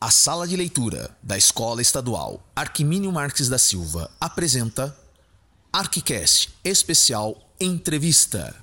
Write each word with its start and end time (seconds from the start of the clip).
A 0.00 0.12
sala 0.12 0.46
de 0.46 0.56
leitura 0.56 1.10
da 1.20 1.36
Escola 1.36 1.82
Estadual 1.82 2.40
Arquimínio 2.54 3.10
Marques 3.10 3.48
da 3.48 3.58
Silva 3.58 4.08
apresenta 4.20 4.96
Arquicast 5.72 6.50
Especial 6.64 7.36
Entrevista. 7.60 8.54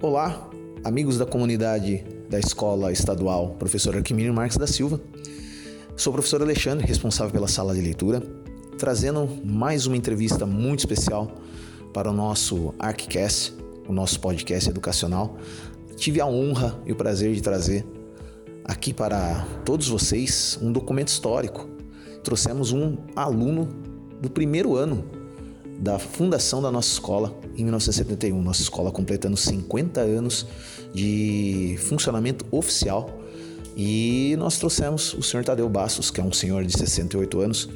Olá, 0.00 0.48
amigos 0.84 1.18
da 1.18 1.26
comunidade 1.26 2.04
da 2.30 2.38
Escola 2.38 2.92
Estadual 2.92 3.56
Professor 3.58 3.96
Arquimínio 3.96 4.32
Marques 4.32 4.56
da 4.56 4.68
Silva. 4.68 5.00
Sou 5.96 6.12
o 6.12 6.14
professor 6.14 6.40
Alexandre, 6.40 6.86
responsável 6.86 7.32
pela 7.32 7.48
sala 7.48 7.74
de 7.74 7.80
leitura, 7.80 8.22
trazendo 8.78 9.28
mais 9.44 9.84
uma 9.84 9.96
entrevista 9.96 10.46
muito 10.46 10.78
especial 10.78 11.38
para 11.92 12.08
o 12.08 12.12
nosso 12.12 12.72
Arquicast, 12.78 13.52
o 13.88 13.92
nosso 13.92 14.20
podcast 14.20 14.70
educacional. 14.70 15.36
Tive 15.96 16.20
a 16.20 16.26
honra 16.26 16.80
e 16.86 16.92
o 16.92 16.94
prazer 16.94 17.34
de 17.34 17.42
trazer 17.42 17.84
aqui 18.64 18.92
para 18.92 19.46
todos 19.64 19.88
vocês 19.88 20.58
um 20.62 20.72
documento 20.72 21.08
histórico. 21.08 21.68
Trouxemos 22.22 22.72
um 22.72 22.96
aluno 23.16 23.68
do 24.20 24.30
primeiro 24.30 24.76
ano 24.76 25.04
da 25.78 25.98
fundação 25.98 26.62
da 26.62 26.70
nossa 26.70 26.92
escola 26.92 27.36
em 27.56 27.64
1971, 27.64 28.40
nossa 28.40 28.62
escola 28.62 28.92
completando 28.92 29.36
50 29.36 30.00
anos 30.00 30.46
de 30.94 31.76
funcionamento 31.80 32.46
oficial. 32.52 33.18
E 33.76 34.36
nós 34.38 34.58
trouxemos 34.58 35.14
o 35.14 35.22
senhor 35.22 35.44
Tadeu 35.44 35.68
Bastos, 35.68 36.10
que 36.10 36.20
é 36.20 36.24
um 36.24 36.32
senhor 36.32 36.64
de 36.64 36.72
68 36.78 37.40
anos. 37.40 37.68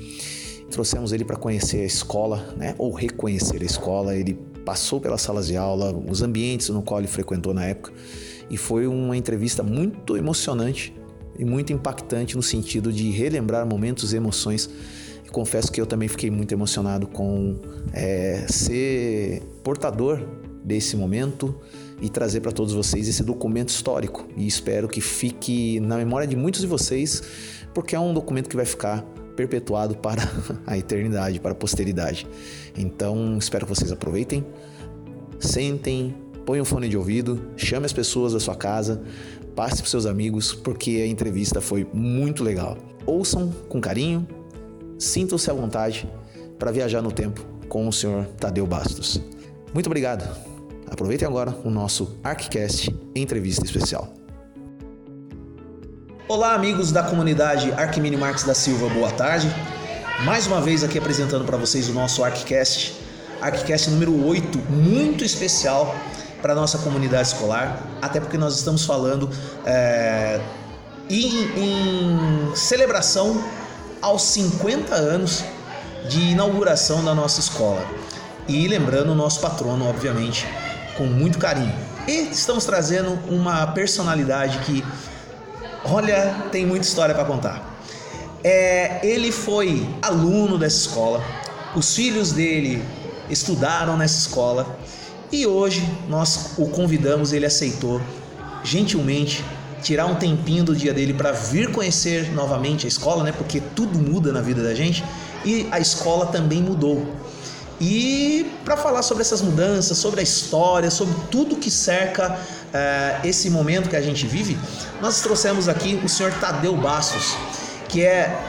Trouxemos 0.71 1.13
ele 1.13 1.25
para 1.25 1.37
conhecer 1.37 1.81
a 1.81 1.85
escola, 1.85 2.55
né, 2.57 2.75
ou 2.79 2.93
reconhecer 2.93 3.61
a 3.63 3.65
escola. 3.65 4.15
Ele 4.15 4.35
passou 4.65 5.01
pelas 5.01 5.23
salas 5.23 5.47
de 5.47 5.57
aula, 5.57 5.93
os 6.09 6.23
ambientes 6.23 6.69
no 6.69 6.83
qual 6.83 7.01
ele 7.01 7.09
frequentou 7.09 7.55
na 7.55 7.65
época 7.65 7.93
e 8.51 8.57
foi 8.57 8.87
uma 8.87 9.17
entrevista 9.17 9.63
muito 9.63 10.17
emocionante 10.17 10.95
e 11.39 11.45
muito 11.45 11.73
impactante 11.73 12.37
no 12.37 12.43
sentido 12.43 12.93
de 12.93 13.11
relembrar 13.11 13.67
momentos 13.67 14.13
e 14.13 14.17
emoções. 14.17 14.69
Confesso 15.31 15.71
que 15.71 15.81
eu 15.81 15.87
também 15.87 16.09
fiquei 16.09 16.31
muito 16.31 16.53
emocionado 16.53 17.07
com 17.07 17.57
é, 17.93 18.47
ser 18.49 19.43
portador 19.63 20.21
desse 20.65 20.97
momento 20.97 21.55
e 22.01 22.09
trazer 22.09 22.41
para 22.41 22.53
todos 22.53 22.73
vocês 22.73 23.09
esse 23.09 23.23
documento 23.23 23.69
histórico. 23.69 24.27
E 24.37 24.47
espero 24.47 24.89
que 24.89 25.01
fique 25.01 25.81
na 25.81 25.97
memória 25.97 26.27
de 26.27 26.37
muitos 26.37 26.61
de 26.61 26.67
vocês, 26.67 27.23
porque 27.75 27.95
é 27.95 28.01
um 28.01 28.15
documento 28.15 28.49
que 28.49 28.57
vai 28.57 28.65
ficar 28.65 29.03
perpetuado 29.37 29.97
para 29.99 30.23
a 30.67 30.79
eternidade, 30.79 31.39
para 31.41 31.53
a 31.53 31.55
posteridade. 31.55 32.27
Então, 32.77 33.37
espero 33.39 33.67
que 33.67 33.75
vocês 33.75 33.93
aproveitem, 33.93 34.45
sentem, 35.39 36.15
põe 36.47 36.61
um 36.61 36.65
fone 36.65 36.89
de 36.89 36.97
ouvido, 36.97 37.51
chame 37.57 37.85
as 37.87 37.93
pessoas 37.93 38.33
da 38.33 38.39
sua 38.39 38.55
casa, 38.55 39.03
passe 39.57 39.79
para 39.79 39.91
seus 39.91 40.07
amigos, 40.07 40.55
porque 40.55 41.03
a 41.03 41.07
entrevista 41.07 41.61
foi 41.61 41.87
muito 41.93 42.45
legal. 42.45 42.79
Ouçam 43.05 43.53
com 43.69 43.81
carinho, 43.81 44.27
sintam-se 44.97 45.51
à 45.51 45.53
vontade 45.53 46.09
para 46.57 46.71
viajar 46.71 47.03
no 47.03 47.11
tempo 47.11 47.45
com 47.69 47.89
o 47.89 47.93
senhor 47.93 48.27
Tadeu 48.39 48.65
Bastos. 48.65 49.21
Muito 49.75 49.87
obrigado. 49.87 50.25
Aproveitem 50.89 51.27
agora 51.27 51.53
o 51.65 51.69
nosso 51.69 52.17
ArcCast 52.23 52.95
Entrevista 53.15 53.65
Especial. 53.65 54.15
Olá, 56.29 56.55
amigos 56.55 56.93
da 56.93 57.03
comunidade 57.03 57.73
Arquimínio 57.73 58.21
Marques 58.21 58.45
da 58.45 58.55
Silva, 58.55 58.89
boa 58.89 59.11
tarde. 59.11 59.49
Mais 60.25 60.47
uma 60.47 60.61
vez 60.61 60.85
aqui 60.85 60.97
apresentando 60.97 61.45
para 61.45 61.57
vocês 61.57 61.89
o 61.89 61.93
nosso 61.93 62.23
ArcCast, 62.23 62.95
ArcCast 63.41 63.91
número 63.91 64.25
8, 64.25 64.59
muito 64.71 65.25
especial 65.25 65.95
para 66.47 66.55
nossa 66.55 66.79
comunidade 66.79 67.27
escolar, 67.27 67.83
até 68.01 68.21
porque 68.21 68.39
nós 68.39 68.55
estamos 68.55 68.85
falando 68.85 69.29
é, 69.65 70.41
em, 71.11 71.27
em 71.57 72.55
celebração 72.55 73.45
aos 74.01 74.23
50 74.23 74.95
anos 74.95 75.43
de 76.09 76.21
inauguração 76.31 77.05
da 77.05 77.13
nossa 77.17 77.41
escola. 77.41 77.85
E 78.47 78.69
lembrando 78.69 79.11
o 79.11 79.15
nosso 79.17 79.41
patrono, 79.41 79.89
obviamente, 79.89 80.47
com 80.97 81.03
muito 81.07 81.37
carinho. 81.37 81.75
E 82.07 82.29
estamos 82.31 82.65
trazendo 82.65 83.19
uma 83.29 83.67
personalidade 83.67 84.61
que, 84.61 84.85
olha, 85.85 86.33
tem 86.53 86.65
muita 86.65 86.87
história 86.87 87.13
para 87.13 87.25
contar. 87.25 87.77
É, 88.45 89.01
ele 89.05 89.33
foi 89.33 89.85
aluno 90.01 90.57
dessa 90.57 90.77
escola, 90.77 91.21
os 91.75 91.93
filhos 91.97 92.31
dele 92.31 92.85
estudaram 93.29 93.97
nessa 93.97 94.21
escola 94.21 94.79
e 95.33 95.47
hoje 95.47 95.89
nós 96.09 96.53
o 96.57 96.67
convidamos, 96.69 97.33
ele 97.33 97.47
aceitou 97.47 98.01
gentilmente 98.63 99.45
tirar 99.83 100.07
um 100.07 100.17
tempinho 100.17 100.65
do 100.65 100.75
dia 100.75 100.93
dele 100.93 101.15
para 101.15 101.33
vir 101.33 101.71
conhecer 101.71 102.33
novamente 102.33 102.87
a 102.87 102.89
escola, 102.89 103.23
né? 103.23 103.33
Porque 103.33 103.61
tudo 103.61 103.99
muda 103.99 104.33
na 104.33 104.41
vida 104.41 104.63
da 104.63 104.75
gente 104.75 105.05
e 105.45 105.69
a 105.71 105.79
escola 105.79 106.27
também 106.27 106.61
mudou. 106.61 107.07
E 107.81 108.51
para 108.65 108.77
falar 108.77 109.03
sobre 109.03 109.23
essas 109.23 109.43
mudanças, 109.43 109.99
sobre 109.99 110.21
a 110.21 110.23
história, 110.23 110.91
sobre 110.91 111.15
tudo 111.31 111.57
que 111.57 111.71
cerca 111.71 112.33
uh, 112.33 113.27
esse 113.27 113.51
momento 113.51 113.89
que 113.89 113.97
a 113.97 114.01
gente 114.01 114.27
vive, 114.27 114.59
nós 115.01 115.21
trouxemos 115.21 115.69
aqui 115.69 116.01
o 116.03 116.09
senhor 116.09 116.33
Tadeu 116.41 116.75
Bastos, 116.77 117.37
que 117.89 118.03
é 118.03 118.43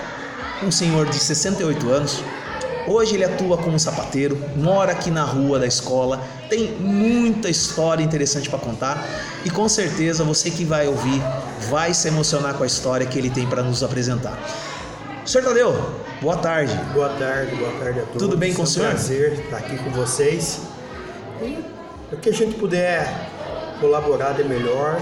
um 0.64 0.72
senhor 0.72 1.08
de 1.08 1.20
68 1.20 1.90
anos, 1.90 2.24
Hoje 2.88 3.16
ele 3.16 3.26
atua 3.26 3.58
como 3.58 3.78
sapateiro, 3.78 4.42
mora 4.56 4.94
aqui 4.94 5.12
na 5.12 5.26
rua 5.26 5.60
da 5.60 5.68
escola, 5.68 6.24
tem 6.50 6.72
muita 6.80 7.50
história 7.50 8.02
interessante 8.02 8.50
para 8.50 8.60
contar 8.60 9.06
e 9.44 9.50
com 9.50 9.68
certeza 9.68 10.24
você 10.24 10.50
que 10.50 10.64
vai 10.64 10.88
ouvir 10.88 11.22
vai 11.70 11.94
se 11.94 12.08
emocionar 12.08 12.54
com 12.54 12.64
a 12.64 12.66
história 12.66 13.06
que 13.06 13.20
ele 13.20 13.30
tem 13.30 13.46
para 13.46 13.62
nos 13.62 13.84
apresentar. 13.84 14.40
Senhor 15.26 15.44
Tadeu, 15.44 15.76
boa 16.22 16.38
tarde. 16.38 16.74
Boa 16.94 17.10
tarde, 17.10 17.54
boa 17.56 17.74
tarde 17.74 18.00
a 18.00 18.04
todos. 18.04 18.22
Tudo 18.22 18.38
bem 18.38 18.54
com 18.54 18.62
é 18.62 18.64
o 18.64 18.68
senhor? 18.68 18.86
É 18.86 18.90
um 18.90 18.94
prazer 18.94 19.34
estar 19.34 19.58
aqui 19.58 19.78
com 19.78 19.90
vocês. 19.90 20.62
E 21.42 21.60
o 22.10 22.16
que 22.16 22.30
a 22.30 22.34
gente 22.34 22.56
puder 22.56 23.30
colaborar 23.82 24.32
de 24.32 24.46
melhor, 24.46 24.98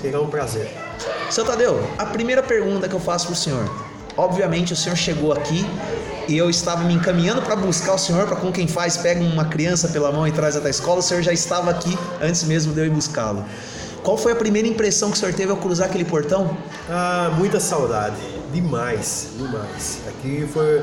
será 0.00 0.20
um 0.20 0.28
prazer. 0.28 0.68
Senhor 1.30 1.46
Tadeu, 1.46 1.88
a 1.96 2.04
primeira 2.04 2.42
pergunta 2.42 2.88
que 2.88 2.94
eu 2.94 3.00
faço 3.00 3.26
para 3.26 3.34
o 3.34 3.36
senhor. 3.36 3.70
Obviamente 4.16 4.72
o 4.72 4.76
senhor 4.76 4.96
chegou 4.96 5.32
aqui 5.32 5.64
e 6.32 6.38
eu 6.38 6.48
estava 6.48 6.82
me 6.84 6.94
encaminhando 6.94 7.42
para 7.42 7.54
buscar 7.54 7.92
o 7.92 7.98
senhor, 7.98 8.26
para 8.26 8.36
como 8.36 8.50
quem 8.50 8.66
faz, 8.66 8.96
pega 8.96 9.20
uma 9.20 9.44
criança 9.44 9.88
pela 9.88 10.10
mão 10.10 10.26
e 10.26 10.32
traz 10.32 10.56
até 10.56 10.68
a 10.68 10.70
escola, 10.70 11.00
o 11.00 11.02
senhor 11.02 11.22
já 11.22 11.30
estava 11.30 11.70
aqui 11.70 11.96
antes 12.22 12.42
mesmo 12.44 12.72
de 12.72 12.80
eu 12.80 12.86
ir 12.86 12.90
buscá-lo. 12.90 13.44
Qual 14.02 14.16
foi 14.16 14.32
a 14.32 14.34
primeira 14.34 14.66
impressão 14.66 15.10
que 15.10 15.18
o 15.18 15.20
senhor 15.20 15.34
teve 15.34 15.50
ao 15.50 15.58
cruzar 15.58 15.88
aquele 15.88 16.06
portão? 16.06 16.56
Ah, 16.88 17.30
muita 17.36 17.60
saudade, 17.60 18.16
demais, 18.50 19.28
demais. 19.36 20.00
Aqui 20.08 20.48
foi 20.50 20.78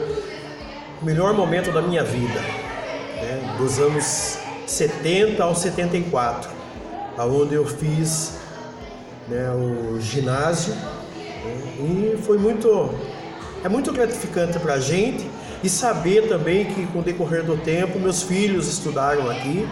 o 1.02 1.06
melhor 1.06 1.34
momento 1.34 1.72
da 1.72 1.82
minha 1.82 2.04
vida, 2.04 2.40
né? 2.40 3.56
dos 3.58 3.80
anos 3.80 4.38
70 4.68 5.44
ao 5.44 5.56
74, 5.56 6.48
aonde 7.18 7.56
eu 7.56 7.66
fiz 7.66 8.34
né, 9.28 9.50
o 9.50 10.00
ginásio 10.00 10.76
né? 10.76 12.14
e 12.14 12.20
foi 12.22 12.38
muito 12.38 12.94
é 13.64 13.68
muito 13.68 13.92
gratificante 13.92 14.58
para 14.60 14.76
a 14.76 14.80
gente 14.80 15.29
e 15.64 15.70
saber 15.70 16.28
também 16.28 16.66
que 16.66 16.86
com 16.88 17.00
o 17.00 17.02
decorrer 17.02 17.44
do 17.44 17.58
tempo 17.58 18.00
meus 18.00 18.24
filhos 18.24 18.68
estudaram 18.68 19.30
aqui 19.30 19.68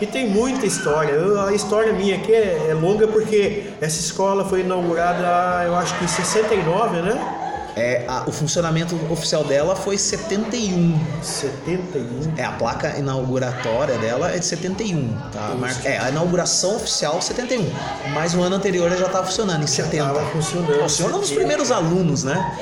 e 0.00 0.06
tem 0.06 0.28
muita 0.28 0.66
história. 0.66 1.14
a 1.46 1.52
história 1.52 1.92
minha 1.92 2.16
aqui 2.16 2.32
é, 2.32 2.68
é, 2.70 2.74
longa 2.74 3.06
porque 3.06 3.70
essa 3.80 3.98
escola 3.98 4.44
foi 4.44 4.60
inaugurada, 4.60 5.64
eu 5.64 5.74
acho 5.74 5.96
que 5.98 6.04
em 6.04 6.08
69, 6.08 7.00
né? 7.00 7.42
É, 7.76 8.06
a, 8.08 8.24
o 8.26 8.32
funcionamento 8.32 8.98
oficial 9.10 9.44
dela 9.44 9.76
foi 9.76 9.98
71. 9.98 10.98
71? 11.22 12.32
É, 12.38 12.44
a 12.44 12.52
placa 12.52 12.96
inauguratória 12.98 13.98
dela 13.98 14.30
é 14.34 14.38
de 14.38 14.46
71, 14.46 15.14
tá? 15.30 15.54
Mar... 15.58 15.76
É, 15.84 15.98
a 15.98 16.08
inauguração 16.08 16.76
oficial 16.76 17.20
71. 17.20 17.66
Mas 18.14 18.34
o 18.34 18.40
ano 18.40 18.56
anterior 18.56 18.86
ela 18.86 18.96
já 18.96 19.06
estava 19.06 19.26
funcionando, 19.26 19.62
em 19.62 19.66
já 19.66 19.84
70. 19.84 20.06
Estava 20.06 20.26
funcionando. 20.30 20.88
Senhor 20.88 21.12
é 21.12 21.14
um 21.14 21.20
dos 21.20 21.30
primeiros 21.30 21.70
alunos, 21.70 22.24
né? 22.24 22.58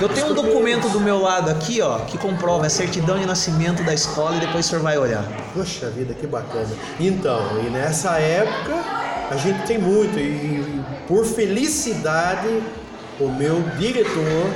Eu 0.00 0.08
tenho 0.08 0.30
um 0.30 0.34
documento 0.34 0.88
do 0.88 0.98
meu 0.98 1.20
lado 1.20 1.48
aqui, 1.50 1.80
ó, 1.80 2.00
que 2.00 2.18
comprova 2.18 2.66
a 2.66 2.70
certidão 2.70 3.16
de 3.16 3.24
nascimento 3.24 3.84
da 3.84 3.94
escola 3.94 4.36
e 4.36 4.40
depois 4.40 4.66
o 4.66 4.68
senhor 4.68 4.82
vai 4.82 4.98
olhar. 4.98 5.24
Poxa 5.54 5.88
vida, 5.88 6.12
que 6.12 6.26
bacana. 6.26 6.68
Então, 6.98 7.60
e 7.64 7.70
nessa 7.70 8.18
época 8.18 8.74
a 9.30 9.36
gente 9.36 9.64
tem 9.66 9.78
muito, 9.78 10.18
e 10.18 10.82
por 11.06 11.24
felicidade, 11.24 12.60
o 13.20 13.28
meu 13.28 13.62
diretor 13.78 14.50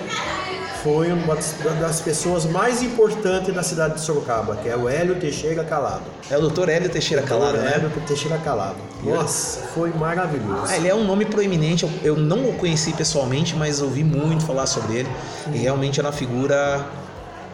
foi 0.82 1.12
uma 1.12 1.36
das 1.80 2.00
pessoas 2.00 2.44
mais 2.44 2.82
importantes 2.82 3.54
da 3.54 3.62
cidade 3.62 3.94
de 3.94 4.00
Sorocaba, 4.00 4.56
que 4.56 4.68
é 4.68 4.76
o 4.76 4.88
Hélio 4.88 5.16
Teixeira 5.16 5.64
Calado. 5.64 6.04
É 6.30 6.36
o 6.36 6.40
doutor 6.40 6.68
Hélio 6.68 6.88
Teixeira 6.88 7.22
Calado, 7.22 7.58
né? 7.58 7.74
Hélio 7.74 7.90
Teixeira 8.06 8.38
Calado. 8.38 8.76
Nossa, 9.02 9.60
foi 9.74 9.90
maravilhoso. 9.90 10.64
Ah, 10.68 10.76
ele 10.76 10.88
é 10.88 10.94
um 10.94 11.04
nome 11.04 11.24
proeminente, 11.24 11.84
eu, 11.84 11.90
eu, 12.02 12.16
não 12.16 12.48
o 12.48 12.54
conheci 12.54 12.92
pessoalmente, 12.92 13.56
mas 13.56 13.80
ouvi 13.80 14.04
muito 14.04 14.44
falar 14.44 14.66
sobre 14.66 14.98
ele. 14.98 15.08
Sim. 15.44 15.52
E 15.54 15.58
realmente 15.58 15.98
era 16.00 16.08
uma 16.08 16.12
figura 16.12 16.84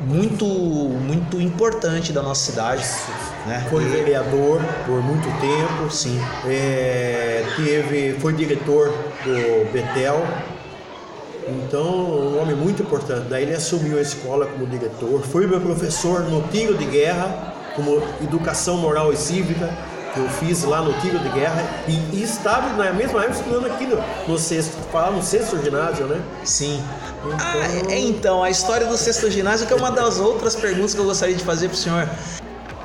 muito, 0.00 0.44
muito 0.46 1.40
importante 1.40 2.12
da 2.12 2.22
nossa 2.22 2.50
cidade. 2.50 2.84
Né? 3.46 3.66
Foi 3.70 3.84
vereador 3.84 4.60
por 4.86 5.02
muito 5.02 5.28
tempo. 5.40 5.90
Sim. 5.90 6.18
É, 6.46 7.44
teve, 7.56 8.16
foi 8.18 8.32
diretor 8.32 8.92
do 9.24 9.72
Betel. 9.72 10.22
Então, 11.46 11.82
um 11.84 12.40
homem 12.40 12.56
muito 12.56 12.82
importante. 12.82 13.26
Daí 13.28 13.42
ele 13.42 13.54
assumiu 13.54 13.98
a 13.98 14.00
escola 14.00 14.46
como 14.46 14.66
diretor. 14.66 15.20
Foi 15.22 15.46
meu 15.46 15.60
professor 15.60 16.20
no 16.22 16.42
tiro 16.48 16.76
de 16.76 16.86
guerra, 16.86 17.54
como 17.76 18.02
educação 18.22 18.76
moral 18.78 19.12
e 19.12 19.16
cívica, 19.16 19.68
que 20.14 20.20
eu 20.20 20.28
fiz 20.28 20.62
lá 20.64 20.80
no 20.80 20.92
tiro 21.00 21.18
de 21.18 21.28
guerra. 21.28 21.62
E, 21.86 21.92
e 22.16 22.22
estava 22.22 22.68
na 22.82 22.92
mesma 22.92 23.20
época 23.24 23.38
estudando 23.38 23.66
aqui 23.66 23.86
no, 23.86 23.98
no 24.26 24.38
sexto, 24.38 24.72
falar 24.90 25.10
no 25.10 25.22
sexto 25.22 25.62
ginásio, 25.62 26.06
né? 26.06 26.20
Sim. 26.44 26.82
Então- 27.26 27.38
Ah, 27.40 27.92
é, 27.92 27.98
então, 28.00 28.42
a 28.42 28.48
história 28.48 28.86
do 28.86 28.96
sexto 28.96 29.30
ginásio, 29.30 29.66
que 29.66 29.72
é 29.72 29.76
uma 29.76 29.90
das 29.90 30.18
outras 30.18 30.54
perguntas 30.54 30.94
que 30.94 31.00
eu 31.00 31.04
gostaria 31.04 31.34
de 31.34 31.44
fazer 31.44 31.68
para 31.68 31.74
o 31.74 31.78
senhor. 31.78 32.08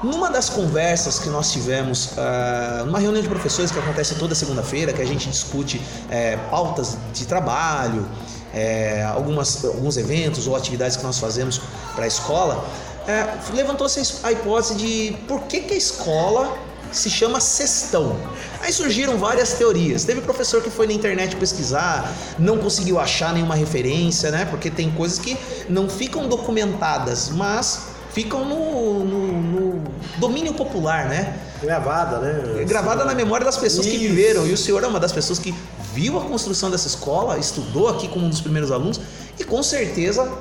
Numa 0.02 0.30
das 0.30 0.50
conversas 0.50 1.20
que 1.20 1.28
nós 1.30 1.52
tivemos, 1.52 2.12
ah, 2.18 2.84
numa 2.86 3.00
reunião 3.00 3.22
de 3.22 3.28
professores 3.30 3.70
que 3.72 3.80
acontece 3.80 4.16
toda 4.16 4.34
segunda-feira, 4.34 4.92
que 4.94 5.02
a 5.02 5.06
gente 5.06 5.30
discute 5.30 5.82
eh, 6.10 6.38
pautas 6.50 6.98
de 7.14 7.26
trabalho, 7.28 8.06
eh, 8.54 9.04
algumas, 9.14 9.64
alguns 9.66 9.98
eventos 9.98 10.48
ou 10.48 10.56
atividades 10.56 10.98
que 10.98 11.04
nós 11.04 11.20
fazemos 11.20 11.62
para 11.96 12.06
a 12.06 12.08
escola, 12.08 12.66
eh, 13.08 13.26
levantou-se 13.54 14.18
a 14.24 14.32
hipótese 14.32 14.76
de 14.76 15.18
por 15.28 15.42
que, 15.44 15.62
que 15.62 15.74
a 15.74 15.78
escola 15.78 16.58
se 16.92 17.10
chama 17.10 17.40
sextão. 17.40 18.18
Aí 18.62 18.74
surgiram 18.74 19.16
várias 19.18 19.54
teorias. 19.54 20.04
Teve 20.06 20.22
professor 20.22 20.62
que 20.64 20.72
foi 20.72 20.88
na 20.88 20.94
internet 20.94 21.36
pesquisar, 21.36 22.12
não 22.40 22.58
conseguiu 22.58 23.00
achar 23.00 23.32
nenhuma 23.34 23.54
referência, 23.56 24.32
né? 24.32 24.46
Porque 24.46 24.72
tem 24.72 24.90
coisas 24.92 25.20
que 25.20 25.38
não 25.70 25.88
ficam 25.88 26.28
documentadas, 26.28 27.30
mas 27.30 27.82
ficam 28.12 28.44
no, 28.44 29.06
no- 29.06 29.32
no 29.42 29.84
domínio 30.18 30.54
popular, 30.56 31.06
né? 31.08 31.38
Gravada, 31.62 32.18
né? 32.20 32.64
Gravada 32.66 33.06
na 33.06 33.14
memória 33.14 33.46
das 33.46 33.58
pessoas 33.58 33.86
que 33.86 33.94
Isso. 33.96 34.00
viveram. 34.08 34.48
E 34.48 34.54
o 34.54 34.58
senhor 34.58 34.84
é 34.84 34.88
uma 34.88 35.00
das 35.00 35.12
pessoas 35.12 35.38
que 35.38 35.54
viu 36.00 36.18
a 36.18 36.22
construção 36.22 36.72
dessa 36.72 36.88
escola, 36.88 37.38
estudou 37.38 37.90
aqui 37.90 38.08
como 38.08 38.26
um 38.26 38.30
dos 38.30 38.40
primeiros 38.40 38.72
alunos 38.72 39.02
e 39.38 39.44
com 39.44 39.62
certeza 39.62 40.32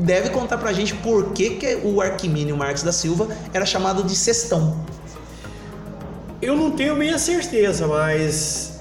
deve 0.00 0.28
contar 0.28 0.58
pra 0.58 0.74
gente 0.74 0.94
por 0.96 1.32
que, 1.32 1.50
que 1.56 1.80
o 1.82 2.02
Arquimínio 2.02 2.54
Marques 2.54 2.82
da 2.82 2.92
Silva 2.92 3.26
era 3.54 3.64
chamado 3.64 4.02
de 4.02 4.14
sextão. 4.14 4.84
Eu 6.42 6.54
não 6.54 6.70
tenho 6.70 6.94
minha 6.94 7.18
certeza, 7.18 7.86
mas 7.86 8.78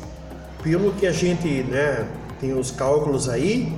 pelo 0.62 0.92
que 0.94 1.08
a 1.08 1.12
gente 1.14 1.64
né, 1.64 2.06
tem 2.42 2.52
os 2.52 2.70
cálculos 2.70 3.30
aí, 3.30 3.72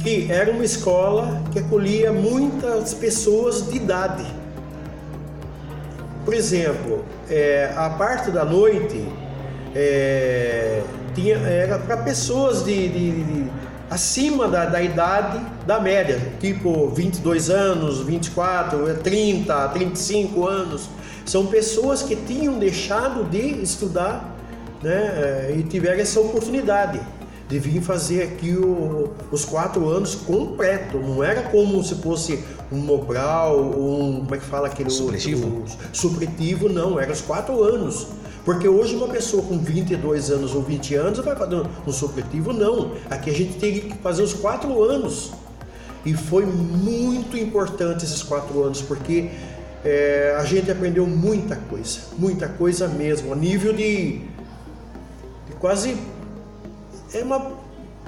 que 0.00 0.30
era 0.30 0.50
uma 0.50 0.64
escola 0.64 1.42
que 1.50 1.60
acolhia 1.60 2.12
muitas 2.12 2.92
pessoas 2.92 3.70
de 3.70 3.76
idade. 3.76 4.26
Por 6.26 6.34
exemplo, 6.34 7.06
é, 7.30 7.72
a 7.74 7.88
parte 7.88 8.30
da 8.30 8.44
noite 8.44 9.02
é, 9.74 10.82
tinha, 11.14 11.36
era 11.36 11.78
para 11.78 11.96
pessoas 11.98 12.64
de, 12.64 12.88
de- 12.88 13.24
de- 13.24 13.50
acima 13.90 14.48
da, 14.48 14.64
da 14.64 14.80
idade 14.82 15.40
da 15.66 15.78
média, 15.80 16.18
tipo 16.40 16.88
22 16.88 17.50
anos, 17.50 18.00
24, 18.00 18.94
30, 19.02 19.68
35 19.68 20.46
anos. 20.46 20.88
São 21.26 21.46
pessoas 21.46 22.02
que 22.02 22.16
tinham 22.16 22.58
deixado 22.58 23.24
de 23.30 23.62
estudar 23.62 24.34
né, 24.82 25.48
é, 25.50 25.54
e 25.56 25.62
tiveram 25.62 26.00
essa 26.00 26.18
oportunidade 26.20 26.98
de 27.48 27.58
vir 27.58 27.80
fazer 27.82 28.22
aqui 28.22 28.56
o- 28.56 29.10
os 29.30 29.44
quatro 29.44 29.88
anos 29.88 30.14
completo. 30.14 30.98
Não 30.98 31.22
era 31.22 31.42
como 31.42 31.82
se 31.84 31.94
fosse 31.96 32.42
um 32.72 32.78
Mobral, 32.78 33.60
um. 33.60 34.20
Como 34.22 34.34
é 34.34 34.38
que 34.38 34.44
fala 34.44 34.66
aquele 34.68 34.88
Supletivo? 34.90 35.56
outro- 35.58 35.76
supletivo, 35.92 36.68
não, 36.70 36.98
era 36.98 37.12
os 37.12 37.20
quatro 37.20 37.62
anos. 37.62 38.06
Porque 38.44 38.66
hoje 38.66 38.96
uma 38.96 39.08
pessoa 39.08 39.42
com 39.42 39.58
22 39.58 40.30
anos 40.30 40.54
ou 40.54 40.62
20 40.62 40.94
anos 40.96 41.18
vai 41.20 41.36
fazer 41.36 41.62
um 41.86 41.92
supletivo, 41.92 42.52
não. 42.52 42.92
Aqui 43.08 43.30
a 43.30 43.34
gente 43.34 43.58
tem 43.58 43.80
que 43.80 43.98
fazer 43.98 44.22
os 44.22 44.34
quatro 44.34 44.82
anos. 44.82 45.32
E 46.04 46.14
foi 46.14 46.44
muito 46.44 47.36
importante 47.36 48.04
esses 48.04 48.22
quatro 48.22 48.64
anos, 48.64 48.82
porque 48.82 49.30
é, 49.84 50.36
a 50.36 50.44
gente 50.44 50.70
aprendeu 50.70 51.06
muita 51.06 51.54
coisa, 51.54 52.00
muita 52.18 52.48
coisa 52.48 52.88
mesmo, 52.88 53.32
a 53.32 53.36
nível 53.36 53.72
de, 53.72 54.18
de 55.46 55.52
quase 55.60 55.96
é 57.14 57.22
uma 57.22 57.52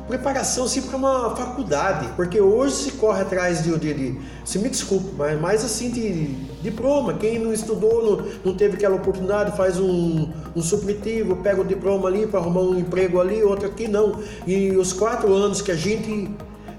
preparação 0.09 0.65
assim 0.65 0.83
para 0.83 0.97
uma 0.97 1.35
faculdade, 1.37 2.09
porque 2.17 2.41
hoje 2.41 2.75
se 2.75 2.93
corre 2.93 3.23
atrás 3.23 3.63
de, 3.63 3.77
de, 3.79 3.95
de 3.95 4.21
se 4.45 4.59
me 4.59 4.69
desculpe, 4.69 5.15
mas 5.17 5.41
mais 5.41 5.65
assim 5.65 5.91
de 5.91 6.37
diploma. 6.65 7.15
Quem 7.15 7.39
não 7.39 7.53
estudou, 7.53 8.03
não, 8.03 8.27
não 8.45 8.55
teve 8.55 8.75
aquela 8.75 8.97
oportunidade, 8.97 9.57
faz 9.57 9.79
um, 9.79 10.29
um 10.57 10.63
supletivo, 10.63 11.37
pega 11.37 11.61
o 11.61 11.65
diploma 11.65 12.09
ali 12.09 12.27
para 12.27 12.41
arrumar 12.41 12.63
um 12.63 12.79
emprego 12.79 13.21
ali, 13.21 13.43
outro 13.45 13.69
aqui, 13.69 13.87
não. 13.87 14.19
E 14.47 14.71
os 14.73 14.93
quatro 14.93 15.33
anos 15.33 15.63
que 15.63 15.71
a 15.71 15.77
gente 15.77 16.29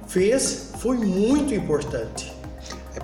fez 0.07 0.73
foi 0.79 0.97
muito 0.97 1.53
importante. 1.53 2.34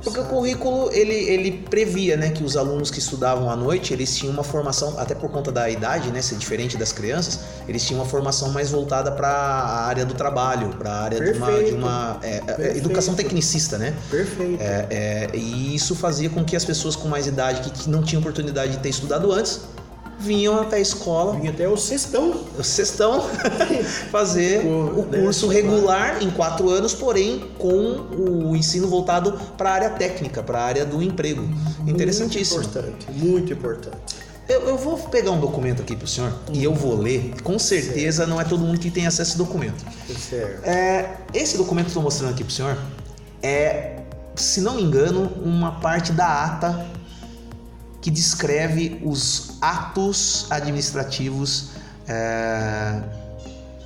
Porque 0.03 0.19
o 0.19 0.25
currículo 0.25 0.89
ele, 0.91 1.13
ele 1.13 1.51
previa, 1.69 2.17
né, 2.17 2.29
que 2.29 2.43
os 2.43 2.57
alunos 2.57 2.89
que 2.89 2.99
estudavam 2.99 3.49
à 3.49 3.55
noite 3.55 3.93
eles 3.93 4.15
tinham 4.15 4.33
uma 4.33 4.43
formação, 4.43 4.99
até 4.99 5.13
por 5.13 5.29
conta 5.29 5.51
da 5.51 5.69
idade, 5.69 6.11
né, 6.11 6.21
ser 6.21 6.35
diferente 6.35 6.77
das 6.77 6.91
crianças, 6.91 7.39
eles 7.67 7.85
tinham 7.85 8.01
uma 8.01 8.09
formação 8.09 8.49
mais 8.49 8.69
voltada 8.69 9.11
para 9.11 9.29
a 9.29 9.85
área 9.85 10.05
do 10.05 10.13
trabalho, 10.13 10.69
para 10.69 10.91
a 10.91 11.03
área 11.03 11.19
de 11.19 11.37
uma, 11.37 11.47
de 11.47 11.53
Perfeito. 11.53 11.75
uma 11.75 12.19
é, 12.23 12.35
é, 12.35 12.41
Perfeito. 12.41 12.77
educação 12.77 13.13
tecnicista, 13.13 13.77
né? 13.77 13.93
Perfeito. 14.09 14.61
É, 14.61 14.87
é, 14.89 15.29
e 15.33 15.75
isso 15.75 15.95
fazia 15.95 16.29
com 16.29 16.43
que 16.43 16.55
as 16.55 16.65
pessoas 16.65 16.95
com 16.95 17.07
mais 17.07 17.27
idade 17.27 17.61
que, 17.61 17.83
que 17.83 17.89
não 17.89 18.01
tinham 18.01 18.21
oportunidade 18.21 18.73
de 18.73 18.79
ter 18.79 18.89
estudado 18.89 19.31
antes 19.31 19.61
vinham 20.21 20.59
até 20.61 20.77
a 20.77 20.79
escola, 20.79 21.33
Vinha 21.39 21.51
até 21.51 21.67
o 21.67 21.75
sextão. 21.75 22.43
o 22.57 22.63
sextão, 22.63 23.27
fazer 24.11 24.65
O- 24.65 24.99
o 25.01 25.03
curso 25.05 25.47
né? 25.47 25.55
regular 25.55 26.21
em 26.21 26.29
quatro 26.29 26.69
anos, 26.69 26.93
porém 26.93 27.45
com 27.57 28.07
o 28.51 28.55
ensino 28.55 28.87
voltado 28.87 29.33
para 29.57 29.69
a 29.71 29.73
área 29.73 29.89
técnica, 29.89 30.41
para 30.43 30.59
a 30.59 30.63
área 30.63 30.85
do 30.85 31.01
emprego. 31.01 31.47
Interessantíssimo. 31.87 32.59
Muito 32.61 32.69
importante, 32.77 33.11
muito 33.11 33.53
importante. 33.53 34.15
Eu, 34.49 34.61
eu 34.67 34.77
vou 34.77 34.97
pegar 34.97 35.31
um 35.31 35.39
documento 35.39 35.81
aqui 35.81 35.95
para 35.95 36.05
o 36.05 36.07
senhor 36.07 36.33
e 36.51 36.63
eu 36.63 36.73
vou 36.73 36.95
ler. 36.99 37.33
Com 37.41 37.57
certeza 37.57 38.27
não 38.27 38.39
é 38.39 38.43
todo 38.43 38.59
mundo 38.63 38.79
que 38.79 38.91
tem 38.91 39.07
acesso 39.07 39.21
a 39.21 39.23
esse 39.31 39.37
documento. 39.37 39.83
Certo. 40.17 40.65
É, 40.65 41.09
esse 41.33 41.57
documento 41.57 41.85
que 41.85 41.89
eu 41.89 41.91
estou 41.91 42.03
mostrando 42.03 42.31
aqui 42.31 42.43
para 42.43 42.51
o 42.51 42.53
senhor 42.53 42.77
é, 43.41 43.97
se 44.35 44.59
não 44.61 44.75
me 44.75 44.83
engano, 44.83 45.31
uma 45.43 45.79
parte 45.79 46.11
da 46.11 46.45
ata 46.45 46.85
que 48.01 48.09
descreve 48.09 48.99
os 49.03 49.57
atos 49.61 50.47
administrativos 50.49 51.71
é, 52.07 52.99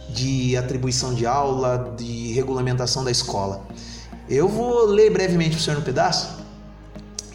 de 0.09 0.55
atribuição 0.55 1.13
de 1.13 1.25
aula, 1.25 1.93
de 1.97 2.31
regulamentação 2.31 3.03
da 3.03 3.11
escola. 3.11 3.67
Eu 4.29 4.47
vou 4.47 4.85
ler 4.85 5.11
brevemente 5.11 5.49
para 5.51 5.59
o 5.59 5.63
senhor 5.63 5.77
no 5.77 5.83
pedaço 5.83 6.37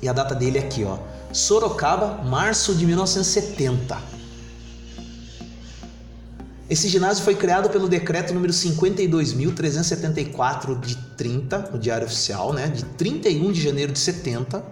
e 0.03 0.09
a 0.09 0.13
data 0.13 0.35
dele 0.35 0.59
é 0.59 0.63
aqui, 0.63 0.83
ó. 0.85 0.99
Sorocaba, 1.33 2.25
março 2.25 2.75
de 2.75 2.85
1970. 2.87 3.97
Esse 6.69 6.89
ginásio 6.89 7.23
foi 7.25 7.35
criado 7.35 7.69
pelo 7.69 7.89
decreto 7.89 8.33
número 8.33 8.53
52.374 8.53 10.81
de 10.81 10.97
30, 11.17 11.71
no 11.73 11.79
Diário 11.79 12.07
Oficial, 12.07 12.53
né, 12.53 12.69
de 12.69 12.85
31 12.85 13.51
de 13.53 13.61
janeiro 13.61 13.93
de 13.93 13.99
70, 13.99 14.65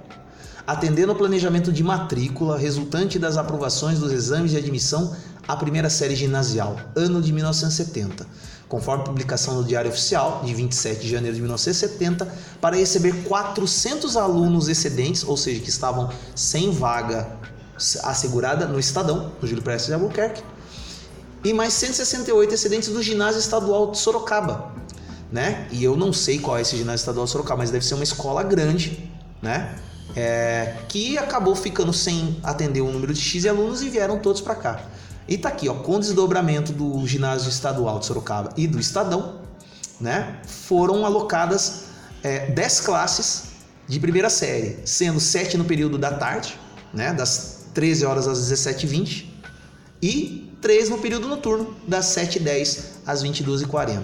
atendendo 0.69 1.13
ao 1.13 1.17
planejamento 1.17 1.73
de 1.73 1.83
matrícula 1.83 2.59
resultante 2.59 3.19
das 3.19 3.39
aprovações 3.39 3.99
dos 3.99 4.13
exames 4.13 4.51
de 4.51 4.59
admissão 4.59 5.17
à 5.49 5.57
primeira 5.57 5.89
série 5.89 6.15
ginasial, 6.15 6.77
ano 6.95 7.23
de 7.23 7.33
1970, 7.33 8.27
conforme 8.69 9.03
publicação 9.03 9.55
no 9.55 9.65
Diário 9.65 9.91
Oficial 9.91 10.43
de 10.45 10.53
27 10.53 11.01
de 11.01 11.09
janeiro 11.09 11.35
de 11.35 11.41
1970, 11.41 12.31
para 12.61 12.77
receber 12.77 13.15
400 13.25 14.15
alunos 14.15 14.69
excedentes, 14.69 15.25
ou 15.25 15.39
seja, 15.39 15.59
que 15.59 15.71
estavam 15.71 16.11
sem 16.35 16.71
vaga 16.71 17.27
assegurada 18.03 18.67
no 18.67 18.79
Estadão, 18.79 19.33
no 19.41 19.49
Júlio 19.49 19.63
Prestes 19.63 19.87
de 19.87 19.95
Albuquerque, 19.95 20.43
e 21.43 21.55
mais 21.55 21.73
168 21.73 22.53
excedentes 22.53 22.91
do 22.91 23.03
ginásio 23.03 23.39
estadual 23.39 23.91
de 23.91 23.97
Sorocaba, 23.97 24.71
né? 25.33 25.67
E 25.71 25.83
eu 25.83 25.97
não 25.97 26.13
sei 26.13 26.39
qual 26.39 26.59
é 26.59 26.61
esse 26.61 26.77
ginásio 26.77 27.01
estadual 27.01 27.25
de 27.25 27.33
Sorocaba, 27.33 27.61
mas 27.61 27.71
deve 27.71 27.87
ser 27.87 27.95
uma 27.95 28.05
escola 28.05 28.43
grande, 28.43 29.11
né? 29.41 29.75
É, 30.17 30.75
que 30.89 31.19
acabou 31.19 31.55
ficando 31.55 31.93
sem 31.93 32.39
atender 32.43 32.81
o 32.81 32.91
número 32.91 33.13
de 33.13 33.21
X 33.21 33.47
alunos 33.47 33.83
e 33.83 33.89
vieram 33.89 34.19
todos 34.19 34.41
para 34.41 34.55
cá. 34.55 34.81
E 35.29 35.37
tá 35.37 35.51
aqui, 35.51 35.69
ó, 35.69 35.75
com 35.75 36.01
desdobramento 36.01 36.73
do 36.73 37.07
ginásio 37.07 37.51
estadual 37.51 37.99
de 37.99 38.07
Sorocaba 38.07 38.51
e 38.57 38.67
do 38.67 38.81
Estadão, 38.81 39.41
né? 40.01 40.41
Foram 40.47 41.05
alocadas 41.05 41.85
é, 42.23 42.47
10 42.47 42.81
classes 42.81 43.49
de 43.87 44.01
primeira 44.01 44.31
série, 44.31 44.79
sendo 44.85 45.21
7 45.21 45.59
no 45.59 45.65
período 45.65 45.99
da 45.99 46.13
tarde, 46.13 46.59
né? 46.93 47.13
Das 47.13 47.67
13 47.75 48.07
horas 48.07 48.27
às 48.27 48.51
17h20 48.51 49.27
e 50.03 50.51
3 50.61 50.89
no 50.89 50.99
período 50.99 51.29
noturno, 51.29 51.77
das 51.87 52.07
7h10 52.07 52.81
às 53.07 53.23
22h40. 53.23 54.03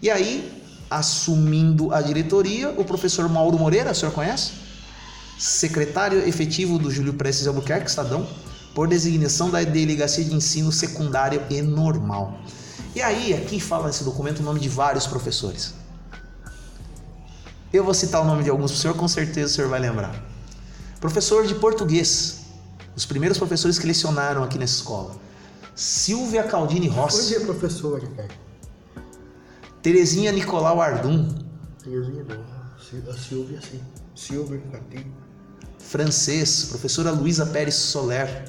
E 0.00 0.10
aí, 0.10 0.62
assumindo 0.90 1.92
a 1.92 2.00
diretoria, 2.00 2.70
o 2.70 2.84
professor 2.84 3.28
Mauro 3.28 3.58
Moreira, 3.58 3.92
o 3.92 3.94
senhor 3.94 4.12
conhece? 4.12 4.63
Secretário 5.38 6.26
efetivo 6.26 6.78
do 6.78 6.90
Júlio 6.90 7.14
Prestes 7.14 7.46
Albuquerque, 7.46 7.88
Estadão, 7.88 8.26
por 8.74 8.88
designação 8.88 9.50
da 9.50 9.62
Delegacia 9.62 10.24
de 10.24 10.34
Ensino 10.34 10.72
Secundário 10.72 11.42
e 11.48 11.62
Normal. 11.62 12.40
E 12.94 13.02
aí, 13.02 13.34
aqui 13.34 13.60
fala 13.60 13.86
nesse 13.86 14.04
documento 14.04 14.40
o 14.40 14.42
nome 14.42 14.60
de 14.60 14.68
vários 14.68 15.06
professores. 15.06 15.74
Eu 17.72 17.84
vou 17.84 17.94
citar 17.94 18.22
o 18.22 18.24
nome 18.24 18.44
de 18.44 18.50
alguns 18.50 18.70
para 18.70 18.78
o 18.78 18.80
senhor, 18.80 18.96
com 18.96 19.08
certeza 19.08 19.52
o 19.52 19.54
senhor 19.54 19.68
vai 19.68 19.80
lembrar. 19.80 20.14
Professor 21.00 21.46
de 21.46 21.54
português, 21.56 22.42
os 22.96 23.04
primeiros 23.04 23.36
professores 23.36 23.78
que 23.78 23.86
lecionaram 23.86 24.42
aqui 24.42 24.58
nessa 24.58 24.76
escola. 24.76 25.16
Silvia 25.74 26.44
Caldini 26.44 26.86
Rossi. 26.86 27.24
Onde 27.24 27.34
é 27.34 27.40
professora, 27.40 28.06
cara? 28.06 28.28
Terezinha 29.82 30.30
Nicolau 30.30 30.80
Ardum. 30.80 31.28
Terezinha 31.82 32.24
não. 32.24 32.54
A 33.10 33.16
Silvia, 33.16 33.60
sim. 33.60 33.80
Silvia 34.14 34.62
Caldini. 34.70 35.23
Francês, 35.88 36.64
professora 36.64 37.10
Luísa 37.10 37.46
Pérez 37.46 37.74
Soler. 37.74 38.44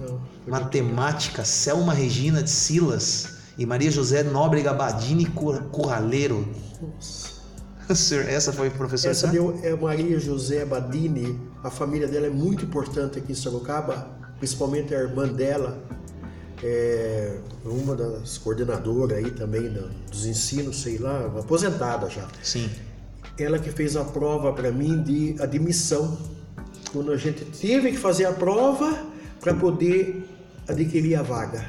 Não. 0.00 0.20
Matemática, 0.46 1.44
Selma 1.44 1.92
Regina 1.92 2.42
de 2.42 2.50
Silas 2.50 3.36
e 3.56 3.64
Maria 3.64 3.90
José 3.90 4.22
Nóbrega 4.22 4.72
Badini 4.72 5.26
Curraleiro. 5.26 6.48
Nossa. 6.80 7.32
Essa 8.28 8.52
foi 8.52 8.68
a 8.68 8.70
professora? 8.70 9.12
Essa 9.12 9.26
deu, 9.28 9.58
é 9.62 9.74
Maria 9.74 10.18
José 10.18 10.64
Badini. 10.64 11.38
A 11.62 11.70
família 11.70 12.08
dela 12.08 12.26
é 12.26 12.30
muito 12.30 12.64
importante 12.64 13.18
aqui 13.18 13.32
em 13.32 13.34
Sorocaba, 13.34 14.08
principalmente 14.38 14.94
a 14.94 14.98
irmã 14.98 15.28
dela, 15.28 15.82
é 16.62 17.38
uma 17.64 17.94
das 17.96 18.38
coordenadoras 18.38 19.18
aí 19.18 19.30
também 19.32 19.72
dos 20.10 20.26
ensinos, 20.26 20.80
sei 20.80 20.98
lá, 20.98 21.26
aposentada 21.38 22.08
já. 22.08 22.26
Sim. 22.42 22.70
Ela 23.38 23.58
que 23.58 23.70
fez 23.70 23.96
a 23.96 24.04
prova 24.04 24.52
para 24.52 24.70
mim 24.70 25.02
de 25.02 25.36
admissão. 25.40 26.18
Quando 26.92 27.10
a 27.12 27.16
gente 27.16 27.44
teve 27.44 27.92
que 27.92 27.98
fazer 27.98 28.26
a 28.26 28.32
prova 28.32 29.06
para 29.40 29.54
poder 29.54 30.28
adquirir 30.68 31.16
a 31.16 31.22
vaga. 31.22 31.66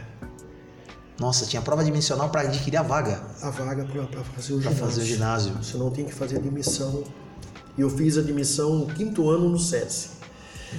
Nossa, 1.20 1.46
tinha 1.46 1.62
prova 1.62 1.84
dimensional 1.84 2.29
para 2.29 2.41
adquirir 2.41 2.77
a 2.77 2.84
vaga. 2.84 3.22
A 3.41 3.50
vaga 3.50 3.86
para 3.86 4.24
fazer 4.24 4.53
o 4.53 4.60
pra 4.60 4.72
ginásio. 4.72 4.86
fazer 4.86 5.01
o 5.01 5.05
ginásio. 5.05 5.53
Você 5.53 5.77
não 5.77 5.89
tem 5.89 6.05
que 6.05 6.13
fazer 6.13 6.38
admissão. 6.38 7.03
E 7.77 7.82
eu 7.82 7.89
fiz 7.89 8.17
admissão 8.17 8.75
no 8.75 8.88
quinto 8.88 9.29
ano 9.29 9.50
no 9.50 9.58
SESI. 9.58 10.10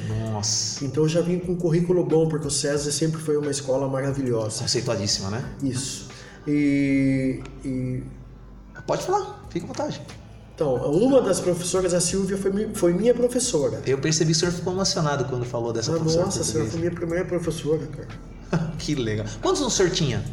Nossa. 0.08 0.84
Então 0.84 1.04
eu 1.04 1.08
já 1.08 1.20
vim 1.20 1.38
com 1.38 1.52
um 1.52 1.56
currículo 1.56 2.04
bom, 2.04 2.28
porque 2.28 2.46
o 2.46 2.50
SESI 2.50 2.92
sempre 2.92 3.20
foi 3.20 3.36
uma 3.36 3.50
escola 3.50 3.88
maravilhosa. 3.88 4.60
Conceituadíssima, 4.62 5.30
né? 5.30 5.44
Isso. 5.62 6.08
E, 6.46 7.42
e... 7.64 8.02
Pode 8.86 9.04
falar, 9.04 9.46
fica 9.48 9.64
à 9.64 9.68
vontade. 9.68 10.02
Então, 10.54 10.76
uma 10.76 11.20
das 11.20 11.40
professoras, 11.40 11.92
a 11.92 12.00
Silvia, 12.00 12.38
foi, 12.38 12.72
foi 12.74 12.92
minha 12.92 13.12
professora. 13.12 13.82
Eu 13.84 13.98
percebi 13.98 14.30
que 14.30 14.36
o 14.36 14.40
senhor 14.40 14.52
ficou 14.52 14.72
emocionado 14.72 15.24
quando 15.24 15.44
falou 15.44 15.72
dessa 15.72 15.90
ah, 15.90 15.96
professora. 15.96 16.26
Nossa, 16.26 16.42
a 16.42 16.44
senhora 16.44 16.70
foi 16.70 16.78
minha 16.78 16.92
primeira 16.92 17.24
professora, 17.24 17.84
cara. 17.88 18.08
que 18.78 18.94
legal. 18.94 19.26
Quantos 19.42 19.60
anos 19.60 19.74
o 19.74 19.76
senhor 19.76 19.90
tinha? 19.90 20.24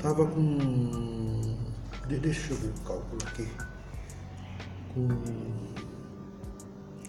Tava 0.00 0.26
com. 0.26 1.56
Deixa 2.08 2.52
eu 2.52 2.56
ver 2.56 2.68
o 2.68 2.80
cálculo 2.80 3.18
aqui. 3.26 3.46
Com... 4.94 5.08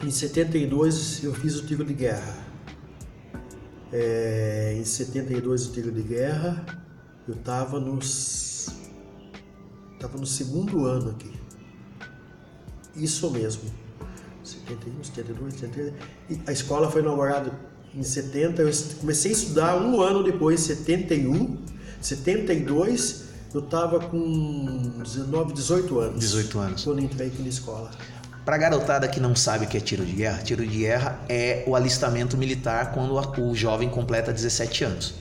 Em 0.05 0.11
72 0.11 1.23
eu 1.23 1.33
fiz 1.33 1.59
o 1.59 1.65
tiro 1.65 1.85
de 1.85 1.93
guerra. 1.93 2.37
É... 3.93 4.75
Em 4.77 4.83
72 4.83 5.67
o 5.67 5.71
tiro 5.71 5.91
de 5.93 6.01
guerra, 6.01 6.65
eu 7.25 7.35
tava 7.35 7.79
nos. 7.79 8.67
Tava 9.97 10.17
no 10.17 10.25
segundo 10.25 10.85
ano 10.85 11.11
aqui. 11.11 11.44
Isso 12.95 13.29
mesmo. 13.29 13.63
71, 14.43 15.03
72, 15.03 15.53
73. 15.53 15.93
E 16.29 16.39
a 16.47 16.51
escola 16.51 16.89
foi 16.89 17.01
inaugurada 17.01 17.51
em 17.95 18.03
70, 18.03 18.61
eu 18.61 18.71
comecei 18.99 19.31
a 19.31 19.33
estudar 19.33 19.77
um 19.77 20.01
ano 20.01 20.21
depois, 20.21 20.59
71, 20.59 21.57
72, 22.01 23.23
eu 23.53 23.61
estava 23.61 23.99
com 24.01 24.99
19, 25.01 25.53
18 25.53 25.99
anos. 25.99 26.19
18 26.19 26.59
anos. 26.59 26.83
Quando 26.83 26.99
entrei 27.01 27.27
aqui 27.27 27.41
na 27.41 27.47
escola. 27.47 27.89
Para 28.43 28.57
garotada 28.57 29.07
que 29.07 29.19
não 29.19 29.35
sabe 29.35 29.65
o 29.65 29.67
que 29.67 29.77
é 29.77 29.79
tiro 29.79 30.05
de 30.05 30.11
guerra, 30.11 30.43
tiro 30.43 30.67
de 30.67 30.77
guerra 30.77 31.19
é 31.27 31.63
o 31.65 31.75
alistamento 31.75 32.37
militar 32.37 32.91
quando 32.91 33.15
o 33.41 33.55
jovem 33.55 33.89
completa 33.89 34.31
17 34.31 34.83
anos. 34.83 35.15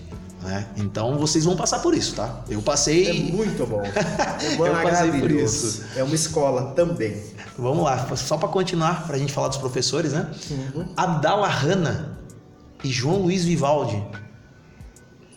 Né? 0.45 0.67
Então 0.77 1.17
vocês 1.17 1.45
vão 1.45 1.57
passar 1.57 1.81
por 1.81 1.95
isso, 1.95 2.15
tá? 2.15 2.43
Eu 2.49 2.61
passei. 2.61 3.09
É 3.09 3.33
muito 3.33 3.67
bom. 3.67 3.83
É 3.83 3.89
eu 4.55 4.83
passei 4.83 5.11
por 5.21 5.31
isso. 5.31 5.85
É 5.97 6.05
uma 6.05 6.15
escola 6.15 6.73
também. 6.73 7.23
Vamos 7.59 7.85
lá, 7.85 8.15
só 8.17 8.37
para 8.37 8.49
continuar, 8.49 9.07
para 9.07 9.17
a 9.17 9.19
gente 9.19 9.33
falar 9.33 9.49
dos 9.49 9.59
professores, 9.59 10.13
né? 10.13 10.31
Uhum. 10.51 10.87
Abdala 10.97 11.49
Hanna 11.49 12.19
e 12.83 12.91
João 12.91 13.23
Luiz 13.23 13.45
Vivaldi. 13.45 14.03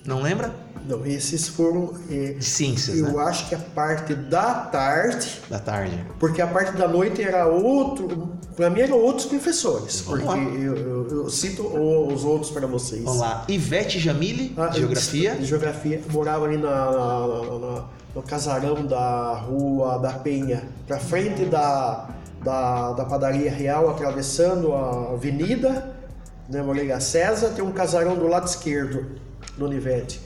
Não 0.05 0.21
lembra? 0.21 0.53
Não, 0.85 1.05
esses 1.05 1.47
foram. 1.47 1.93
É, 2.09 2.33
de 2.33 2.45
ciências. 2.45 2.97
Eu 2.97 3.13
né? 3.13 3.23
acho 3.23 3.47
que 3.47 3.55
a 3.55 3.57
parte 3.57 4.13
da 4.13 4.53
tarde. 4.53 5.41
Da 5.49 5.59
tarde. 5.59 6.05
Porque 6.19 6.41
a 6.41 6.47
parte 6.47 6.77
da 6.77 6.87
noite 6.87 7.21
era 7.21 7.47
outro. 7.47 8.31
Para 8.55 8.69
mim 8.69 8.81
eram 8.81 8.97
outros 8.97 9.27
professores. 9.27 10.01
Vamos 10.01 10.23
porque 10.23 10.57
eu, 10.57 10.75
eu, 10.75 11.07
eu, 11.09 11.29
cito 11.29 11.63
os 11.63 12.23
outros 12.23 12.51
para 12.51 12.65
vocês. 12.65 13.03
Vamos 13.03 13.19
lá. 13.19 13.45
Ivete 13.47 13.99
Jamile, 13.99 14.53
ah, 14.57 14.71
Geografia. 14.71 15.37
Geografia. 15.41 16.01
Morava 16.11 16.45
ali 16.45 16.57
na, 16.57 16.91
na, 16.91 17.59
na, 17.59 17.85
no 18.15 18.23
casarão 18.23 18.85
da 18.85 19.33
Rua 19.33 19.99
da 19.99 20.13
Penha, 20.13 20.63
para 20.87 20.99
frente 20.99 21.45
da, 21.45 22.09
da, 22.43 22.93
da 22.93 23.05
Padaria 23.05 23.51
Real, 23.51 23.89
atravessando 23.89 24.73
a 24.73 25.13
avenida 25.13 25.95
né, 26.49 26.61
Moreira 26.61 26.99
César, 26.99 27.49
tem 27.49 27.63
um 27.63 27.71
casarão 27.71 28.15
do 28.15 28.27
lado 28.27 28.47
esquerdo 28.47 29.05
do 29.57 29.65
Univete. 29.65 30.19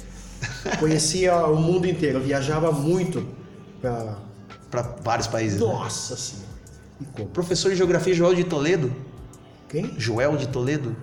Conhecia 0.79 1.35
o 1.45 1.55
mundo 1.55 1.87
inteiro, 1.87 2.19
viajava 2.19 2.71
muito 2.71 3.25
para 3.81 4.81
vários 5.03 5.27
países. 5.27 5.59
Né? 5.59 5.65
Nossa 5.65 6.13
né? 6.13 6.19
senhora. 6.19 7.31
Professor 7.33 7.69
de 7.69 7.75
Geografia 7.75 8.13
Joel 8.13 8.35
de 8.35 8.43
Toledo? 8.43 8.93
Quem? 9.67 9.93
Joel 9.97 10.37
de 10.37 10.47
Toledo? 10.47 10.95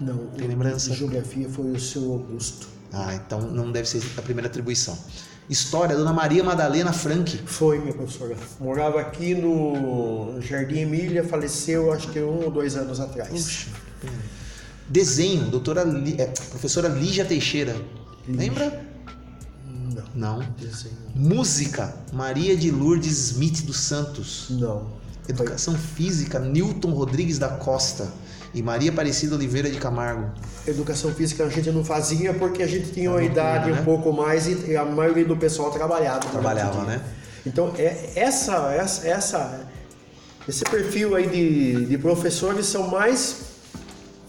Não. 0.00 0.26
Tem 0.36 0.48
lembrança? 0.48 0.90
De 0.90 0.96
geografia 0.96 1.48
foi 1.48 1.70
o 1.70 1.80
seu 1.80 2.12
Augusto. 2.12 2.68
Ah, 2.92 3.14
então 3.14 3.40
não 3.40 3.72
deve 3.72 3.88
ser 3.88 4.02
a 4.18 4.22
primeira 4.22 4.48
atribuição. 4.48 4.98
História, 5.48 5.96
Dona 5.96 6.12
Maria 6.12 6.42
Madalena 6.44 6.92
Frank. 6.92 7.38
Foi, 7.46 7.78
minha 7.78 7.94
professora. 7.94 8.36
Morava 8.60 9.00
aqui 9.00 9.34
no 9.34 10.40
Jardim 10.40 10.80
Emília, 10.80 11.24
faleceu 11.24 11.92
acho 11.92 12.08
que 12.08 12.20
um 12.20 12.44
ou 12.44 12.50
dois 12.50 12.76
anos 12.76 13.00
atrás. 13.00 13.30
Puxa. 13.30 13.68
Desenho, 14.88 15.46
doutora, 15.46 15.82
é, 16.18 16.26
professora 16.26 16.88
Lígia 16.88 17.24
Teixeira. 17.24 17.74
Lembra? 18.28 18.84
Não. 20.14 20.38
Não. 20.38 20.54
Música, 21.14 21.94
Maria 22.12 22.56
de 22.56 22.70
Lourdes 22.70 23.30
Smith 23.30 23.62
dos 23.64 23.78
Santos. 23.78 24.46
Não. 24.50 24.86
Educação. 25.28 25.74
Física, 25.74 26.38
Newton 26.38 26.90
Rodrigues 26.90 27.38
da 27.38 27.48
Costa 27.48 28.08
e 28.54 28.62
Maria 28.62 28.90
Aparecida 28.90 29.34
Oliveira 29.34 29.70
de 29.70 29.78
Camargo. 29.78 30.30
Educação 30.66 31.12
física 31.14 31.44
a 31.44 31.48
gente 31.48 31.70
não 31.70 31.84
fazia 31.84 32.34
porque 32.34 32.62
a 32.62 32.66
gente 32.66 32.90
tinha 32.90 33.10
uma 33.10 33.22
idade 33.22 33.70
um 33.70 33.74
né? 33.74 33.82
pouco 33.82 34.12
mais 34.12 34.46
e 34.46 34.76
a 34.76 34.84
maioria 34.84 35.24
do 35.24 35.36
pessoal 35.36 35.70
trabalhava. 35.70 36.20
Trabalhava, 36.20 36.84
né? 36.84 37.00
Então, 37.46 37.72
é, 37.76 38.12
essa, 38.14 38.72
essa, 38.72 39.06
essa, 39.06 39.60
esse 40.48 40.64
perfil 40.64 41.16
aí 41.16 41.26
de, 41.28 41.86
de 41.86 41.98
professores 41.98 42.66
são 42.66 42.88
mais 42.88 43.51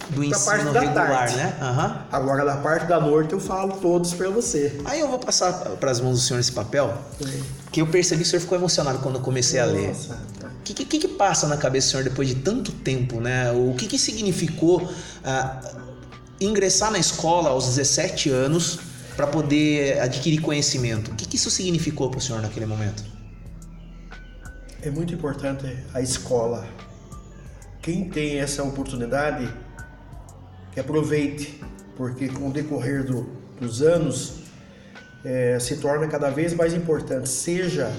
do 0.10 0.24
ensino 0.24 0.46
parte 0.46 0.74
da 0.74 0.80
regular, 0.82 1.08
tarde. 1.08 1.36
né? 1.36 1.58
Uhum. 1.62 1.96
Agora 2.12 2.46
da 2.46 2.58
parte 2.58 2.88
da 2.88 3.00
noite 3.00 3.34
eu 3.34 3.40
falo 3.40 3.78
todos 3.78 4.14
para 4.14 4.30
você. 4.30 4.80
Aí 4.86 5.00
eu 5.00 5.08
vou 5.08 5.20
passar 5.20 5.54
para 5.54 5.92
as 5.92 6.00
mãos 6.00 6.20
do 6.20 6.20
senhor 6.20 6.40
esse 6.40 6.52
papel, 6.52 6.94
Sim. 7.22 7.44
que 7.72 7.82
eu 7.82 7.88
percebi 7.88 8.22
que 8.22 8.28
o 8.28 8.30
senhor 8.30 8.42
ficou 8.42 8.58
emocionado 8.58 9.00
quando 9.00 9.16
eu 9.16 9.22
comecei 9.22 9.60
Nossa. 9.60 9.72
a 9.72 9.74
ler. 9.74 9.96
O 10.60 10.64
que, 10.64 10.74
que, 10.74 11.00
que, 11.00 11.08
passa 11.10 11.48
na 11.48 11.58
cabeça 11.58 11.88
do 11.88 11.92
senhor 11.92 12.04
depois 12.04 12.28
de 12.28 12.36
tanto 12.36 12.72
tempo, 12.72 13.20
né? 13.20 13.52
O 13.52 13.76
que, 13.76 13.86
que 13.86 14.00
significou 14.00 14.90
ah, 15.24 15.60
ingressar 16.40 16.90
na 16.90 16.98
escola 16.98 17.50
aos 17.50 17.66
17 17.66 18.30
anos 18.30 18.80
para 19.16 19.28
poder 19.28 20.00
adquirir 20.00 20.42
conhecimento? 20.42 21.12
O 21.12 21.16
que, 21.16 21.28
que 21.28 21.36
isso 21.36 21.50
significou 21.50 22.10
para 22.10 22.18
o 22.18 22.22
senhor 22.22 22.42
naquele 22.42 22.66
momento? 22.66 23.04
É 24.82 24.90
muito 24.90 25.14
importante 25.14 25.78
a 25.94 26.02
escola. 26.02 26.66
Quem 27.82 28.10
tem 28.10 28.40
essa 28.40 28.64
oportunidade 28.64 29.50
que 30.74 30.80
aproveite, 30.80 31.62
porque 31.96 32.28
com 32.28 32.50
o 32.50 32.52
decorrer 32.52 33.04
do, 33.04 33.30
dos 33.60 33.82
anos 33.82 34.44
é, 35.24 35.58
se 35.60 35.78
torna 35.78 36.08
cada 36.08 36.30
vez 36.30 36.54
mais 36.54 36.74
importante, 36.74 37.30
seja 37.30 37.92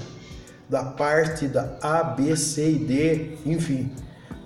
da 0.69 0.83
parte 0.83 1.47
da 1.47 1.77
A, 1.81 2.03
B, 2.03 2.35
C 2.35 2.71
e 2.71 2.79
D, 2.79 3.37
enfim, 3.45 3.91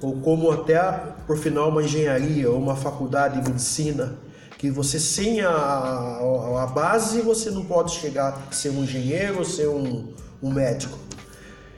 ou 0.01 0.21
como 0.21 0.51
até 0.51 0.79
por 1.25 1.38
final 1.38 1.69
uma 1.69 1.83
engenharia 1.83 2.50
ou 2.50 2.57
uma 2.57 2.75
faculdade 2.75 3.41
de 3.41 3.50
medicina, 3.50 4.17
que 4.57 4.69
você 4.69 5.00
sem 5.00 5.41
a, 5.41 5.50
a, 5.50 6.63
a 6.63 6.67
base 6.67 7.21
você 7.21 7.50
não 7.50 7.65
pode 7.65 7.91
chegar 7.91 8.48
a 8.50 8.53
ser 8.53 8.69
um 8.69 8.83
engenheiro 8.83 9.39
ou 9.39 9.45
ser 9.45 9.67
um, 9.67 10.13
um 10.41 10.51
médico. 10.51 10.98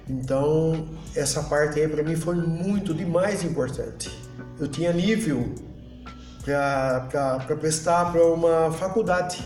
Então, 0.10 0.90
essa 1.16 1.44
parte 1.44 1.80
aí 1.80 1.88
para 1.88 2.04
mim 2.04 2.16
foi 2.16 2.36
muito 2.36 2.94
demais 2.94 3.44
importante. 3.44 4.10
Eu 4.60 4.68
tinha 4.68 4.92
nível 4.92 5.54
para 6.44 7.56
prestar 7.60 8.12
para 8.12 8.26
uma 8.26 8.72
faculdade. 8.72 9.44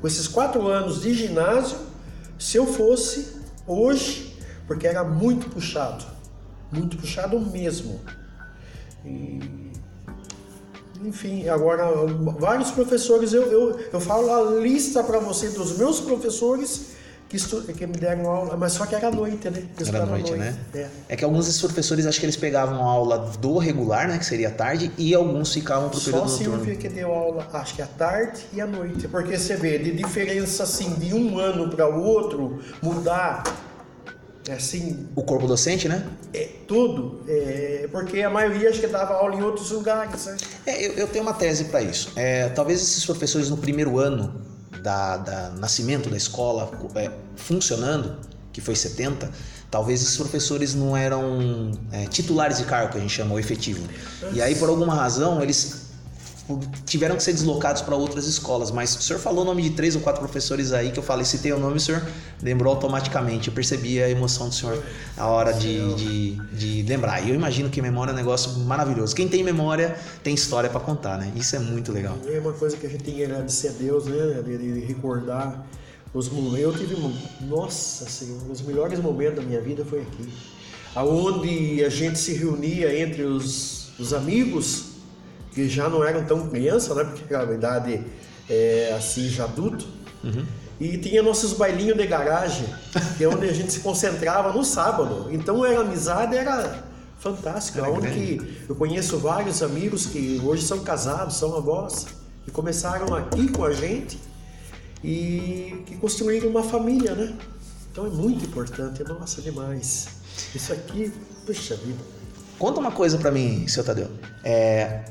Com 0.00 0.06
esses 0.06 0.26
quatro 0.26 0.66
anos 0.66 1.02
de 1.02 1.14
ginásio, 1.14 1.78
se 2.38 2.56
eu 2.56 2.66
fosse 2.66 3.36
hoje, 3.66 4.36
porque 4.66 4.86
era 4.86 5.04
muito 5.04 5.48
puxado, 5.48 6.04
muito 6.72 6.96
puxado 6.96 7.38
mesmo. 7.38 8.00
E, 9.04 9.70
enfim, 11.04 11.48
agora 11.48 11.84
vários 12.38 12.70
professores, 12.72 13.32
eu, 13.32 13.42
eu, 13.44 13.80
eu 13.92 14.00
falo 14.00 14.32
a 14.32 14.60
lista 14.60 15.04
para 15.04 15.18
você 15.18 15.50
dos 15.50 15.78
meus 15.78 16.00
professores 16.00 16.91
que, 17.32 17.72
que 17.72 17.86
me 17.86 17.96
deram 17.96 18.28
aula, 18.28 18.56
mas 18.56 18.72
só 18.72 18.84
que 18.84 18.94
era 18.94 19.08
à 19.08 19.10
noite, 19.10 19.48
né? 19.48 19.62
Era 19.86 20.02
à 20.02 20.06
noite, 20.06 20.30
noite, 20.30 20.38
né? 20.38 20.56
É. 20.74 20.86
é. 21.08 21.16
que 21.16 21.24
alguns 21.24 21.46
desses 21.46 21.60
professores, 21.60 22.06
acho 22.06 22.20
que 22.20 22.26
eles 22.26 22.36
pegavam 22.36 22.82
aula 22.82 23.18
do 23.18 23.58
regular, 23.58 24.08
né? 24.08 24.18
Que 24.18 24.26
seria 24.26 24.48
à 24.48 24.50
tarde, 24.50 24.92
e 24.98 25.14
alguns 25.14 25.52
ficavam 25.52 25.88
pro 25.88 26.00
período 26.00 26.28
Só 26.28 26.38
noturno. 26.38 26.74
Só 26.74 26.80
que 26.80 26.88
deu 26.88 27.12
aula, 27.12 27.48
acho 27.52 27.74
que 27.74 27.82
à 27.82 27.86
tarde 27.86 28.40
e 28.52 28.60
à 28.60 28.66
noite. 28.66 29.08
Porque 29.08 29.38
você 29.38 29.56
vê, 29.56 29.78
de 29.78 29.92
diferença, 29.92 30.64
assim, 30.64 30.94
de 30.94 31.14
um 31.14 31.38
ano 31.38 31.68
para 31.70 31.88
o 31.88 32.02
outro, 32.02 32.60
mudar 32.82 33.42
é 34.48 34.54
assim. 34.54 35.06
O 35.14 35.22
corpo 35.22 35.46
docente, 35.46 35.88
né? 35.88 36.04
É, 36.34 36.48
tudo. 36.66 37.22
É, 37.28 37.88
porque 37.92 38.22
a 38.22 38.30
maioria 38.30 38.70
acho 38.70 38.80
que 38.80 38.88
dava 38.88 39.14
aula 39.14 39.36
em 39.36 39.42
outros 39.42 39.70
lugares. 39.70 40.26
Né? 40.26 40.36
É, 40.66 40.86
eu, 40.86 40.92
eu, 40.94 41.06
tenho 41.06 41.24
uma 41.24 41.32
tese 41.32 41.66
para 41.66 41.80
isso. 41.80 42.10
É, 42.16 42.48
talvez 42.48 42.82
esses 42.82 43.06
professores 43.06 43.48
no 43.48 43.56
primeiro 43.56 43.98
ano 43.98 44.51
da, 44.82 45.16
da 45.16 45.50
nascimento 45.50 46.10
da 46.10 46.16
escola 46.16 46.70
é, 46.96 47.10
funcionando, 47.36 48.16
que 48.52 48.60
foi 48.60 48.74
70, 48.74 49.30
talvez 49.70 50.02
esses 50.02 50.16
professores 50.16 50.74
não 50.74 50.96
eram 50.96 51.72
é, 51.92 52.04
titulares 52.06 52.58
de 52.58 52.64
cargo, 52.64 52.92
que 52.92 52.98
a 52.98 53.00
gente 53.00 53.12
chama, 53.12 53.34
o 53.34 53.38
efetivo. 53.38 53.86
E 54.32 54.42
aí, 54.42 54.54
por 54.54 54.68
alguma 54.68 54.94
razão, 54.94 55.40
eles 55.42 55.81
tiveram 56.86 57.16
que 57.16 57.22
ser 57.22 57.32
deslocados 57.32 57.82
para 57.82 57.96
outras 57.96 58.26
escolas. 58.26 58.70
Mas 58.70 58.96
o 58.96 59.02
senhor 59.02 59.18
falou 59.18 59.42
o 59.42 59.44
nome 59.44 59.62
de 59.62 59.70
três 59.70 59.94
ou 59.94 60.02
quatro 60.02 60.20
professores 60.20 60.72
aí 60.72 60.90
que 60.90 60.98
eu 60.98 61.02
falei, 61.02 61.24
citei 61.24 61.52
o 61.52 61.58
nome, 61.58 61.76
o 61.76 61.80
senhor 61.80 62.06
lembrou 62.42 62.72
automaticamente. 62.72 63.48
Eu 63.48 63.54
percebi 63.54 64.02
a 64.02 64.08
emoção 64.08 64.48
do 64.48 64.54
senhor 64.54 64.82
na 65.16 65.26
hora 65.26 65.52
de, 65.52 65.94
de, 65.94 66.36
de 66.52 66.82
lembrar. 66.82 67.20
E 67.20 67.30
eu 67.30 67.34
imagino 67.34 67.68
que 67.70 67.80
memória 67.82 68.10
é 68.10 68.14
um 68.14 68.16
negócio 68.16 68.52
maravilhoso. 68.60 69.14
Quem 69.14 69.28
tem 69.28 69.42
memória 69.42 69.96
tem 70.22 70.34
história 70.34 70.68
para 70.68 70.80
contar, 70.80 71.18
né? 71.18 71.32
Isso 71.36 71.56
é 71.56 71.58
muito 71.58 71.92
legal. 71.92 72.16
É 72.26 72.38
uma 72.38 72.52
coisa 72.52 72.76
que 72.76 72.86
a 72.86 72.90
gente 72.90 73.04
tem 73.04 73.14
que 73.14 73.24
agradecer 73.24 73.68
a 73.68 73.72
Deus, 73.72 74.04
né? 74.06 74.42
De, 74.44 74.58
de 74.58 74.80
recordar 74.80 75.66
os 76.14 76.28
momentos. 76.28 76.60
Eu 76.60 76.72
tive, 76.72 76.96
nossa 77.42 78.08
Senhora, 78.08 78.44
os 78.50 78.60
melhores 78.62 78.98
momentos 79.00 79.36
da 79.36 79.42
minha 79.42 79.60
vida 79.60 79.84
foi 79.84 80.02
aqui. 80.02 80.32
Aonde 80.94 81.82
a 81.84 81.88
gente 81.88 82.18
se 82.18 82.34
reunia 82.34 83.00
entre 83.00 83.22
os, 83.22 83.98
os 83.98 84.12
amigos 84.12 84.91
que 85.52 85.68
já 85.68 85.88
não 85.88 86.04
eram 86.04 86.24
tão 86.24 86.48
criança, 86.48 86.94
né? 86.94 87.04
Porque 87.04 87.32
era 87.32 87.48
a 87.48 87.54
idade 87.54 88.02
é, 88.48 88.94
assim 88.96 89.28
já 89.28 89.44
adulto. 89.44 89.86
Uhum. 90.24 90.44
E 90.80 90.98
tinha 90.98 91.22
nossos 91.22 91.52
bailinhos 91.52 91.96
de 91.96 92.06
garagem, 92.06 92.66
que 93.16 93.24
é 93.24 93.28
onde 93.28 93.48
a 93.48 93.52
gente 93.52 93.72
se 93.72 93.80
concentrava 93.80 94.52
no 94.52 94.64
sábado. 94.64 95.28
Então 95.30 95.64
era 95.64 95.80
amizade, 95.80 96.36
era 96.36 96.82
fantástico. 97.18 97.78
Era 97.78 97.90
onde 97.90 98.08
que 98.08 98.64
eu 98.68 98.74
conheço 98.74 99.18
vários 99.18 99.62
amigos 99.62 100.06
que 100.06 100.40
hoje 100.44 100.64
são 100.64 100.80
casados, 100.80 101.36
são 101.36 101.56
avós, 101.56 102.06
e 102.46 102.50
começaram 102.50 103.14
aqui 103.14 103.48
com 103.52 103.64
a 103.64 103.72
gente 103.72 104.18
e 105.04 105.82
que 105.86 105.96
construíram 105.96 106.48
uma 106.48 106.62
família, 106.62 107.14
né? 107.14 107.36
Então 107.90 108.06
é 108.06 108.10
muito 108.10 108.44
importante, 108.44 109.04
nossa, 109.04 109.42
demais. 109.42 110.08
Isso 110.54 110.72
aqui, 110.72 111.12
puxa 111.46 111.76
vida. 111.76 111.98
Conta 112.58 112.80
uma 112.80 112.92
coisa 112.92 113.18
para 113.18 113.30
mim, 113.30 113.66
seu 113.68 113.84
Tadeu. 113.84 114.08
É, 114.42 115.04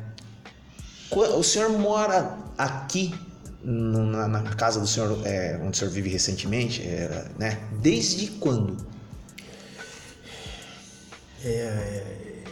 o 1.19 1.43
senhor 1.43 1.69
mora 1.71 2.37
aqui 2.57 3.13
na, 3.63 4.27
na 4.27 4.41
casa 4.55 4.79
do 4.79 4.87
senhor, 4.87 5.19
é, 5.25 5.59
onde 5.61 5.71
o 5.71 5.75
senhor 5.75 5.91
vive 5.91 6.09
recentemente, 6.09 6.81
é, 6.81 7.25
né? 7.37 7.59
Desde 7.81 8.27
quando? 8.27 8.77
É, 11.43 12.43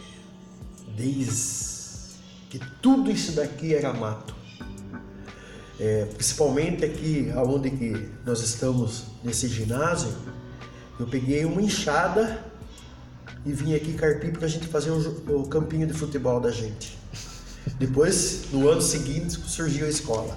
desde 0.96 1.70
que 2.50 2.58
tudo 2.82 3.10
isso 3.10 3.32
daqui 3.32 3.74
era 3.74 3.92
mato. 3.92 4.34
É, 5.78 6.04
principalmente 6.14 6.84
aqui 6.84 7.32
aonde 7.34 7.70
que 7.70 8.10
nós 8.26 8.40
estamos 8.42 9.04
nesse 9.24 9.48
ginásio, 9.48 10.12
eu 10.98 11.06
peguei 11.06 11.46
uma 11.46 11.62
enxada 11.62 12.44
e 13.46 13.52
vim 13.52 13.74
aqui 13.74 13.94
carpir 13.94 14.32
para 14.32 14.44
a 14.44 14.48
gente 14.48 14.66
fazer 14.66 14.90
o, 14.90 15.40
o 15.40 15.48
campinho 15.48 15.86
de 15.86 15.94
futebol 15.94 16.38
da 16.38 16.50
gente. 16.50 16.99
Depois, 17.78 18.42
no 18.52 18.68
ano 18.68 18.82
seguinte, 18.82 19.38
surgiu 19.46 19.86
a 19.86 19.88
escola. 19.88 20.36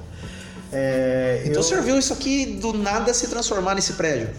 É, 0.71 1.41
então 1.45 1.61
eu... 1.61 1.63
serviu 1.63 1.97
isso 1.99 2.13
aqui 2.13 2.57
do 2.59 2.73
nada 2.73 3.13
se 3.13 3.27
transformar 3.27 3.75
nesse 3.75 3.93
prédio? 3.93 4.29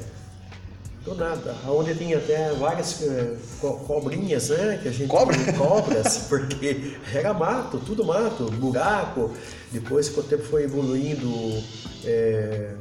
Do 1.05 1.15
nada. 1.15 1.55
Onde 1.69 1.95
tinha 1.95 2.17
até 2.17 2.51
várias 2.53 3.03
é, 3.03 3.35
co 3.61 3.75
cobrinhas, 3.75 4.49
né? 4.49 4.81
Que 4.83 4.89
a 4.89 4.91
gente 4.91 5.09
Cobra? 5.09 5.37
cobras, 5.53 6.27
porque 6.29 6.97
era 7.13 7.35
mato, 7.35 7.79
tudo 7.79 8.05
mato, 8.05 8.51
buraco. 8.53 9.31
Depois 9.71 10.09
que 10.09 10.19
o 10.19 10.23
tempo 10.23 10.45
foi 10.45 10.65
evoluindo, 10.65 11.63
é, 12.05 12.73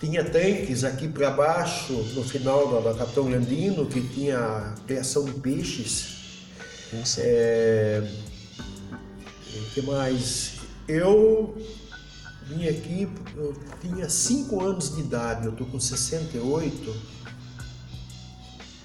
tinha 0.00 0.24
tanques 0.24 0.84
aqui 0.84 1.06
para 1.06 1.30
baixo, 1.30 1.92
no 2.14 2.24
final 2.24 2.72
da, 2.72 2.92
da 2.92 2.98
Capitão 2.98 3.30
Landino, 3.30 3.86
que 3.86 4.00
tinha 4.00 4.74
criação 4.86 5.24
de 5.24 5.32
peixes. 5.32 6.16
Nossa. 6.92 7.20
É, 7.22 8.02
que 9.74 9.82
mais? 9.82 10.52
Eu 10.88 11.56
vim 12.48 12.68
aqui, 12.68 13.08
eu 13.36 13.54
tinha 13.80 14.08
5 14.08 14.60
anos 14.62 14.94
de 14.94 15.00
idade, 15.00 15.46
eu 15.46 15.52
tô 15.52 15.64
com 15.66 15.78
68. 15.78 16.94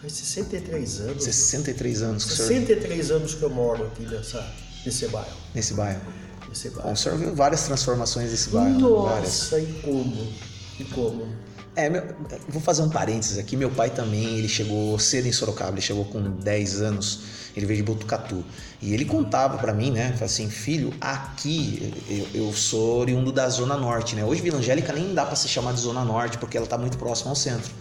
Faz 0.01 0.13
63 0.13 0.99
anos. 1.01 1.23
63 1.23 2.01
anos 2.03 2.25
que 2.25 2.31
63 2.31 3.05
senhor... 3.05 3.17
anos 3.17 3.33
que 3.33 3.43
eu 3.43 3.49
moro 3.49 3.87
aqui 3.87 4.03
nessa, 4.03 4.53
nesse 4.85 5.07
bairro. 5.07 5.37
Nesse 5.55 5.73
bairro. 5.73 6.01
Nesse 6.47 6.69
bairro. 6.69 6.87
Bom, 6.87 6.93
o 6.93 6.97
senhor 6.97 7.17
viu 7.17 7.35
várias 7.35 7.63
transformações 7.63 8.31
desse 8.31 8.49
bairro. 8.49 8.79
Nossa, 8.79 9.57
várias. 9.57 9.69
e 9.69 9.81
como? 9.81 10.33
E 10.79 10.83
como? 10.85 11.27
É, 11.75 11.89
meu, 11.89 12.03
vou 12.49 12.61
fazer 12.61 12.81
um 12.81 12.89
parênteses 12.89 13.37
aqui. 13.37 13.55
Meu 13.55 13.69
pai 13.69 13.91
também, 13.91 14.37
ele 14.37 14.47
chegou 14.47 14.97
cedo 14.97 15.27
em 15.27 15.31
Sorocaba, 15.31 15.73
ele 15.73 15.81
chegou 15.81 16.05
com 16.05 16.21
10 16.21 16.81
anos, 16.81 17.19
ele 17.57 17.65
veio 17.65 17.77
de 17.77 17.83
Botucatu. 17.83 18.45
E 18.81 18.93
ele 18.93 19.03
contava 19.03 19.57
para 19.57 19.73
mim, 19.73 19.91
né, 19.91 20.15
assim, 20.21 20.49
filho, 20.49 20.93
aqui 21.01 21.91
eu, 22.07 22.45
eu, 22.45 22.53
sou 22.53 22.99
oriundo 22.99 23.31
da 23.31 23.49
Zona 23.49 23.75
Norte, 23.75 24.15
né? 24.15 24.23
Hoje 24.23 24.41
Vila 24.41 24.59
Angélica 24.59 24.93
nem 24.93 25.13
dá 25.13 25.25
para 25.25 25.35
se 25.35 25.47
chamar 25.47 25.73
de 25.73 25.79
Zona 25.79 26.05
Norte, 26.05 26.37
porque 26.37 26.55
ela 26.55 26.67
tá 26.67 26.77
muito 26.77 26.97
próxima 26.97 27.31
ao 27.31 27.35
centro. 27.35 27.71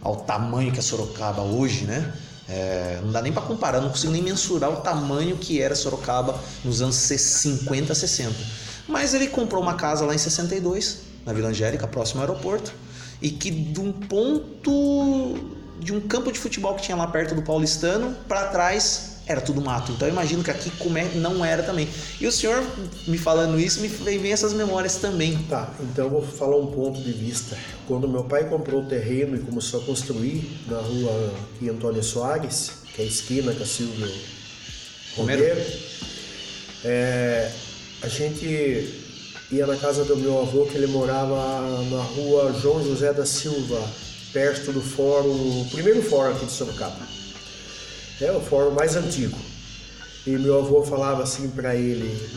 Ao 0.00 0.16
tamanho 0.16 0.70
que 0.70 0.78
é 0.78 0.82
Sorocaba 0.82 1.42
hoje, 1.42 1.84
né? 1.84 2.14
É, 2.48 3.00
não 3.02 3.10
dá 3.10 3.20
nem 3.20 3.32
para 3.32 3.42
comparar, 3.42 3.80
não 3.80 3.88
consigo 3.88 4.12
nem 4.12 4.22
mensurar 4.22 4.70
o 4.70 4.76
tamanho 4.76 5.36
que 5.36 5.60
era 5.60 5.74
Sorocaba 5.74 6.38
nos 6.64 6.80
anos 6.80 6.94
50, 6.94 7.92
60. 7.94 8.34
Mas 8.86 9.14
ele 9.14 9.26
comprou 9.26 9.60
uma 9.60 9.74
casa 9.74 10.04
lá 10.04 10.14
em 10.14 10.18
62, 10.18 11.00
na 11.26 11.32
Vila 11.32 11.48
Angélica, 11.48 11.86
próximo 11.88 12.20
ao 12.20 12.28
aeroporto 12.28 12.72
e 13.20 13.30
que 13.30 13.50
de 13.50 13.80
um 13.80 13.90
ponto 13.90 15.38
de 15.80 15.92
um 15.92 16.00
campo 16.00 16.30
de 16.30 16.38
futebol 16.38 16.74
que 16.74 16.82
tinha 16.82 16.96
lá 16.96 17.06
perto 17.06 17.34
do 17.34 17.42
Paulistano 17.42 18.14
para 18.28 18.48
trás 18.48 19.13
era 19.26 19.40
tudo 19.40 19.60
mato. 19.60 19.92
Então 19.92 20.06
eu 20.08 20.12
imagino 20.12 20.42
que 20.42 20.50
aqui 20.50 20.70
como 20.78 20.96
não 21.16 21.44
era 21.44 21.62
também. 21.62 21.88
E 22.20 22.26
o 22.26 22.32
senhor 22.32 22.62
me 23.06 23.18
falando 23.18 23.58
isso 23.58 23.80
me 23.80 23.88
vem 23.88 24.32
essas 24.32 24.52
memórias 24.52 24.96
também. 24.96 25.36
Tá, 25.48 25.72
então 25.80 26.04
eu 26.04 26.10
vou 26.10 26.22
falar 26.22 26.56
um 26.56 26.66
ponto 26.66 27.00
de 27.00 27.12
vista. 27.12 27.56
Quando 27.86 28.08
meu 28.08 28.24
pai 28.24 28.48
comprou 28.48 28.82
o 28.82 28.86
terreno 28.86 29.36
e 29.36 29.40
começou 29.40 29.82
a 29.82 29.84
construir 29.84 30.60
na 30.66 30.78
rua 30.78 31.34
aqui 31.54 31.68
Antônio 31.68 32.02
Soares, 32.02 32.72
que 32.94 33.02
é 33.02 33.04
a 33.04 33.08
esquina 33.08 33.52
com 33.52 33.62
a 33.62 33.66
Silvio 33.66 34.10
Romero, 35.16 35.62
é, 36.84 37.50
a 38.02 38.08
gente 38.08 39.04
ia 39.50 39.66
na 39.66 39.76
casa 39.76 40.04
do 40.04 40.16
meu 40.16 40.40
avô, 40.40 40.66
que 40.66 40.76
ele 40.76 40.86
morava 40.86 41.36
na 41.90 42.02
rua 42.02 42.52
João 42.60 42.84
José 42.84 43.12
da 43.12 43.24
Silva, 43.24 43.82
perto 44.32 44.72
do 44.72 44.80
fórum, 44.80 45.62
o 45.62 45.68
primeiro 45.70 46.02
fórum 46.02 46.34
aqui 46.34 46.46
de 46.46 46.52
Sorocaba. 46.52 47.23
É 48.20 48.30
o 48.30 48.40
fórum 48.40 48.72
mais 48.72 48.94
antigo. 48.96 49.36
E 50.26 50.30
meu 50.30 50.58
avô 50.58 50.82
falava 50.84 51.22
assim 51.22 51.50
para 51.50 51.74
ele: 51.74 52.30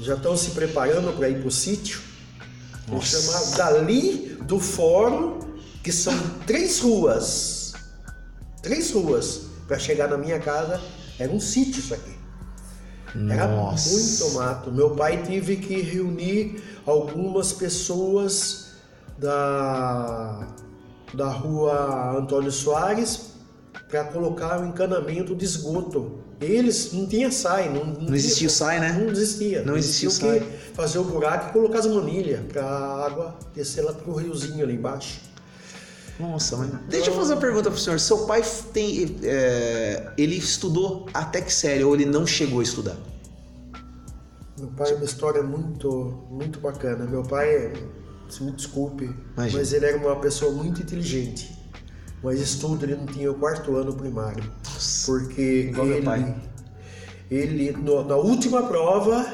já 0.00 0.14
estão 0.14 0.36
se 0.36 0.50
preparando 0.50 1.16
para 1.16 1.28
ir 1.28 1.38
para 1.38 1.48
o 1.48 1.50
sítio? 1.50 2.00
Vou 2.88 3.00
chamar 3.00 3.56
dali 3.56 4.36
do 4.42 4.58
fórum, 4.58 5.38
que 5.82 5.92
são 5.92 6.16
três 6.46 6.80
ruas. 6.80 7.72
Três 8.62 8.90
ruas. 8.90 9.42
Para 9.68 9.78
chegar 9.78 10.08
na 10.08 10.18
minha 10.18 10.40
casa, 10.40 10.80
era 11.18 11.30
um 11.30 11.38
sítio 11.38 11.78
isso 11.78 11.94
aqui. 11.94 12.18
Era 13.28 13.46
Nossa. 13.46 13.90
muito 13.90 14.34
mato. 14.34 14.72
Meu 14.72 14.90
pai 14.96 15.22
teve 15.22 15.56
que 15.56 15.80
reunir 15.80 16.62
algumas 16.84 17.52
pessoas 17.52 18.72
da, 19.18 20.48
da 21.14 21.28
rua 21.28 22.16
Antônio 22.18 22.50
Soares 22.50 23.29
para 23.90 24.04
colocar 24.04 24.60
o 24.60 24.66
encanamento 24.66 25.34
de 25.34 25.44
esgoto. 25.44 26.20
Eles 26.40 26.92
não 26.92 27.06
tinha 27.06 27.30
SAI, 27.30 27.68
não, 27.68 27.84
não, 27.84 28.00
não 28.02 28.14
existia 28.14 28.46
o 28.46 28.50
SAI, 28.50 28.80
né? 28.80 28.92
Não 28.92 29.10
existia. 29.10 29.62
Não 29.62 29.76
existia 29.76 30.08
o 30.08 30.12
SAI. 30.12 30.40
Fazer 30.72 30.98
o 30.98 31.04
buraco 31.04 31.50
e 31.50 31.52
colocar 31.52 31.80
as 31.80 31.86
manilhas 31.86 32.40
para 32.46 32.64
a 32.64 33.06
água 33.06 33.38
descer 33.54 33.82
lá 33.82 33.92
pro 33.92 34.14
riozinho 34.14 34.64
ali 34.64 34.74
embaixo. 34.74 35.20
Nossa, 36.18 36.56
mas 36.56 36.70
deixa 36.88 37.10
eu 37.10 37.14
fazer 37.14 37.34
uma 37.34 37.40
pergunta 37.40 37.70
pro 37.70 37.78
senhor. 37.78 37.98
Seu 37.98 38.26
pai 38.26 38.42
tem, 38.72 39.16
é, 39.22 40.12
ele 40.16 40.36
estudou 40.36 41.06
até 41.12 41.40
que 41.40 41.52
série 41.52 41.82
ou 41.82 41.94
ele 41.94 42.04
não 42.04 42.26
chegou 42.26 42.60
a 42.60 42.62
estudar? 42.62 42.96
Meu 44.58 44.68
pai 44.68 44.92
é 44.92 44.94
uma 44.94 45.04
história 45.04 45.42
muito, 45.42 46.22
muito 46.30 46.60
bacana. 46.60 47.06
Meu 47.06 47.22
pai, 47.22 47.72
se 48.28 48.42
me 48.42 48.52
desculpe, 48.52 49.04
Imagina. 49.34 49.58
mas 49.58 49.72
ele 49.72 49.86
era 49.86 49.96
uma 49.96 50.16
pessoa 50.16 50.52
muito 50.52 50.82
inteligente. 50.82 51.59
Mas 52.22 52.40
estudo 52.40 52.84
ele 52.84 52.96
não 52.96 53.06
tinha 53.06 53.30
o 53.30 53.34
quarto 53.34 53.76
ano 53.76 53.94
primário. 53.94 54.44
Porque 55.06 55.72
ele, 55.72 56.34
ele 57.30 57.72
no, 57.72 58.04
na 58.04 58.16
última 58.16 58.62
prova, 58.62 59.26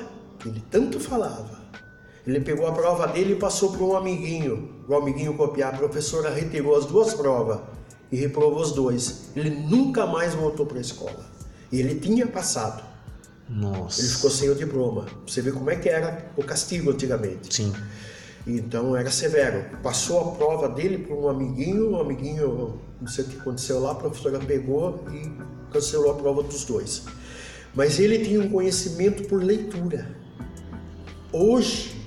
ele 0.44 0.62
tanto 0.70 1.00
falava, 1.00 1.58
ele 2.26 2.40
pegou 2.40 2.66
a 2.66 2.72
prova 2.72 3.06
dele 3.06 3.34
e 3.34 3.36
passou 3.36 3.70
para 3.72 3.84
um 3.84 3.96
amiguinho. 3.96 4.84
O 4.88 4.94
amiguinho 4.94 5.34
copiar. 5.34 5.74
A 5.74 5.76
professora 5.76 6.30
retirou 6.30 6.76
as 6.76 6.86
duas 6.86 7.14
provas 7.14 7.60
e 8.10 8.16
reprovou 8.16 8.60
os 8.60 8.72
dois. 8.72 9.30
Ele 9.36 9.50
nunca 9.50 10.06
mais 10.06 10.34
voltou 10.34 10.66
para 10.66 10.78
a 10.78 10.80
escola. 10.80 11.24
E 11.70 11.78
ele 11.78 11.96
tinha 12.00 12.26
passado. 12.26 12.82
Nossa. 13.48 14.00
Ele 14.00 14.08
ficou 14.08 14.30
sem 14.30 14.50
o 14.50 14.54
diploma. 14.56 15.06
Você 15.24 15.40
vê 15.40 15.52
como 15.52 15.70
é 15.70 15.76
que 15.76 15.88
era 15.88 16.32
o 16.36 16.42
castigo 16.42 16.90
antigamente. 16.90 17.54
Sim. 17.54 17.72
Então 18.46 18.96
era 18.96 19.10
severo. 19.10 19.64
Passou 19.82 20.20
a 20.20 20.32
prova 20.36 20.68
dele 20.68 20.98
para 20.98 21.16
um 21.16 21.28
amiguinho, 21.28 21.90
um 21.90 22.00
amiguinho, 22.00 22.80
não 23.00 23.08
sei 23.08 23.24
o 23.24 23.28
que 23.28 23.38
aconteceu 23.38 23.80
lá, 23.80 23.92
a 23.92 23.94
professora 23.96 24.38
pegou 24.38 25.04
e 25.10 25.32
cancelou 25.72 26.12
a 26.12 26.14
prova 26.14 26.42
dos 26.44 26.64
dois. 26.64 27.04
Mas 27.74 27.98
ele 27.98 28.24
tinha 28.24 28.40
um 28.40 28.48
conhecimento 28.48 29.24
por 29.24 29.42
leitura. 29.42 30.16
Hoje, 31.32 32.00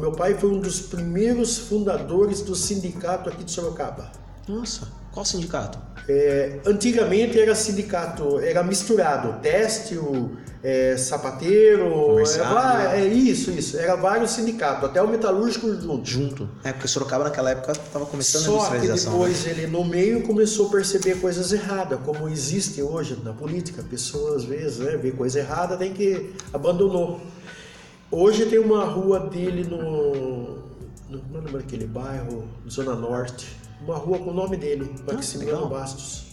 meu 0.00 0.12
pai 0.12 0.34
foi 0.34 0.50
um 0.50 0.58
dos 0.58 0.80
primeiros 0.80 1.58
fundadores 1.58 2.40
do 2.40 2.54
sindicato 2.54 3.28
aqui 3.28 3.44
de 3.44 3.50
Sorocaba. 3.50 4.10
Nossa, 4.48 4.88
qual 5.12 5.24
sindicato? 5.24 5.78
É, 6.08 6.60
antigamente 6.64 7.38
era 7.38 7.54
sindicato, 7.54 8.38
era 8.38 8.62
misturado, 8.62 9.40
têxtil, 9.40 10.36
é, 10.62 10.96
sapateiro, 10.96 12.18
era, 12.18 12.96
é, 12.96 13.06
isso, 13.06 13.50
isso, 13.50 13.76
era 13.76 13.94
vários 13.96 14.30
sindicatos, 14.32 14.88
até 14.88 15.02
o 15.02 15.08
metalúrgico 15.08 15.68
junto. 15.74 16.04
Junto, 16.04 16.48
é 16.64 16.72
porque 16.72 16.88
Sorocaba 16.88 17.24
naquela 17.24 17.50
época 17.50 17.72
estava 17.72 18.06
começando 18.06 18.42
Só 18.42 18.50
a 18.50 18.76
industrialização. 18.76 19.12
Só 19.12 19.18
que 19.18 19.32
depois 19.32 19.44
né? 19.44 19.50
ele 19.50 19.66
no 19.66 19.84
meio 19.84 20.22
começou 20.22 20.68
a 20.68 20.70
perceber 20.70 21.20
coisas 21.20 21.52
erradas, 21.52 21.98
como 22.04 22.28
existe 22.28 22.80
hoje 22.82 23.16
na 23.22 23.32
política, 23.32 23.82
pessoas 23.82 24.42
às 24.42 24.44
vezes 24.44 24.78
né, 24.78 24.96
vê 24.96 25.12
coisa 25.12 25.38
errada, 25.38 25.76
tem 25.76 25.92
que 25.92 26.34
abandonou. 26.52 27.20
Hoje 28.10 28.46
tem 28.46 28.58
uma 28.58 28.84
rua 28.84 29.20
dele 29.20 29.64
no. 29.64 30.64
Não 31.08 31.40
lembro 31.42 31.58
aquele 31.58 31.86
bairro, 31.86 32.44
Zona 32.68 32.94
Norte. 32.94 33.65
Uma 33.86 33.98
rua 33.98 34.18
com 34.18 34.30
o 34.30 34.34
nome 34.34 34.56
dele, 34.56 34.92
ah, 35.06 35.12
Maximiliano 35.14 35.68
Bastos. 35.68 36.26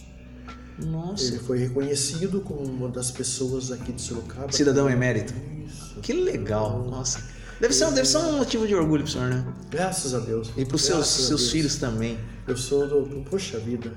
Nossa. 0.78 1.28
Ele 1.28 1.38
foi 1.38 1.58
reconhecido 1.58 2.40
como 2.40 2.64
uma 2.64 2.88
das 2.88 3.12
pessoas 3.12 3.70
aqui 3.70 3.92
de 3.92 4.02
Sorocaba. 4.02 4.50
Cidadão 4.50 4.90
emérito. 4.90 5.32
Isso. 5.64 6.00
Que 6.00 6.12
legal, 6.12 6.84
nossa. 6.84 7.22
Deve 7.60 7.72
ser, 7.72 7.92
deve 7.92 8.08
ser 8.08 8.18
um 8.18 8.38
motivo 8.38 8.66
de 8.66 8.74
orgulho 8.74 9.04
pro 9.04 9.12
senhor, 9.12 9.30
né? 9.30 9.46
Graças 9.70 10.14
a 10.14 10.18
Deus. 10.18 10.50
E 10.56 10.64
pros 10.64 10.84
seus, 10.84 11.06
seus 11.06 11.50
filhos 11.52 11.76
também. 11.76 12.18
Eu 12.48 12.56
sou 12.56 12.88
do. 12.88 13.22
Poxa 13.30 13.58
vida. 13.60 13.92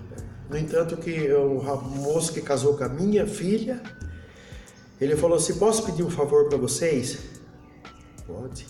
No 0.50 0.58
entanto, 0.58 0.96
que 0.98 1.34
o 1.34 1.60
moço 1.96 2.32
que 2.32 2.42
casou 2.42 2.78
com 2.78 2.84
a 2.84 2.90
minha 2.90 3.26
filha, 3.26 3.82
ele 5.02 5.16
falou 5.18 5.38
assim: 5.38 5.56
posso 5.56 5.84
pedir 5.84 6.04
um 6.04 6.12
favor 6.12 6.48
para 6.48 6.60
vocês? 6.60 7.18
Pode. 8.28 8.68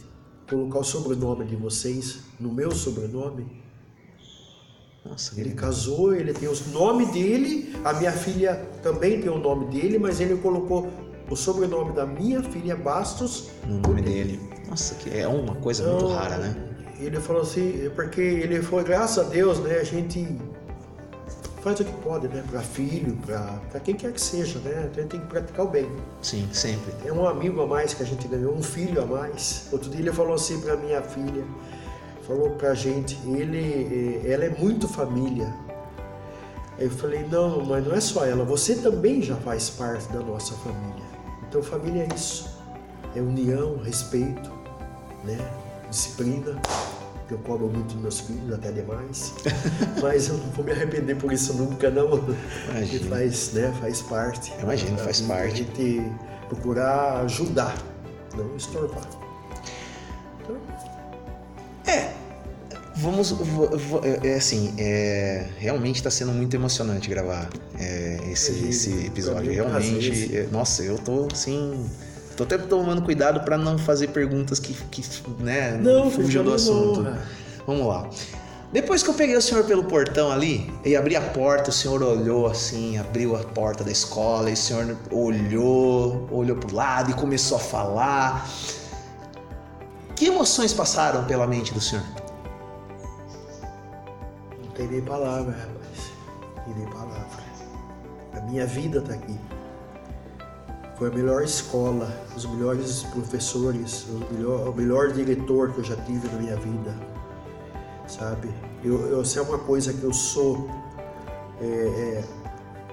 Colocar 0.50 0.80
o 0.80 0.84
sobrenome 0.84 1.46
de 1.46 1.58
vocês 1.58 2.20
no 2.40 2.54
meu 2.54 2.72
sobrenome. 2.72 3.67
Nossa, 5.10 5.40
ele 5.40 5.52
casou, 5.52 6.14
ele 6.14 6.34
tem 6.34 6.50
o 6.50 6.56
nome 6.72 7.06
dele, 7.08 7.76
a 7.84 7.94
minha 7.94 8.12
filha 8.12 8.68
também 8.84 9.22
tem 9.22 9.30
o 9.30 9.38
nome 9.38 9.66
dele, 9.68 9.98
mas 9.98 10.20
ele 10.20 10.36
colocou 10.38 10.90
o 11.30 11.36
sobrenome 11.36 11.94
da 11.94 12.06
minha 12.06 12.42
filha 12.42 12.76
Bastos 12.76 13.50
no 13.66 13.80
nome 13.80 14.02
dele. 14.02 14.40
Nossa, 14.70 14.96
que 14.96 15.18
é 15.18 15.28
uma 15.28 15.56
coisa 15.56 15.84
então, 15.84 16.00
muito 16.00 16.14
rara, 16.14 16.38
né? 16.38 16.56
Ele 17.00 17.20
falou 17.20 17.42
assim, 17.42 17.90
porque 17.96 18.22
ele 18.22 18.62
foi, 18.62 18.84
graças 18.84 19.26
a 19.26 19.30
Deus, 19.30 19.60
né? 19.60 19.78
A 19.80 19.84
gente 19.84 20.28
faz 21.62 21.80
o 21.80 21.86
que 21.86 21.92
pode, 22.02 22.28
né? 22.28 22.44
Para 22.50 22.62
filho, 22.62 23.18
para 23.26 23.80
quem 23.82 23.96
quer 23.96 24.12
que 24.14 24.22
seja, 24.22 24.60
né? 24.60 24.90
A 24.92 25.00
gente 25.00 25.10
tem 25.10 25.20
que 25.20 25.28
praticar 25.28 25.66
o 25.66 25.70
bem. 25.70 25.90
Sim, 26.22 26.48
sempre. 26.52 26.94
É 27.06 27.12
um 27.12 27.28
amigo 27.28 27.62
a 27.62 27.68
mais 27.68 27.94
que 27.94 28.04
a 28.04 28.06
gente 28.06 28.28
ganhou, 28.28 28.54
um 28.54 28.64
filho 28.64 29.02
a 29.02 29.06
mais. 29.06 29.68
Outro 29.72 29.90
dia 29.90 30.00
ele 30.00 30.12
falou 30.12 30.34
assim 30.34 30.60
para 30.60 30.76
minha 30.78 31.02
filha, 31.02 31.46
falou 32.28 32.52
pra 32.52 32.74
gente, 32.74 33.18
ele, 33.26 34.22
eh, 34.24 34.32
ela 34.32 34.46
é 34.46 34.50
muito 34.50 34.88
família. 34.88 35.52
Aí 36.78 36.86
eu 36.86 36.92
falei, 36.92 37.26
não, 37.32 37.66
mas 37.66 37.86
não 37.86 37.96
é 37.96 38.02
só 38.02 38.26
ela, 38.26 38.44
você 38.44 38.76
também 38.76 39.22
já 39.22 39.36
faz 39.38 39.70
parte 39.70 40.12
da 40.12 40.20
nossa 40.20 40.54
família. 40.56 41.06
Então 41.48 41.64
família 41.64 42.04
é 42.04 42.14
isso, 42.14 42.60
é 43.16 43.22
união, 43.22 43.78
respeito, 43.78 44.52
né? 45.24 45.38
disciplina 45.90 46.60
que 47.28 47.34
eu 47.34 47.38
cobro 47.40 47.68
muito 47.68 47.94
dos 47.94 48.02
meus 48.02 48.20
filhos, 48.22 48.54
até 48.54 48.72
demais. 48.72 49.34
Mas 50.02 50.30
eu 50.30 50.38
não 50.38 50.48
vou 50.52 50.64
me 50.64 50.72
arrepender 50.72 51.16
por 51.16 51.32
isso 51.32 51.54
nunca, 51.54 51.90
não. 51.90 52.20
Imagina. 52.70 52.88
Que 52.88 53.00
faz, 53.00 53.54
né, 53.54 53.74
faz 53.82 54.02
parte. 54.02 54.54
Imagina, 54.62 54.98
faz 54.98 55.22
parte. 55.22 55.54
A 55.54 55.56
gente 55.56 56.12
procurar 56.48 57.22
ajudar, 57.22 57.76
não 58.36 58.56
estorvar. 58.56 59.08
Então... 60.42 60.97
Vamos. 62.98 63.36
É, 64.04 64.30
é 64.30 64.36
assim, 64.36 64.74
é, 64.78 65.48
realmente 65.58 65.98
está 65.98 66.10
sendo 66.10 66.32
muito 66.32 66.56
emocionante 66.56 67.10
gravar 67.10 67.50
é, 67.80 68.20
esse, 68.32 68.68
esse 68.68 69.06
episódio. 69.06 69.52
Realmente, 69.52 70.36
é, 70.36 70.48
nossa, 70.52 70.84
eu 70.84 70.98
tô 70.98 71.28
assim 71.32 71.86
Tô 72.38 72.44
até 72.44 72.56
tomando 72.56 73.02
cuidado 73.02 73.40
para 73.40 73.58
não 73.58 73.80
fazer 73.80 74.10
perguntas 74.10 74.60
que, 74.60 74.72
que 74.92 75.04
né, 75.40 75.72
não 75.72 76.12
fujam 76.12 76.44
do 76.44 76.54
assunto. 76.54 77.02
Não. 77.02 77.18
Vamos 77.66 77.88
lá. 77.88 78.08
Depois 78.72 79.02
que 79.02 79.10
eu 79.10 79.14
peguei 79.16 79.36
o 79.36 79.42
senhor 79.42 79.64
pelo 79.64 79.86
portão 79.86 80.32
ali 80.32 80.72
e 80.86 80.96
abri 80.96 81.16
a 81.16 81.22
porta, 81.22 81.72
o 81.72 81.74
senhor 81.74 82.04
olhou 82.04 82.46
assim, 82.46 82.96
abriu 83.00 83.36
a 83.36 83.40
porta 83.40 83.84
da 83.84 83.92
escola 83.92 84.52
e 84.52 84.54
o 84.54 84.58
senhor 84.58 84.96
olhou, 85.10 86.28
olhou 86.32 86.56
pro 86.56 86.76
lado 86.76 87.10
e 87.10 87.14
começou 87.16 87.58
a 87.58 87.60
falar. 87.60 88.48
Que 90.16 90.28
emoções 90.28 90.72
passaram 90.74 91.26
pela 91.26 91.48
mente 91.48 91.74
do 91.74 91.82
senhor? 91.82 92.06
Tem 94.78 94.88
nem 94.88 95.02
palavra, 95.02 95.54
rapaz. 95.54 96.12
Tem 96.64 96.76
nem 96.76 96.86
palavra. 96.86 97.44
A 98.34 98.42
minha 98.42 98.68
vida 98.68 99.02
tá 99.02 99.14
aqui. 99.16 99.36
Foi 101.00 101.10
a 101.10 101.12
melhor 101.12 101.44
escola, 101.44 102.08
os 102.36 102.46
melhores 102.46 103.02
professores, 103.04 104.06
o 104.08 104.34
melhor, 104.34 104.70
o 104.70 104.74
melhor 104.76 105.12
diretor 105.12 105.74
que 105.74 105.80
eu 105.80 105.84
já 105.84 105.96
tive 105.96 106.28
na 106.28 106.40
minha 106.40 106.56
vida, 106.58 106.96
sabe? 108.08 108.54
Eu, 108.84 109.00
eu, 109.08 109.24
é 109.24 109.42
uma 109.42 109.58
coisa 109.58 109.92
que 109.92 110.04
eu 110.04 110.14
sou, 110.14 110.70
é, 111.60 111.66
é, 111.66 112.24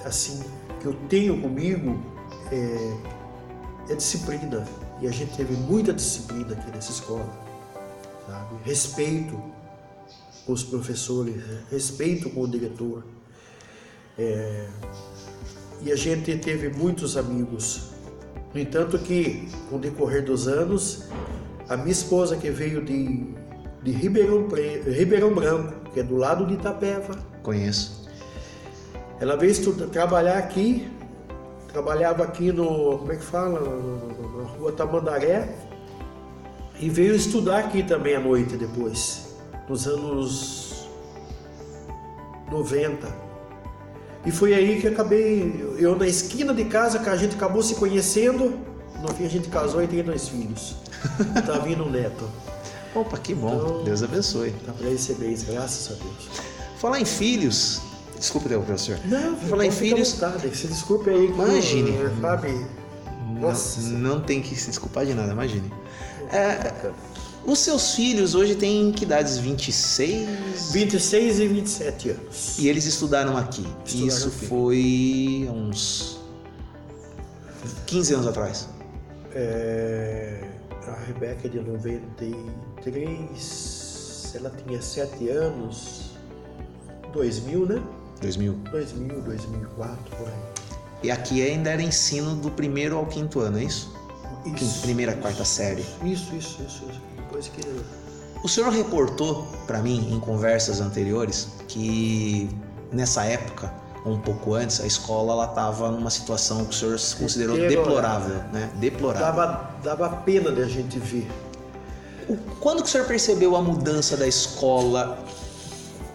assim, 0.06 0.42
que 0.80 0.86
eu 0.86 0.94
tenho 1.08 1.38
comigo, 1.40 1.98
é, 2.50 2.96
é 3.90 3.94
disciplina. 3.94 4.66
E 5.02 5.06
a 5.06 5.10
gente 5.10 5.36
teve 5.36 5.54
muita 5.54 5.92
disciplina 5.92 6.54
aqui 6.54 6.70
nessa 6.70 6.92
escola, 6.92 7.28
sabe? 8.26 8.54
Respeito 8.64 9.53
com 10.46 10.52
os 10.52 10.62
professores, 10.62 11.34
respeito 11.70 12.30
com 12.30 12.42
o 12.42 12.48
diretor. 12.48 13.04
É, 14.18 14.66
e 15.82 15.92
a 15.92 15.96
gente 15.96 16.36
teve 16.38 16.68
muitos 16.68 17.16
amigos 17.16 17.94
no 18.54 18.60
entanto 18.60 18.96
que, 19.00 19.48
com 19.68 19.76
o 19.76 19.78
decorrer 19.80 20.24
dos 20.24 20.46
anos, 20.46 21.06
a 21.68 21.76
minha 21.76 21.90
esposa 21.90 22.36
que 22.36 22.50
veio 22.50 22.84
de, 22.84 23.26
de 23.82 23.90
Ribeirão, 23.90 24.46
Ribeirão 24.86 25.34
Branco, 25.34 25.90
que 25.92 25.98
é 25.98 26.02
do 26.04 26.16
lado 26.16 26.46
de 26.46 26.54
Itapeva. 26.54 27.18
Conheço. 27.42 28.08
Ela 29.20 29.36
veio 29.36 29.50
estudar, 29.50 29.86
trabalhar 29.86 30.38
aqui, 30.38 30.88
trabalhava 31.72 32.22
aqui 32.22 32.52
no, 32.52 32.98
como 32.98 33.10
é 33.10 33.16
que 33.16 33.24
fala, 33.24 33.58
na 33.58 34.44
rua 34.44 34.70
Tamandaré, 34.70 35.52
e 36.78 36.88
veio 36.88 37.16
estudar 37.16 37.58
aqui 37.58 37.82
também 37.82 38.14
à 38.14 38.20
noite 38.20 38.56
depois, 38.56 39.33
nos 39.68 39.86
anos 39.86 40.86
90. 42.50 43.24
E 44.26 44.30
foi 44.30 44.54
aí 44.54 44.80
que 44.80 44.86
acabei, 44.86 45.76
eu 45.78 45.96
na 45.96 46.06
esquina 46.06 46.54
de 46.54 46.64
casa, 46.64 46.98
que 46.98 47.08
a 47.08 47.16
gente 47.16 47.36
acabou 47.36 47.62
se 47.62 47.74
conhecendo. 47.74 48.58
No 49.00 49.12
fim 49.12 49.26
a 49.26 49.28
gente 49.28 49.48
casou 49.48 49.82
e 49.82 49.86
tem 49.86 50.02
dois 50.02 50.28
filhos. 50.28 50.76
tá 51.46 51.58
vindo 51.58 51.84
um 51.84 51.90
neto. 51.90 52.28
Opa, 52.94 53.18
que 53.18 53.34
bom. 53.34 53.54
Então, 53.54 53.84
Deus 53.84 54.02
abençoe. 54.02 54.52
Tá 54.64 54.72
para 54.72 54.88
receber 54.88 55.28
isso, 55.28 55.46
graças 55.50 55.96
a 55.96 56.02
Deus. 56.02 56.28
Falar 56.78 57.00
em 57.00 57.04
filhos, 57.04 57.82
Desculpa 58.24 58.48
o 58.56 58.62
professor. 58.62 58.98
Não, 59.04 59.36
falar 59.36 59.66
em 59.66 59.70
filhos. 59.70 60.18
Se 60.54 60.66
desculpe 60.66 61.10
aí. 61.10 61.26
Imagine. 61.26 61.92
Sabe? 62.22 62.66
Nossa. 63.38 63.80
Não, 63.82 64.14
não 64.14 64.20
tem 64.20 64.40
que 64.40 64.56
se 64.56 64.68
desculpar 64.68 65.04
de 65.04 65.12
nada, 65.12 65.32
imagine. 65.32 65.70
É, 66.32 66.72
os 67.46 67.58
seus 67.58 67.94
filhos 67.94 68.34
hoje 68.34 68.54
têm 68.54 68.90
que 68.92 69.04
idades? 69.04 69.36
26? 69.38 70.72
26 70.72 71.40
e 71.40 71.48
27 71.48 72.10
anos. 72.10 72.58
E 72.58 72.68
eles 72.68 72.84
estudaram 72.86 73.36
aqui. 73.36 73.66
Estudaram 73.84 74.08
Isso 74.08 74.28
aqui. 74.28 74.46
foi 74.46 75.50
uns 75.52 76.18
15 77.86 78.14
anos 78.14 78.26
atrás. 78.26 78.68
É, 79.32 80.48
a 80.86 80.96
Rebeca 81.06 81.48
de 81.48 81.60
93, 81.60 84.32
ela 84.34 84.50
tinha 84.50 84.80
7 84.80 85.28
anos, 85.28 86.12
2000, 87.12 87.66
né? 87.66 87.82
2000. 88.20 88.52
2000, 88.70 89.20
2004, 89.22 90.16
por 90.16 90.28
aí. 90.28 90.34
E 91.02 91.10
aqui 91.10 91.44
ainda 91.46 91.70
era 91.70 91.82
ensino 91.82 92.34
do 92.36 92.50
primeiro 92.50 92.96
ao 92.96 93.04
quinto 93.06 93.40
ano, 93.40 93.58
é 93.58 93.64
isso? 93.64 93.92
Isso. 94.46 94.80
Primeira, 94.82 95.14
quarta 95.14 95.44
série. 95.44 95.84
Isso, 96.02 96.34
isso, 96.34 96.62
isso. 96.62 96.84
isso. 96.88 97.13
Depois 97.34 97.48
que. 97.48 97.62
O 98.44 98.48
senhor 98.48 98.70
reportou 98.70 99.44
para 99.66 99.80
mim 99.80 100.12
em 100.12 100.20
conversas 100.20 100.80
anteriores 100.80 101.48
que 101.66 102.48
nessa 102.92 103.24
época, 103.24 103.72
ou 104.04 104.12
um 104.12 104.20
pouco 104.20 104.54
antes, 104.54 104.80
a 104.80 104.86
escola 104.86 105.32
ela 105.32 105.46
estava 105.46 105.90
numa 105.90 106.10
situação 106.10 106.64
que 106.64 106.70
o 106.70 106.72
senhor 106.72 106.96
considerou 107.18 107.56
Deplorável. 107.56 108.34
deplorável, 108.34 108.52
né? 108.52 108.70
Deplorável. 108.76 109.26
Dava, 109.26 109.70
dava 109.82 110.08
pena 110.18 110.52
de 110.52 110.62
a 110.62 110.66
gente 110.66 110.98
ver. 110.98 111.28
Quando 112.60 112.82
que 112.82 112.88
o 112.88 112.90
senhor 112.90 113.06
percebeu 113.06 113.56
a 113.56 113.62
mudança 113.62 114.16
da 114.16 114.28
escola 114.28 115.18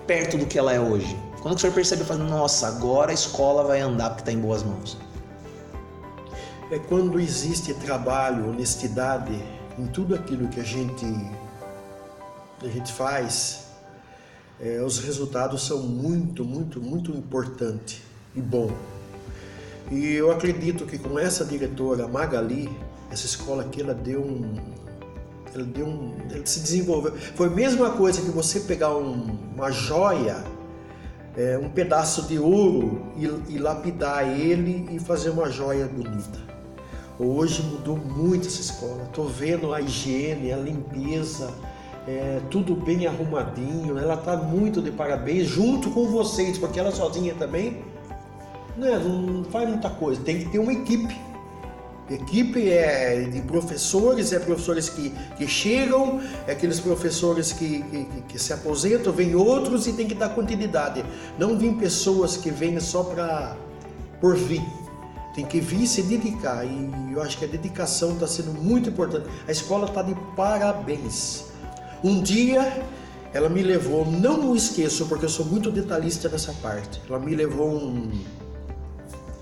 perto 0.08 0.38
do 0.38 0.46
que 0.46 0.58
ela 0.58 0.72
é 0.72 0.80
hoje? 0.80 1.18
Quando 1.42 1.56
que 1.56 1.58
o 1.58 1.62
senhor 1.62 1.74
percebeu, 1.74 2.06
falando, 2.06 2.30
nossa, 2.30 2.68
agora 2.68 3.12
a 3.12 3.14
escola 3.14 3.64
vai 3.64 3.82
andar 3.82 4.10
porque 4.10 4.22
está 4.22 4.32
em 4.32 4.40
boas 4.40 4.64
mãos? 4.64 4.98
É 6.72 6.78
quando 6.78 7.20
existe 7.20 7.74
trabalho, 7.74 8.50
honestidade 8.50 9.59
em 9.80 9.88
tudo 9.88 10.14
aquilo 10.14 10.48
que 10.50 10.60
a 10.60 10.64
gente, 10.64 11.06
a 12.62 12.68
gente 12.68 12.92
faz, 12.92 13.66
é, 14.60 14.82
os 14.82 15.00
resultados 15.00 15.66
são 15.66 15.80
muito, 15.80 16.44
muito, 16.44 16.82
muito 16.82 17.12
importantes 17.12 18.02
e 18.36 18.42
bom. 18.42 18.72
E 19.90 20.14
eu 20.14 20.32
acredito 20.32 20.86
que 20.86 20.98
com 20.98 21.18
essa 21.18 21.46
diretora 21.46 22.08
Magali, 22.08 22.70
essa 23.10 23.26
escola 23.26 23.64
aqui, 23.64 23.82
ela 23.82 23.94
deu 23.94 24.22
um, 24.22 24.56
ela 25.56 25.64
deu 25.64 25.88
um, 25.88 26.14
se 26.46 26.60
desenvolveu. 26.60 27.16
Foi 27.36 27.48
a 27.48 27.50
mesma 27.50 27.92
coisa 27.92 28.22
que 28.22 28.30
você 28.30 28.60
pegar 28.60 28.96
um- 28.96 29.36
uma 29.56 29.72
joia, 29.72 30.44
é, 31.36 31.58
um 31.58 31.70
pedaço 31.70 32.24
de 32.28 32.38
ouro 32.38 33.02
e, 33.18 33.54
e 33.56 33.58
lapidar 33.58 34.28
ele 34.28 34.88
e 34.94 35.00
fazer 35.00 35.30
uma 35.30 35.50
joia 35.50 35.88
bonita. 35.88 36.38
Hoje 37.20 37.62
mudou 37.64 37.98
muito 37.98 38.48
essa 38.48 38.62
escola. 38.62 39.04
Estou 39.04 39.28
vendo 39.28 39.74
a 39.74 39.82
higiene, 39.82 40.54
a 40.54 40.58
limpeza, 40.58 41.54
é, 42.08 42.40
tudo 42.50 42.76
bem 42.76 43.06
arrumadinho. 43.06 43.98
Ela 43.98 44.14
está 44.14 44.38
muito 44.38 44.82
de 44.82 44.90
parabéns 44.92 45.46
junto 45.48 45.92
com 45.92 46.06
vocês, 46.08 46.58
porque 46.58 46.80
ela 46.80 46.92
sozinha 46.92 47.36
também 47.36 47.84
né, 48.78 48.98
não 48.98 49.44
faz 49.44 49.68
muita 49.68 49.90
coisa. 49.90 50.22
Tem 50.22 50.40
que 50.40 50.46
ter 50.50 50.60
uma 50.60 50.72
equipe. 50.72 51.14
Equipe 52.10 52.68
é 52.72 53.22
de 53.32 53.40
professores, 53.42 54.32
é 54.34 54.40
professores 54.40 54.90
que, 54.90 55.12
que 55.38 55.48
chegam, 55.48 56.20
é 56.48 56.54
aqueles 56.54 56.80
professores 56.80 57.52
que, 57.52 57.84
que, 57.84 58.06
que- 58.30 58.40
se 58.40 58.52
aposentam, 58.52 59.14
vem 59.14 59.36
outros 59.36 59.86
e 59.86 59.94
tem 59.94 60.08
que 60.08 60.16
dar 60.16 60.30
continuidade. 60.30 61.06
Não 61.38 61.56
vêm 61.56 61.72
pessoas 61.76 62.36
que 62.36 62.50
vêm 62.50 62.80
só 62.80 63.04
para 63.04 63.56
por 64.20 64.36
vir. 64.36 64.64
Tem 65.34 65.46
que 65.46 65.60
vir 65.60 65.88
se 65.88 66.02
dedicar. 66.04 66.66
E 66.66 67.14
eu 67.14 67.22
acho 67.22 67.38
que 67.38 67.46
a 67.46 67.48
dedicação 67.48 68.14
está 68.14 68.28
sendo 68.28 68.54
muito 68.54 68.90
importante. 68.90 69.28
A 69.48 69.52
escola 69.52 69.86
está 69.86 70.02
de 70.02 70.16
parabéns. 70.36 71.46
Um 72.04 72.22
dia 72.22 72.84
ela 73.34 73.48
me 73.48 73.62
levou, 73.62 74.06
não 74.06 74.56
esqueço, 74.56 75.06
porque 75.06 75.26
eu 75.26 75.30
sou 75.30 75.46
muito 75.46 75.70
detalhista 75.70 76.28
nessa 76.30 76.54
parte. 76.54 77.02
Ela 77.08 77.20
me 77.20 77.36
levou 77.36 77.70
um, 77.70 78.12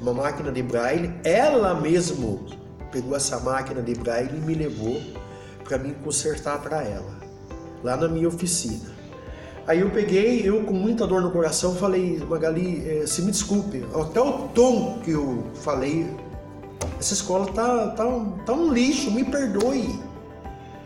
uma 0.01 0.13
máquina 0.13 0.51
de 0.51 0.61
braille. 0.61 1.13
Ela 1.23 1.73
mesmo 1.79 2.45
pegou 2.91 3.15
essa 3.15 3.39
máquina 3.39 3.81
de 3.81 3.95
braille 3.95 4.31
e 4.35 4.39
me 4.39 4.55
levou 4.55 5.01
para 5.63 5.77
mim 5.77 5.93
consertar 6.03 6.61
para 6.61 6.81
ela, 6.83 7.19
lá 7.83 7.97
na 7.97 8.07
minha 8.07 8.27
oficina. 8.27 8.96
Aí 9.67 9.81
eu 9.81 9.89
peguei, 9.89 10.47
eu 10.47 10.63
com 10.63 10.71
muita 10.71 11.05
dor 11.05 11.21
no 11.21 11.29
coração, 11.29 11.75
falei, 11.75 12.17
Magali, 12.29 12.81
eh, 12.87 13.05
se 13.05 13.21
me 13.21 13.31
desculpe, 13.31 13.85
até 13.93 14.21
o 14.21 14.47
tom 14.53 14.99
que 15.03 15.11
eu 15.11 15.43
falei, 15.55 16.09
essa 16.97 17.13
escola 17.13 17.51
tá, 17.51 17.89
tá, 17.89 18.05
tá 18.45 18.53
um 18.53 18.71
lixo, 18.71 19.11
me 19.11 19.25
perdoe. 19.25 19.99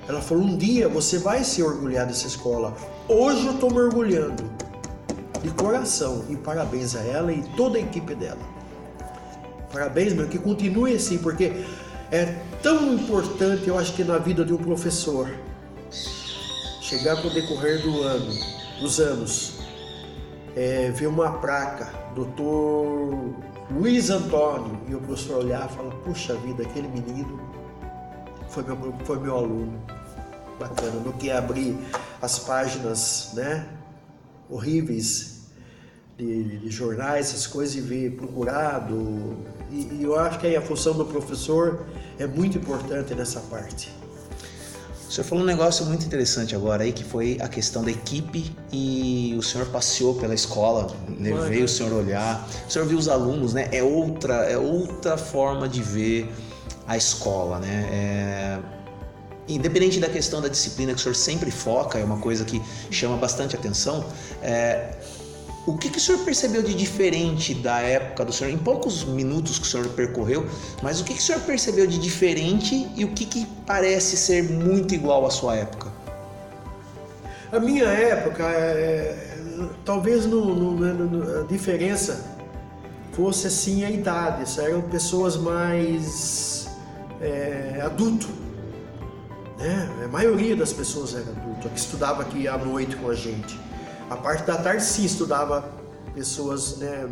Ela 0.10 0.20
falou, 0.20 0.44
um 0.44 0.58
dia 0.58 0.90
você 0.90 1.20
vai 1.20 1.44
se 1.44 1.62
orgulhar 1.62 2.08
dessa 2.08 2.26
escola. 2.26 2.76
Hoje 3.08 3.46
eu 3.46 3.54
estou 3.54 3.72
me 3.72 3.80
orgulhando. 3.80 4.44
De 5.44 5.50
coração. 5.52 6.26
E 6.30 6.36
parabéns 6.36 6.96
a 6.96 7.02
ela 7.02 7.32
e 7.32 7.42
toda 7.56 7.78
a 7.78 7.82
equipe 7.82 8.16
dela. 8.16 8.42
Parabéns, 9.72 10.14
meu, 10.14 10.28
que 10.28 10.38
continue 10.38 10.96
assim, 10.96 11.20
porque 11.20 11.64
é 12.12 12.36
tão 12.62 12.94
importante, 12.94 13.68
eu 13.68 13.78
acho 13.78 13.94
que 13.94 14.04
na 14.04 14.18
vida 14.18 14.44
de 14.44 14.54
um 14.54 14.58
professor, 14.58 15.32
chegar 16.82 17.22
com 17.22 17.30
o 17.30 17.32
decorrer 17.32 17.82
do 17.82 18.02
ano, 18.02 18.61
dos 18.82 19.00
anos, 19.00 19.60
é, 20.56 20.90
ver 20.90 21.08
uma 21.08 21.34
placa, 21.34 21.94
doutor 22.16 23.36
Luiz 23.72 24.10
Antônio, 24.10 24.82
e 24.90 24.96
o 24.96 25.00
professor 25.00 25.38
olhar 25.38 25.70
e 25.70 25.76
falar, 25.76 25.92
puxa 26.04 26.36
vida, 26.36 26.64
aquele 26.64 26.88
menino 26.88 27.40
foi 28.50 28.64
meu, 28.64 28.94
foi 29.06 29.20
meu 29.20 29.38
aluno. 29.38 29.82
Bacana, 30.60 31.00
do 31.00 31.14
que 31.14 31.32
abrir 31.32 31.76
as 32.22 32.38
páginas, 32.38 33.32
né, 33.34 33.68
horríveis 34.50 35.48
de, 36.18 36.60
de 36.60 36.70
jornais, 36.70 37.30
essas 37.30 37.48
coisas 37.48 37.76
e 37.76 37.82
ver 37.82 38.16
procurado. 38.16 39.38
E, 39.72 39.94
e 39.94 40.04
eu 40.04 40.20
acho 40.20 40.38
que 40.40 40.56
a 40.56 40.62
função 40.62 40.94
do 40.94 41.06
professor 41.06 41.86
é 42.20 42.28
muito 42.28 42.58
importante 42.58 43.16
nessa 43.16 43.40
parte. 43.40 43.92
O 45.12 45.14
senhor 45.14 45.26
falou 45.26 45.44
um 45.44 45.48
negócio 45.48 45.86
muito 45.88 46.06
interessante 46.06 46.56
agora 46.56 46.84
aí, 46.86 46.94
que 46.94 47.04
foi 47.04 47.38
a 47.42 47.50
questão 47.50 47.84
da 47.84 47.92
equipe 47.92 48.56
e 48.72 49.36
o 49.38 49.42
senhor 49.42 49.68
passeou 49.68 50.16
pela 50.16 50.34
escola, 50.34 50.88
levei 51.20 51.58
Foi. 51.58 51.64
o 51.64 51.68
senhor 51.68 51.92
olhar, 51.92 52.48
o 52.66 52.72
senhor 52.72 52.88
viu 52.88 52.98
os 52.98 53.10
alunos, 53.10 53.54
né? 53.54 53.68
É 53.74 53.84
outra, 53.84 54.36
é 54.50 54.58
outra 54.58 55.18
forma 55.18 55.68
de 55.68 55.84
ver 55.84 56.34
a 56.88 56.96
escola, 56.96 57.60
né? 57.60 57.90
É, 57.92 58.60
Independente 59.50 60.00
da 60.00 60.08
questão 60.08 60.40
da 60.40 60.48
disciplina 60.48 60.94
que 60.94 61.00
o 61.00 61.04
senhor 61.04 61.16
sempre 61.16 61.52
foca, 61.52 62.00
é 62.00 62.04
uma 62.06 62.20
coisa 62.20 62.46
que 62.46 62.62
chama 62.90 63.18
bastante 63.18 63.54
atenção, 63.54 64.06
é, 64.42 64.94
o 65.68 65.78
que, 65.78 65.90
que 65.90 65.98
o 65.98 66.02
senhor 66.02 66.20
percebeu 66.26 66.64
de 66.64 66.74
diferente 66.74 67.54
da 67.54 67.80
época 67.80 68.26
do 68.26 68.34
senhor, 68.34 68.52
em 68.52 68.58
poucos 68.58 69.04
minutos 69.04 69.60
que 69.60 69.66
o 69.66 69.70
senhor 69.70 69.88
percorreu, 69.90 70.46
mas 70.82 71.00
o 71.00 71.04
que, 71.04 71.14
que 71.14 71.20
o 71.20 71.24
senhor 71.24 71.42
percebeu 71.42 71.86
de 71.86 72.00
diferente 72.00 72.90
e 72.96 73.06
o 73.06 73.10
que, 73.10 73.26
que 73.26 73.46
parece 73.66 74.18
ser 74.18 74.44
muito 74.44 74.96
igual 74.96 75.26
à 75.26 75.30
sua 75.30 75.56
época? 75.56 75.88
A 77.52 77.60
minha 77.60 77.86
época, 77.86 78.44
é, 78.44 79.38
talvez 79.86 80.26
no, 80.26 80.56
no- 80.56 80.72
no- 80.72 80.94
no- 80.94 81.42
a 81.42 81.44
diferença 81.44 82.26
fosse 83.12 83.46
assim 83.48 83.84
a 83.84 83.92
idade, 83.92 84.44
eram 84.60 84.82
pessoas 84.82 85.36
mais 85.36 86.68
é, 87.20 87.82
adulto, 87.84 88.28
né? 89.60 89.90
A 90.06 90.08
maioria 90.08 90.56
das 90.56 90.74
pessoas 90.74 91.14
era 91.14 91.30
adulto, 91.30 91.68
a 91.68 91.70
que 91.70 91.78
estudava 91.80 92.24
aqui 92.24 92.48
à 92.48 92.58
noite 92.58 92.96
com 92.96 93.10
a 93.10 93.14
gente. 93.14 93.60
A 94.12 94.18
parte 94.18 94.44
da 94.46 94.58
tarde 94.58 94.84
sim 94.84 95.06
estudava 95.06 95.64
pessoas, 96.14 96.76
né? 96.80 97.08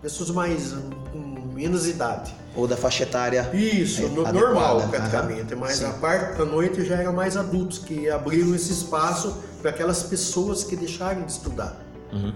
Pessoas 0.00 0.30
mais 0.30 0.72
com 1.12 1.18
menos 1.52 1.86
idade. 1.86 2.34
Ou 2.54 2.66
da 2.66 2.74
faixa 2.74 3.02
etária? 3.02 3.50
Isso, 3.52 4.02
É, 4.02 4.08
no- 4.08 4.32
normal 4.32 4.78
aham, 4.78 4.88
praticamente, 4.88 5.54
mas 5.54 5.76
sim. 5.76 5.84
a 5.84 5.90
parte 5.90 6.38
da 6.38 6.46
noite 6.46 6.82
já 6.86 6.94
eram 6.96 7.12
mais 7.12 7.36
adultos 7.36 7.76
que 7.78 8.08
abriram 8.08 8.54
esse 8.54 8.72
espaço 8.72 9.36
para 9.60 9.70
aquelas 9.70 10.04
pessoas 10.04 10.64
que 10.64 10.74
deixaram 10.74 11.22
de 11.22 11.32
estudar. 11.32 11.78
Uhum. 12.10 12.32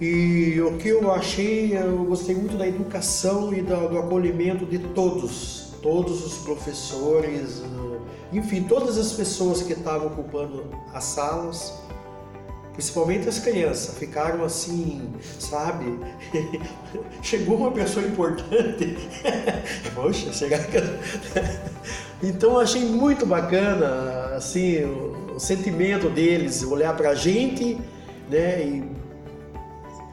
E 0.00 0.58
o 0.62 0.78
que 0.78 0.88
eu 0.88 1.12
achei, 1.12 1.76
eu 1.76 2.04
gostei 2.04 2.34
muito 2.34 2.56
da 2.56 2.66
educação 2.66 3.52
e 3.52 3.60
do, 3.60 3.88
do 3.90 3.98
acolhimento 3.98 4.64
de 4.64 4.78
todos, 4.78 5.74
todos 5.82 6.24
os 6.24 6.38
professores, 6.38 7.62
enfim, 8.32 8.62
todas 8.62 8.96
as 8.96 9.12
pessoas 9.12 9.60
que 9.60 9.74
estavam 9.74 10.06
ocupando 10.06 10.64
as 10.94 11.04
salas, 11.04 11.74
principalmente 12.78 13.28
as 13.28 13.40
crianças, 13.40 13.98
ficaram 13.98 14.44
assim, 14.44 15.12
sabe? 15.40 15.98
Chegou 17.20 17.56
uma 17.56 17.72
pessoa 17.72 18.06
importante. 18.06 18.96
Poxa, 19.96 20.32
será 20.32 20.60
que. 20.60 20.78
então 22.22 22.52
eu 22.52 22.60
achei 22.60 22.84
muito 22.84 23.26
bacana, 23.26 24.36
assim, 24.36 24.84
o, 24.84 25.40
sentimento 25.40 26.08
deles, 26.08 26.62
olhar 26.62 26.96
pra 26.96 27.16
gente, 27.16 27.80
né? 28.30 28.62
E 28.64 28.84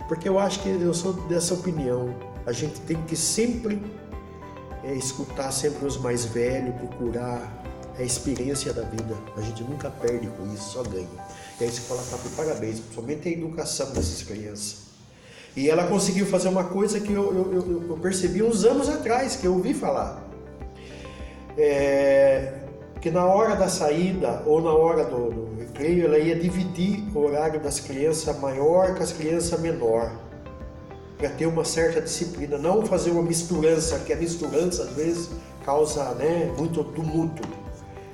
Porque 0.08 0.28
eu 0.28 0.40
acho 0.40 0.60
que 0.62 0.70
eu 0.70 0.94
sou 0.94 1.14
dessa 1.14 1.54
opinião. 1.54 2.16
A 2.48 2.52
gente 2.52 2.82
tem 2.82 2.98
que 3.04 3.16
sempre 3.16 3.80
é, 4.84 4.92
escutar 4.96 5.52
sempre 5.52 5.86
os 5.86 5.98
mais 5.98 6.26
velhos, 6.26 6.74
procurar 6.78 7.64
a 7.96 8.02
experiência 8.02 8.74
da 8.74 8.82
vida. 8.82 9.16
A 9.38 9.42
gente 9.42 9.64
nunca 9.64 9.92
perde 9.92 10.26
com 10.30 10.52
isso, 10.52 10.72
só 10.72 10.82
ganha. 10.82 11.25
E 11.60 11.64
a 11.64 11.68
escola 11.68 12.02
está 12.02 12.18
por 12.18 12.32
parabéns, 12.32 12.80
principalmente 12.80 13.30
a 13.30 13.32
educação 13.32 13.92
dessas 13.92 14.22
crianças. 14.24 14.86
E 15.56 15.70
ela 15.70 15.88
conseguiu 15.88 16.26
fazer 16.26 16.50
uma 16.50 16.66
coisa 16.66 17.00
que 17.00 17.14
eu, 17.14 17.34
eu, 17.34 17.88
eu, 17.90 17.98
percebi 17.98 18.44
uns 18.44 18.66
anos 18.66 18.90
atrás, 18.90 19.38
que 19.38 19.48
eu 19.48 19.54
ouvi 19.54 19.74
falar. 19.74 20.22
É, 21.58 22.60
que 23.00 23.10
na 23.10 23.24
hora 23.24 23.56
da 23.56 23.70
saída 23.70 24.44
ou 24.46 24.62
na 24.62 24.74
hora 24.74 25.06
do, 25.06 25.30
do 25.30 25.56
recreio, 25.58 26.06
ela 26.06 26.18
ia 26.18 26.36
dividir 26.36 27.06
o 27.16 27.20
horário 27.20 27.62
das 27.62 27.80
crianças 27.80 28.38
maior 28.40 28.96
com 28.96 29.04
as 29.04 29.14
crianças 29.14 29.58
menor, 29.62 30.12
para 31.18 31.30
ter 31.30 31.46
uma 31.46 31.64
certa 31.64 32.02
disciplina, 32.02 32.58
não 32.58 32.86
fazer 32.86 33.12
uma 33.12 33.24
misturança, 33.24 34.00
que 34.00 34.12
a 34.12 34.18
misturança 34.18 34.84
às 34.84 34.90
vezes 34.90 35.30
causa 35.64 36.04
né, 36.16 36.54
muito 36.58 36.84
tumulto. 36.84 37.48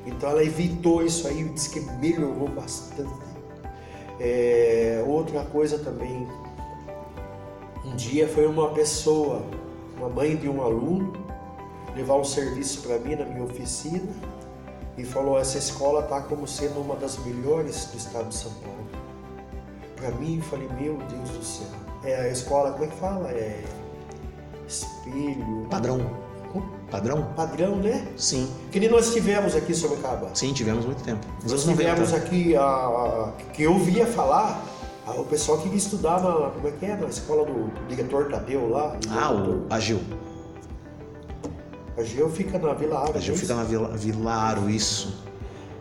Então 0.06 0.30
ela 0.30 0.44
evitou 0.44 1.04
isso 1.04 1.28
aí, 1.28 1.44
diz 1.46 1.68
que 1.68 1.80
melhorou 1.80 2.48
bastante. 2.50 3.31
É, 4.24 5.04
outra 5.08 5.44
coisa 5.46 5.80
também, 5.80 6.28
um 7.84 7.96
dia 7.96 8.28
foi 8.28 8.46
uma 8.46 8.70
pessoa, 8.70 9.44
uma 9.98 10.10
mãe 10.10 10.36
de 10.36 10.48
um 10.48 10.62
aluno, 10.62 11.12
levar 11.96 12.18
um 12.18 12.24
serviço 12.24 12.84
para 12.84 13.00
mim 13.00 13.16
na 13.16 13.26
minha 13.26 13.44
oficina 13.44 14.14
e 14.96 15.04
falou: 15.04 15.40
essa 15.40 15.58
escola 15.58 16.02
está 16.02 16.22
como 16.22 16.48
sendo 16.48 16.80
uma 16.82 16.96
das 16.96 17.18
melhores 17.26 17.86
do 17.86 17.98
estado 17.98 18.30
de 18.30 18.36
São 18.36 18.52
Paulo. 18.64 18.86
Para 19.96 20.12
mim, 20.12 20.38
eu 20.38 20.44
falei: 20.44 20.70
meu 20.80 20.98
Deus 20.98 21.30
do 21.32 21.44
céu. 21.44 21.68
É 22.04 22.16
a 22.18 22.28
escola, 22.28 22.74
como 22.74 22.84
é 22.84 22.88
que 22.88 22.98
fala? 22.98 23.32
É 23.32 23.64
espelho. 24.68 25.66
Padrão. 25.68 26.00
Padrão? 26.92 27.24
Padrão, 27.38 27.78
né? 27.78 28.06
Sim. 28.18 28.52
Que 28.70 28.78
nem 28.78 28.90
nós 28.90 29.14
tivemos 29.14 29.56
aqui 29.56 29.72
em 29.72 29.76
Sorocaba. 29.76 30.30
Sim, 30.34 30.52
tivemos 30.52 30.86
muito 30.86 31.02
tempo. 31.02 31.26
Nós 31.50 31.64
tivemos 31.64 32.14
aqui, 32.14 32.54
a, 32.56 32.62
a, 32.62 33.32
que 33.54 33.64
eu 33.64 33.80
via 33.80 34.06
falar, 34.06 34.62
a, 35.08 35.12
o 35.14 35.24
pessoal 35.24 35.58
que 35.60 35.70
na, 35.70 36.50
como 36.50 36.68
é 36.68 36.72
que 36.72 36.86
é, 36.86 36.98
na 36.98 37.08
escola 37.08 37.46
do, 37.46 37.70
do 37.70 37.88
diretor 37.88 38.26
Tadeu 38.26 38.70
lá. 38.70 38.98
Ah, 39.10 39.32
o 39.32 39.66
Agil. 39.70 40.02
Agil 41.98 42.30
fica 42.30 42.60
na 42.60 42.74
Vila 42.74 43.00
Aro. 43.00 43.18
Agil 43.18 43.36
é 43.36 43.38
fica 43.38 43.56
na 43.56 43.64
Vila, 43.64 43.88
Vila 43.96 44.34
Aro, 44.34 44.70
isso. 44.70 45.18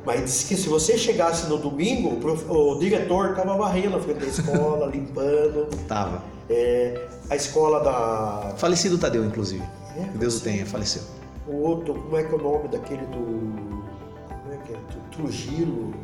Mas 0.07 0.25
disse 0.25 0.47
que 0.47 0.57
se 0.57 0.69
você 0.69 0.97
chegasse 0.97 1.49
no 1.49 1.59
domingo, 1.59 2.19
o, 2.49 2.79
diretor 2.79 3.31
estava 3.31 3.57
varrendo 3.57 3.97
a 3.97 4.01
frente 4.01 4.21
da 4.21 4.27
escola, 4.27 4.87
limpando. 4.95 5.69
Tava. 5.89 6.23
É, 6.49 7.09
a 7.29 7.35
escola 7.35 7.81
da. 7.81 8.55
Falecido 8.57 8.97
Tadeu, 8.97 9.25
inclusive. 9.25 9.63
É, 9.97 10.05
Deus 10.17 10.39
o 10.39 10.41
tenha, 10.43 10.67
faleceu. 10.67 11.03
O 11.47 11.57
outro, 11.57 11.95
como 11.95 12.17
é 12.17 12.25
que 12.25 12.33
é 12.33 12.37
o 12.37 12.43
nome 12.43 12.69
daquele 12.69 13.05
do. 13.07 13.81
Como 14.29 14.53
é 14.53 14.57
que 14.67 14.73
é? 14.73 14.79
Trujillo. 15.11 15.95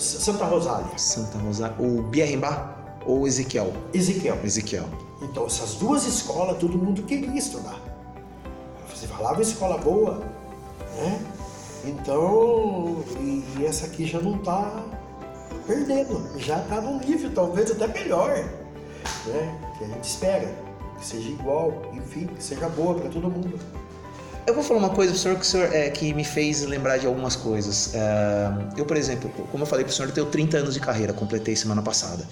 Santa 0.00 0.44
Rosália. 0.44 0.98
Santa 0.98 1.38
Rosália. 1.38 1.76
O 1.78 2.02
Biarrimbá 2.02 2.76
ou 3.06 3.26
Ezequiel? 3.26 3.72
Ezequiel. 3.94 4.38
Ezequiel. 4.44 4.86
Então, 5.22 5.46
essas 5.46 5.74
duas 5.74 6.04
escolas, 6.06 6.58
todo 6.58 6.76
mundo 6.76 7.02
queria 7.02 7.38
estudar. 7.38 7.80
Você 8.92 9.06
falava 9.06 9.40
escola 9.42 9.78
boa, 9.78 10.22
né? 10.96 11.20
Então, 11.84 13.04
e, 13.20 13.44
e 13.58 13.66
essa 13.66 13.86
aqui 13.86 14.06
já 14.06 14.20
não 14.20 14.36
está 14.36 14.84
perdendo, 15.66 16.38
já 16.38 16.60
está 16.60 16.80
no 16.80 16.98
nível 16.98 17.30
talvez 17.34 17.70
até 17.70 17.86
melhor, 17.86 18.30
né? 19.26 19.60
Que 19.78 19.84
a 19.84 19.88
gente 19.88 20.04
espera, 20.04 20.52
que 20.98 21.06
seja 21.06 21.28
igual, 21.28 21.82
enfim, 21.94 22.26
que 22.26 22.42
seja 22.42 22.68
boa 22.68 22.94
para 22.94 23.08
todo 23.08 23.30
mundo. 23.30 23.58
Eu 24.46 24.54
vou 24.54 24.62
falar 24.62 24.78
uma 24.78 24.90
coisa 24.90 25.12
pro 25.12 25.20
senhor 25.20 25.38
que, 25.38 25.46
senhor, 25.46 25.74
é, 25.74 25.90
que 25.90 26.14
me 26.14 26.22
fez 26.22 26.62
lembrar 26.62 26.98
de 26.98 27.06
algumas 27.06 27.34
coisas. 27.34 27.92
É, 27.94 28.50
eu, 28.76 28.84
por 28.84 28.96
exemplo, 28.96 29.28
como 29.50 29.64
eu 29.64 29.66
falei 29.66 29.84
pro 29.84 29.92
senhor, 29.92 30.08
eu 30.08 30.14
tenho 30.14 30.26
30 30.26 30.58
anos 30.58 30.74
de 30.74 30.80
carreira, 30.80 31.12
completei 31.12 31.56
semana 31.56 31.82
passada. 31.82 32.24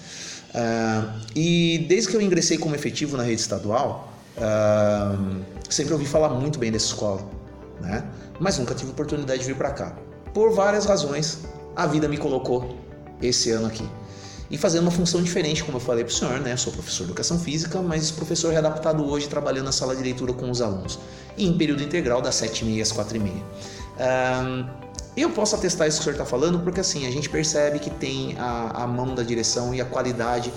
É, 0.55 1.03
e 1.35 1.85
desde 1.89 2.09
que 2.09 2.17
eu 2.17 2.21
ingressei 2.21 2.57
como 2.57 2.75
efetivo 2.75 3.17
na 3.17 3.25
rede 3.25 3.41
estadual, 3.41 4.13
é, 4.37 5.63
sempre 5.69 5.93
ouvi 5.93 6.07
falar 6.07 6.29
muito 6.29 6.59
bem 6.59 6.71
dessa 6.71 6.87
escola 6.87 7.35
né? 7.81 8.05
Mas 8.41 8.59
nunca 8.59 8.75
tive 8.75 8.91
oportunidade 8.91 9.41
de 9.41 9.47
vir 9.47 9.57
para 9.57 9.71
cá. 9.71 9.97
Por 10.33 10.53
várias 10.53 10.85
razões, 10.87 11.41
a 11.77 11.87
vida 11.87 12.09
me 12.09 12.17
colocou 12.17 12.77
esse 13.23 13.51
ano 13.51 13.67
aqui. 13.67 13.89
E 14.51 14.59
fazendo 14.59 14.83
uma 14.83 14.91
função 14.91 15.23
diferente, 15.23 15.65
como 15.65 15.79
eu 15.79 15.81
falei 15.81 16.05
para 16.05 16.13
o 16.13 16.15
senhor, 16.15 16.39
né? 16.41 16.53
Eu 16.53 16.59
sou 16.59 16.73
professor 16.73 17.05
de 17.05 17.11
educação 17.11 17.39
física, 17.39 17.81
mas 17.81 18.11
professor 18.11 18.53
readaptado 18.53 19.09
hoje, 19.09 19.29
trabalhando 19.29 19.67
na 19.67 19.73
sala 19.73 19.97
de 19.97 20.03
leitura 20.03 20.33
com 20.33 20.51
os 20.51 20.61
alunos. 20.61 20.99
E 21.37 21.47
em 21.47 21.57
período 21.57 21.83
integral, 21.83 22.21
das 22.21 22.35
7h30 22.37 22.83
às 22.83 22.93
4h30. 22.93 23.31
Um, 23.97 24.85
eu 25.17 25.31
posso 25.31 25.55
atestar 25.55 25.87
isso 25.89 25.99
que 25.99 26.03
o 26.03 26.05
senhor 26.05 26.15
está 26.15 26.27
falando, 26.27 26.59
porque 26.61 26.81
assim, 26.81 27.07
a 27.07 27.11
gente 27.11 27.29
percebe 27.31 27.79
que 27.79 27.89
tem 27.89 28.37
a, 28.39 28.83
a 28.83 28.87
mão 28.87 29.15
da 29.15 29.23
direção 29.23 29.75
e 29.75 29.81
a 29.81 29.85
qualidade 29.85 30.53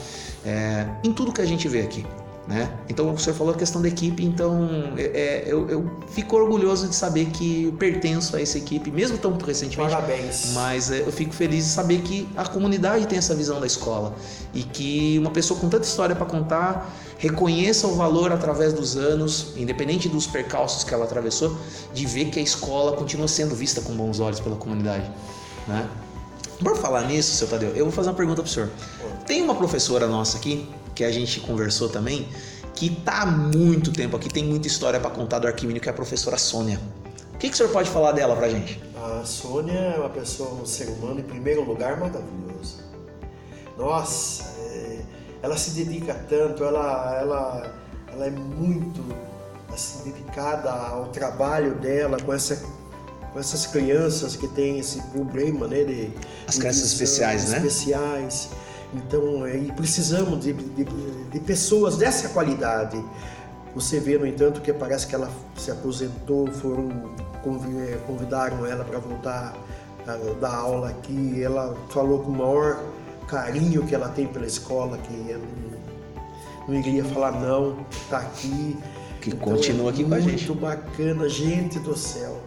é, 0.46 0.88
em 1.04 1.14
tudo 1.14 1.32
que 1.32 1.42
a 1.42 1.46
gente 1.46 1.68
vê 1.68 1.82
aqui. 1.82 2.06
Né? 2.48 2.72
Então 2.88 3.14
o 3.14 3.20
senhor 3.20 3.36
falou 3.36 3.54
a 3.54 3.58
questão 3.58 3.82
da 3.82 3.90
equipe, 3.90 4.24
então 4.24 4.70
é, 4.96 5.02
é, 5.02 5.44
eu, 5.46 5.70
eu, 5.70 5.92
fico 6.08 6.38
orgulhoso 6.38 6.88
de 6.88 6.96
saber 6.96 7.26
que 7.26 7.74
pertenço 7.78 8.38
a 8.38 8.42
essa 8.42 8.58
equipe, 8.58 8.90
mesmo 8.90 9.18
tão 9.18 9.38
recentemente. 9.38 9.92
Parabéns. 9.92 10.54
Mas 10.54 10.90
é, 10.90 11.02
eu 11.02 11.12
fico 11.12 11.34
feliz 11.34 11.66
de 11.66 11.72
saber 11.72 12.02
que 12.04 12.26
a 12.38 12.46
comunidade 12.48 13.06
tem 13.06 13.18
essa 13.18 13.36
visão 13.36 13.60
da 13.60 13.68
escola 13.68 14.16
e 14.54 14.64
que 14.64 15.20
uma 15.20 15.30
pessoa 15.30 15.60
com 15.60 15.68
tanta 15.68 15.84
história 15.84 16.16
para 16.16 16.26
contar 16.26 16.90
reconheça 17.18 17.86
o 17.86 17.96
valor 17.96 18.32
através 18.32 18.72
dos 18.72 18.96
anos, 18.96 19.48
independente 19.58 20.08
dos 20.08 20.26
percalços 20.26 20.86
que 20.86 20.94
ela 20.94 21.04
atravessou, 21.04 21.58
de 21.94 22.06
ver 22.06 22.30
que 22.30 22.40
a 22.40 22.42
escola 22.42 22.94
continua 22.94 23.28
sendo 23.28 23.56
vista 23.56 23.82
com 23.82 23.92
bons 23.94 24.22
olhos 24.22 24.40
pela 24.40 24.56
comunidade. 24.56 25.12
Né? 25.68 25.86
Por 26.64 26.78
falar 26.78 27.04
nisso, 27.08 27.36
seu 27.36 27.48
Tadeu, 27.48 27.72
eu 27.76 27.84
vou 27.84 27.92
fazer 27.92 28.08
uma 28.08 28.16
pergunta 28.16 28.42
para 28.42 28.50
o 28.50 28.52
senhor. 28.52 28.70
Tem 29.26 29.42
uma 29.42 29.56
professora 29.56 30.08
nossa 30.08 30.38
aqui 30.38 30.66
que 30.98 31.04
a 31.04 31.12
gente 31.12 31.40
conversou 31.40 31.88
também, 31.88 32.28
que 32.74 32.88
está 32.88 33.22
há 33.22 33.26
muito 33.28 33.92
tempo 33.92 34.18
aqui, 34.18 34.28
tem 34.30 34.44
muita 34.44 34.68
história 34.68 35.00
para 35.00 35.12
contar 35.12 35.38
do 35.38 35.46
Arquimínio, 35.46 35.80
que 35.80 35.88
é 35.88 35.92
a 35.92 35.96
professora 35.96 36.40
Sônia. 36.40 36.80
O 37.36 37.38
que, 37.38 37.50
que 37.50 37.54
o 37.54 37.58
senhor 37.58 37.72
pode 37.72 37.88
falar 37.88 38.14
dela 38.14 38.36
para 38.36 38.48
a 38.48 38.50
gente? 38.50 38.82
A 38.96 39.24
Sônia 39.24 39.78
é 39.78 40.00
uma 40.00 40.10
pessoa, 40.10 40.50
um 40.60 40.66
ser 40.66 40.88
humano, 40.88 41.20
em 41.20 41.24
primeiro 41.24 41.64
lugar, 41.64 42.00
maravilhoso. 42.00 42.80
Nossa, 43.78 44.44
é, 44.60 45.02
ela 45.44 45.56
se 45.56 45.70
dedica 45.70 46.16
tanto, 46.28 46.64
ela, 46.64 47.16
ela, 47.22 47.76
ela 48.12 48.26
é 48.26 48.32
muito 48.32 49.06
assim, 49.72 50.10
dedicada 50.10 50.72
ao 50.72 51.10
trabalho 51.10 51.76
dela 51.76 52.18
com 52.20 52.34
essa 52.34 52.56
com 53.34 53.40
essas 53.40 53.68
crianças 53.68 54.36
que 54.36 54.48
têm 54.48 54.80
esse 54.80 55.00
problema, 55.10 55.68
né? 55.68 55.84
De, 55.84 56.10
As 56.48 56.58
crianças 56.58 56.92
especiais, 56.94 57.50
né? 57.50 57.58
Especiais. 57.58 58.50
Então, 58.94 59.44
aí 59.44 59.72
precisamos 59.76 60.44
de, 60.44 60.54
de, 60.54 60.86
de, 61.32 61.40
pessoas 61.42 61.98
dessa 61.98 62.30
qualidade. 62.30 63.04
Você 63.76 64.00
vê, 64.00 64.18
no 64.18 64.26
entanto, 64.26 64.62
que 64.62 64.72
parece 64.72 65.06
que 65.06 65.14
ela 65.14 65.30
se 65.56 65.70
aposentou, 65.72 66.48
foram 66.48 67.16
convidaram 68.06 68.66
ela 68.66 68.84
para 68.84 69.00
voltar 69.00 69.56
a 70.08 70.16
dar 70.40 70.56
aula 70.56 70.90
aqui. 70.90 71.42
Ela 71.42 71.76
falou 71.90 72.20
com 72.20 72.32
o 72.32 72.38
maior 72.38 72.82
carinho 73.28 73.86
que 73.86 73.94
ela 73.94 74.10
tem 74.10 74.28
pela 74.28 74.46
escola, 74.46 74.98
que 74.98 75.14
não, 75.14 76.68
não 76.68 76.76
iria 76.76 77.04
falar 77.06 77.32
não, 77.32 77.86
está 77.92 78.20
aqui. 78.20 78.78
Que 79.22 79.30
então, 79.30 79.40
continua 79.40 79.92
aqui 79.92 80.04
é 80.04 80.06
com 80.06 80.14
a 80.14 80.20
gente. 80.20 80.48
Muito 80.48 80.62
bacana, 80.62 81.30
gente 81.30 81.80
do 81.80 81.96
céu. 81.98 82.40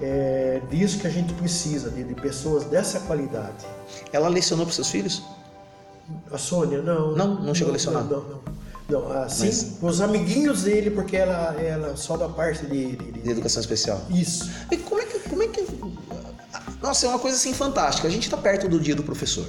É 0.00 0.60
disso 0.70 0.98
que 0.98 1.06
a 1.06 1.10
gente 1.10 1.32
precisa, 1.34 1.90
de, 1.90 2.04
de 2.04 2.14
pessoas 2.14 2.64
dessa 2.64 3.00
qualidade. 3.00 3.64
Ela 4.12 4.28
lecionou 4.28 4.66
para 4.66 4.74
seus 4.74 4.90
filhos? 4.90 5.22
A 6.30 6.38
Sônia, 6.38 6.82
não. 6.82 7.12
Não, 7.12 7.34
não 7.42 7.54
chegou 7.54 7.68
não, 7.68 7.74
a 7.74 7.78
lecionar? 7.78 8.04
Não, 8.04 8.20
não. 8.20 8.40
não. 8.88 9.08
não 9.08 9.22
assim, 9.22 9.46
Mas... 9.46 9.78
os 9.82 10.00
amiguinhos 10.00 10.62
dele, 10.62 10.90
porque 10.90 11.16
ela, 11.16 11.54
ela 11.60 11.96
só 11.96 12.16
da 12.16 12.28
parte 12.28 12.66
de, 12.66 12.96
de, 12.96 13.12
de 13.12 13.30
educação 13.30 13.60
especial. 13.60 14.00
Isso. 14.10 14.50
E 14.70 14.76
como 14.76 15.00
é 15.00 15.04
que. 15.04 15.18
Como 15.28 15.42
é 15.42 15.48
que... 15.48 15.66
Nossa, 16.82 17.06
é 17.06 17.08
uma 17.08 17.18
coisa 17.18 17.36
assim 17.36 17.52
fantástica. 17.52 18.06
A 18.06 18.10
gente 18.10 18.24
está 18.24 18.36
perto 18.36 18.68
do 18.68 18.78
dia 18.78 18.94
do 18.94 19.02
professor, 19.02 19.46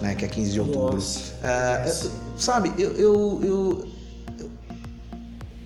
né? 0.00 0.14
Que 0.14 0.24
é 0.24 0.28
15 0.28 0.52
de 0.52 0.60
outubro. 0.60 0.94
Nossa, 0.94 1.32
é, 1.42 1.94
sabe, 2.36 2.72
eu, 2.78 2.92
eu, 2.92 3.40
eu, 3.42 3.88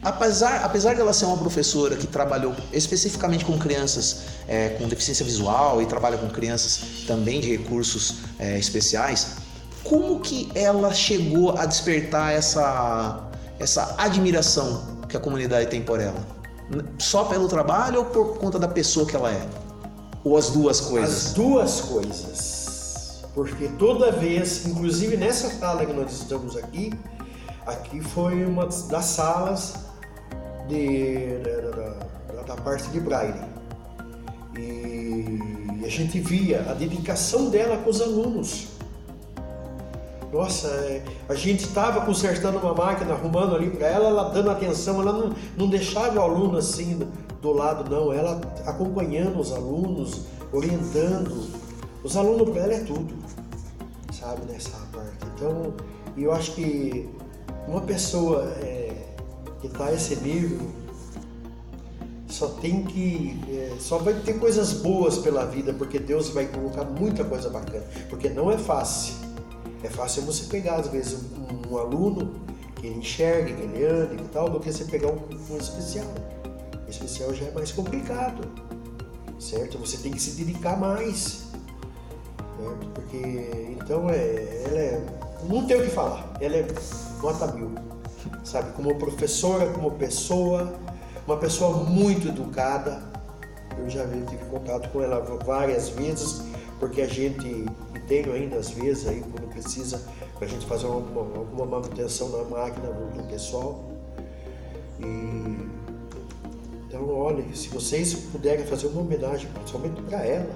apesar, 0.02 0.64
apesar 0.64 0.94
dela 0.94 1.12
ser 1.12 1.24
uma 1.24 1.36
professora 1.36 1.96
que 1.96 2.06
trabalhou 2.06 2.54
especificamente 2.72 3.44
com 3.44 3.58
crianças 3.58 4.22
é, 4.46 4.70
com 4.70 4.86
deficiência 4.88 5.24
visual 5.24 5.82
e 5.82 5.86
trabalha 5.86 6.16
com 6.16 6.28
crianças 6.28 6.80
também 7.06 7.40
de 7.40 7.50
recursos 7.56 8.16
é, 8.38 8.58
especiais, 8.58 9.36
como 9.88 10.20
que 10.20 10.50
ela 10.54 10.92
chegou 10.92 11.56
a 11.56 11.66
despertar 11.66 12.32
essa, 12.32 13.28
essa 13.58 13.94
admiração 13.98 14.98
que 15.08 15.16
a 15.16 15.20
comunidade 15.20 15.68
tem 15.68 15.82
por 15.82 16.00
ela? 16.00 16.24
Só 16.98 17.24
pelo 17.24 17.48
trabalho 17.48 18.00
ou 18.00 18.04
por 18.06 18.38
conta 18.38 18.58
da 18.58 18.68
pessoa 18.68 19.06
que 19.06 19.14
ela 19.14 19.30
é? 19.30 19.46
Ou 20.24 20.36
as 20.36 20.50
duas 20.50 20.80
coisas? 20.80 21.26
As 21.26 21.32
duas 21.32 21.80
coisas. 21.82 23.22
Porque 23.34 23.68
toda 23.78 24.10
vez, 24.10 24.66
inclusive 24.66 25.16
nessa 25.16 25.50
sala 25.50 25.84
que 25.84 25.92
nós 25.92 26.10
estamos 26.12 26.56
aqui, 26.56 26.90
Aqui 27.66 28.00
foi 28.00 28.44
uma 28.44 28.66
das 28.66 29.04
salas 29.06 29.74
de, 30.68 31.38
da, 31.38 32.34
da, 32.34 32.42
da 32.42 32.56
parte 32.62 32.88
de 32.90 33.00
Braille. 33.00 33.40
E 34.56 35.84
a 35.84 35.88
gente 35.88 36.20
via 36.20 36.64
a 36.70 36.74
dedicação 36.74 37.50
dela 37.50 37.78
com 37.78 37.90
os 37.90 38.00
alunos. 38.00 38.68
Nossa, 40.32 40.68
é, 40.68 41.04
a 41.28 41.34
gente 41.34 41.64
estava 41.64 42.04
consertando 42.04 42.58
uma 42.58 42.74
máquina, 42.74 43.12
arrumando 43.12 43.54
ali 43.54 43.70
para 43.70 43.86
ela, 43.86 44.08
ela 44.08 44.30
dando 44.30 44.50
atenção, 44.50 45.00
ela 45.00 45.12
não, 45.12 45.34
não 45.56 45.68
deixava 45.68 46.18
o 46.18 46.22
aluno 46.22 46.58
assim 46.58 47.00
do 47.40 47.52
lado, 47.52 47.88
não, 47.88 48.12
ela 48.12 48.40
acompanhando 48.66 49.38
os 49.38 49.52
alunos, 49.52 50.22
orientando. 50.52 51.48
Os 52.02 52.16
alunos 52.16 52.50
para 52.50 52.62
ela 52.62 52.74
é 52.74 52.80
tudo, 52.80 53.14
sabe, 54.12 54.42
nessa 54.50 54.76
parte. 54.92 55.26
Então, 55.34 55.74
eu 56.16 56.32
acho 56.32 56.52
que 56.52 57.08
uma 57.68 57.80
pessoa 57.80 58.44
é, 58.60 58.92
que 59.60 59.66
está 59.66 59.86
a 59.86 59.94
esse 59.94 60.16
nível 60.16 60.60
só 62.28 62.48
tem 62.48 62.82
que. 62.84 63.40
É, 63.48 63.76
só 63.78 63.98
vai 63.98 64.14
ter 64.14 64.34
coisas 64.38 64.74
boas 64.74 65.18
pela 65.18 65.46
vida, 65.46 65.72
porque 65.72 65.98
Deus 65.98 66.28
vai 66.28 66.46
colocar 66.46 66.84
muita 66.84 67.24
coisa 67.24 67.48
bacana. 67.48 67.84
Porque 68.10 68.28
não 68.28 68.50
é 68.50 68.58
fácil. 68.58 69.25
É 69.82 69.88
fácil 69.88 70.22
você 70.22 70.44
pegar, 70.46 70.76
às 70.76 70.88
vezes, 70.88 71.18
um, 71.36 71.74
um 71.74 71.78
aluno 71.78 72.34
que 72.76 72.86
ele 72.86 72.98
enxergue, 72.98 73.54
que 73.54 73.62
ele 73.62 73.84
ande 73.84 74.22
e 74.22 74.28
tal, 74.28 74.48
do 74.48 74.60
que 74.60 74.72
você 74.72 74.84
pegar 74.84 75.08
um, 75.08 75.18
um 75.50 75.56
especial. 75.56 76.06
O 76.86 76.90
especial 76.90 77.34
já 77.34 77.46
é 77.46 77.50
mais 77.50 77.72
complicado, 77.72 78.48
certo? 79.38 79.78
Você 79.78 79.98
tem 79.98 80.12
que 80.12 80.20
se 80.20 80.32
dedicar 80.32 80.78
mais, 80.78 81.44
certo? 82.58 82.86
Porque, 82.94 83.76
então, 83.78 84.08
é, 84.10 84.64
ela 84.66 84.78
é. 84.78 85.06
Não 85.48 85.66
tem 85.66 85.76
o 85.76 85.84
que 85.84 85.90
falar. 85.90 86.32
Ela 86.40 86.56
é 86.56 86.66
nota 87.22 87.46
mil, 87.52 87.72
sabe? 88.44 88.72
Como 88.72 88.94
professora, 88.96 89.66
como 89.72 89.90
pessoa, 89.92 90.74
uma 91.26 91.36
pessoa 91.36 91.84
muito 91.84 92.28
educada. 92.28 93.02
Eu 93.78 93.90
já 93.90 94.06
tive 94.06 94.42
contato 94.50 94.88
com 94.90 95.02
ela 95.02 95.20
várias 95.44 95.90
vezes, 95.90 96.42
porque 96.78 97.00
a 97.00 97.06
gente, 97.06 97.64
tenho 98.06 98.32
ainda 98.32 98.56
às 98.56 98.70
vezes 98.70 99.06
aí, 99.06 99.20
quando 99.20 99.48
precisa, 99.50 100.02
para 100.38 100.46
a 100.46 100.50
gente 100.50 100.66
fazer 100.66 100.86
alguma, 100.86 101.20
alguma 101.20 101.64
manutenção 101.64 102.28
na 102.28 102.44
máquina 102.44 102.88
do, 102.88 103.16
do 103.16 103.28
pessoal. 103.28 103.84
E, 105.00 105.68
então, 106.88 107.08
olha, 107.08 107.44
se 107.54 107.68
vocês 107.68 108.14
puderem 108.14 108.64
fazer 108.66 108.86
uma 108.88 109.00
homenagem, 109.00 109.48
principalmente 109.50 110.02
para 110.02 110.24
ela. 110.24 110.54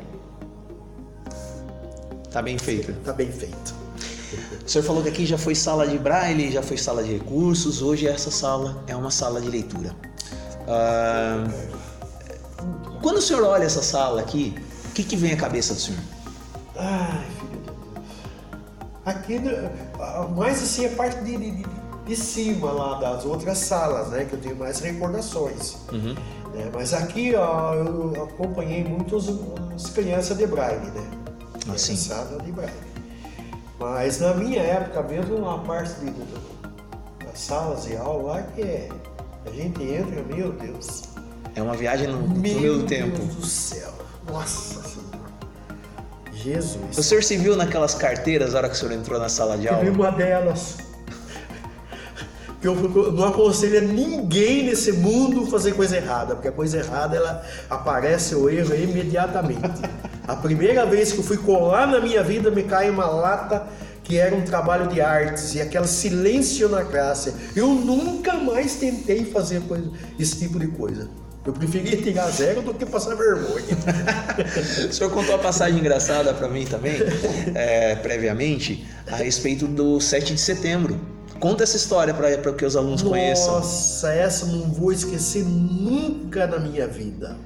Tá 2.31 2.41
bem 2.43 2.59
feito. 2.59 2.93
Tá 3.05 3.13
bem 3.13 3.31
feito. 3.31 3.75
O 4.65 4.69
senhor 4.69 4.85
falou 4.85 5.03
que 5.03 5.09
aqui 5.09 5.27
já 5.27 5.37
foi 5.37 5.55
sala 5.55 5.87
de 5.87 5.99
braille, 5.99 6.53
já 6.53 6.63
foi 6.63 6.77
sala 6.77 7.03
de 7.03 7.13
recursos, 7.15 7.83
hoje 7.83 8.07
essa 8.07 8.31
sala 8.31 8.85
é 8.87 8.95
uma 8.95 9.11
sala 9.11 9.41
de 9.41 9.49
leitura. 9.49 9.95
Ah, 10.69 11.45
quando 13.03 13.17
o 13.17 13.23
senhor 13.23 13.43
olha 13.43 13.65
essa 13.65 13.83
sala 13.83 14.21
aqui, 14.21 14.55
que, 15.03 15.11
que 15.11 15.17
vem 15.17 15.33
à 15.33 15.37
cabeça 15.37 15.75
do 15.75 15.81
senhor? 15.81 16.01
Ai, 16.77 17.27
filho 17.39 17.51
de 17.51 17.59
Deus. 17.59 17.77
Aqui, 19.05 19.41
mais 20.37 20.63
assim, 20.63 20.87
a 20.87 20.91
parte 20.91 21.23
de, 21.25 21.37
de, 21.37 21.67
de 22.07 22.17
cima 22.17 22.71
lá 22.71 22.99
das 22.99 23.25
outras 23.25 23.59
salas, 23.59 24.09
né? 24.09 24.25
Que 24.25 24.35
eu 24.35 24.41
tenho 24.41 24.57
mais 24.57 24.81
recordações. 24.81 25.77
Uhum. 25.93 26.15
Né? 26.55 26.71
Mas 26.73 26.93
aqui, 26.93 27.35
ó, 27.35 27.75
eu 27.75 28.25
acompanhei 28.25 28.85
muitas 28.85 29.27
as 29.75 29.91
crianças 29.91 30.37
de 30.37 30.47
Braille, 30.47 30.91
né? 30.91 31.11
Assim. 31.73 31.97
Sala 31.97 32.41
de 32.43 32.53
Braille. 32.53 32.73
Mas 33.79 34.21
na 34.21 34.35
minha 34.35 34.61
época 34.61 35.03
mesmo, 35.03 35.49
a 35.49 35.59
parte 35.59 35.95
de, 36.01 36.11
de, 36.11 37.25
das 37.25 37.39
salas 37.39 37.85
de 37.85 37.97
aula 37.97 38.35
lá 38.35 38.43
que 38.43 38.61
é 38.61 38.89
a 39.47 39.51
gente 39.51 39.83
entra, 39.83 40.23
meu 40.23 40.53
Deus. 40.53 41.05
É 41.55 41.63
uma 41.63 41.75
viagem 41.75 42.09
no 42.09 42.29
meu 42.29 42.79
do 42.79 42.87
tempo. 42.87 43.09
Meu 43.09 43.27
Deus 43.27 43.35
do 43.37 43.47
céu. 43.47 43.93
Nossa 44.31 44.83
Senhora. 44.83 44.90
Jesus. 46.43 46.99
O 46.99 47.03
senhor 47.03 47.23
se 47.23 47.37
viu 47.37 47.57
naquelas 47.57 47.95
carteiras 47.95 48.53
na 48.53 48.59
hora 48.59 48.69
que 48.69 48.75
o 48.75 48.79
senhor 48.79 48.93
entrou 48.93 49.19
na 49.19 49.29
sala 49.29 49.57
de 49.57 49.69
aula? 49.69 49.85
Eu 49.85 49.93
vi 49.93 49.99
uma 49.99 50.11
delas. 50.11 50.79
Eu 52.63 52.75
não 52.75 53.29
aconselho 53.29 53.89
ninguém 53.89 54.65
nesse 54.65 54.93
mundo 54.93 55.47
fazer 55.47 55.73
coisa 55.73 55.97
errada, 55.97 56.35
porque 56.35 56.49
a 56.49 56.53
coisa 56.53 56.79
errada 56.79 57.17
ela 57.17 57.43
aparece 57.71 58.35
o 58.35 58.51
erro 58.51 58.75
imediatamente. 58.75 59.81
A 60.29 60.37
primeira 60.37 60.85
vez 60.85 61.11
que 61.11 61.19
eu 61.19 61.25
fui 61.25 61.39
colar 61.39 61.87
na 61.87 62.01
minha 62.01 62.23
vida 62.23 62.51
me 62.51 62.63
cai 62.63 62.91
uma 62.91 63.07
lata 63.07 63.67
que 64.05 64.19
era 64.19 64.35
um 64.35 64.43
trabalho 64.43 64.89
de 64.89 65.01
artes 65.01 65.55
e 65.55 65.61
aquele 65.61 65.87
silêncio 65.87 66.69
na 66.69 66.85
classe. 66.85 67.33
Eu 67.57 67.69
nunca 67.69 68.35
mais 68.35 68.75
tentei 68.75 69.25
fazer 69.25 69.63
coisa, 69.63 69.91
esse 70.19 70.37
tipo 70.37 70.59
de 70.59 70.67
coisa. 70.67 71.09
Eu 71.45 71.55
preferia 71.55 71.97
tirar 71.97 72.29
zero 72.31 72.61
do 72.61 72.75
que 72.75 72.85
passar 72.85 73.15
vergonha. 73.15 73.77
o 74.89 74.93
senhor 74.93 75.11
contou 75.11 75.35
uma 75.35 75.43
passagem 75.43 75.79
engraçada 75.79 76.35
para 76.35 76.49
mim 76.49 76.67
também, 76.67 76.97
é, 77.55 77.95
previamente, 77.97 78.87
a 79.11 79.17
respeito 79.17 79.67
do 79.67 79.99
7 80.01 80.35
de 80.35 80.41
setembro. 80.41 81.01
Conta 81.39 81.63
essa 81.63 81.79
história 81.79 82.13
para 82.13 82.53
que 82.53 82.65
os 82.67 82.77
alunos 82.77 83.03
Nossa, 83.03 83.15
conheçam. 83.15 83.55
Nossa, 83.55 84.13
essa 84.13 84.45
não 84.47 84.71
vou 84.71 84.93
esquecer 84.93 85.43
nunca 85.43 86.47
na 86.47 86.59
minha 86.59 86.87
vida. 86.87 87.39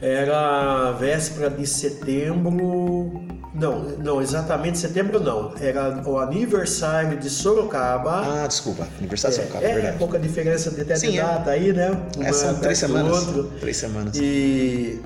Era 0.00 0.92
véspera 0.92 1.50
de 1.50 1.66
setembro. 1.66 3.39
Não, 3.52 3.80
não, 3.98 4.22
exatamente 4.22 4.78
setembro 4.78 5.18
não. 5.18 5.52
Era 5.60 6.02
o 6.06 6.18
aniversário 6.18 7.18
de 7.18 7.28
Sorocaba. 7.28 8.42
Ah, 8.42 8.46
desculpa, 8.46 8.86
aniversário 8.98 9.36
de 9.36 9.42
Sorocaba, 9.42 9.66
é, 9.66 9.74
verdade. 9.74 9.96
É 9.96 9.98
pouca 9.98 10.18
diferença 10.18 10.70
de 10.70 10.80
até 10.82 10.94
é. 10.94 11.20
data 11.20 11.50
aí, 11.50 11.72
né? 11.72 11.90
Uma 12.16 12.28
é, 12.28 12.32
são 12.32 12.54
três 12.60 12.78
semanas. 12.78 13.26
Outro. 13.26 13.50
Três 13.58 13.76
semanas. 13.76 14.16
E, 14.16 15.00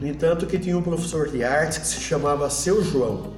no 0.00 0.08
entanto, 0.08 0.46
que 0.46 0.58
tinha 0.58 0.76
um 0.76 0.82
professor 0.82 1.28
de 1.28 1.44
artes 1.44 1.78
que 1.78 1.86
se 1.86 2.00
chamava 2.00 2.48
Seu 2.48 2.82
João. 2.82 3.34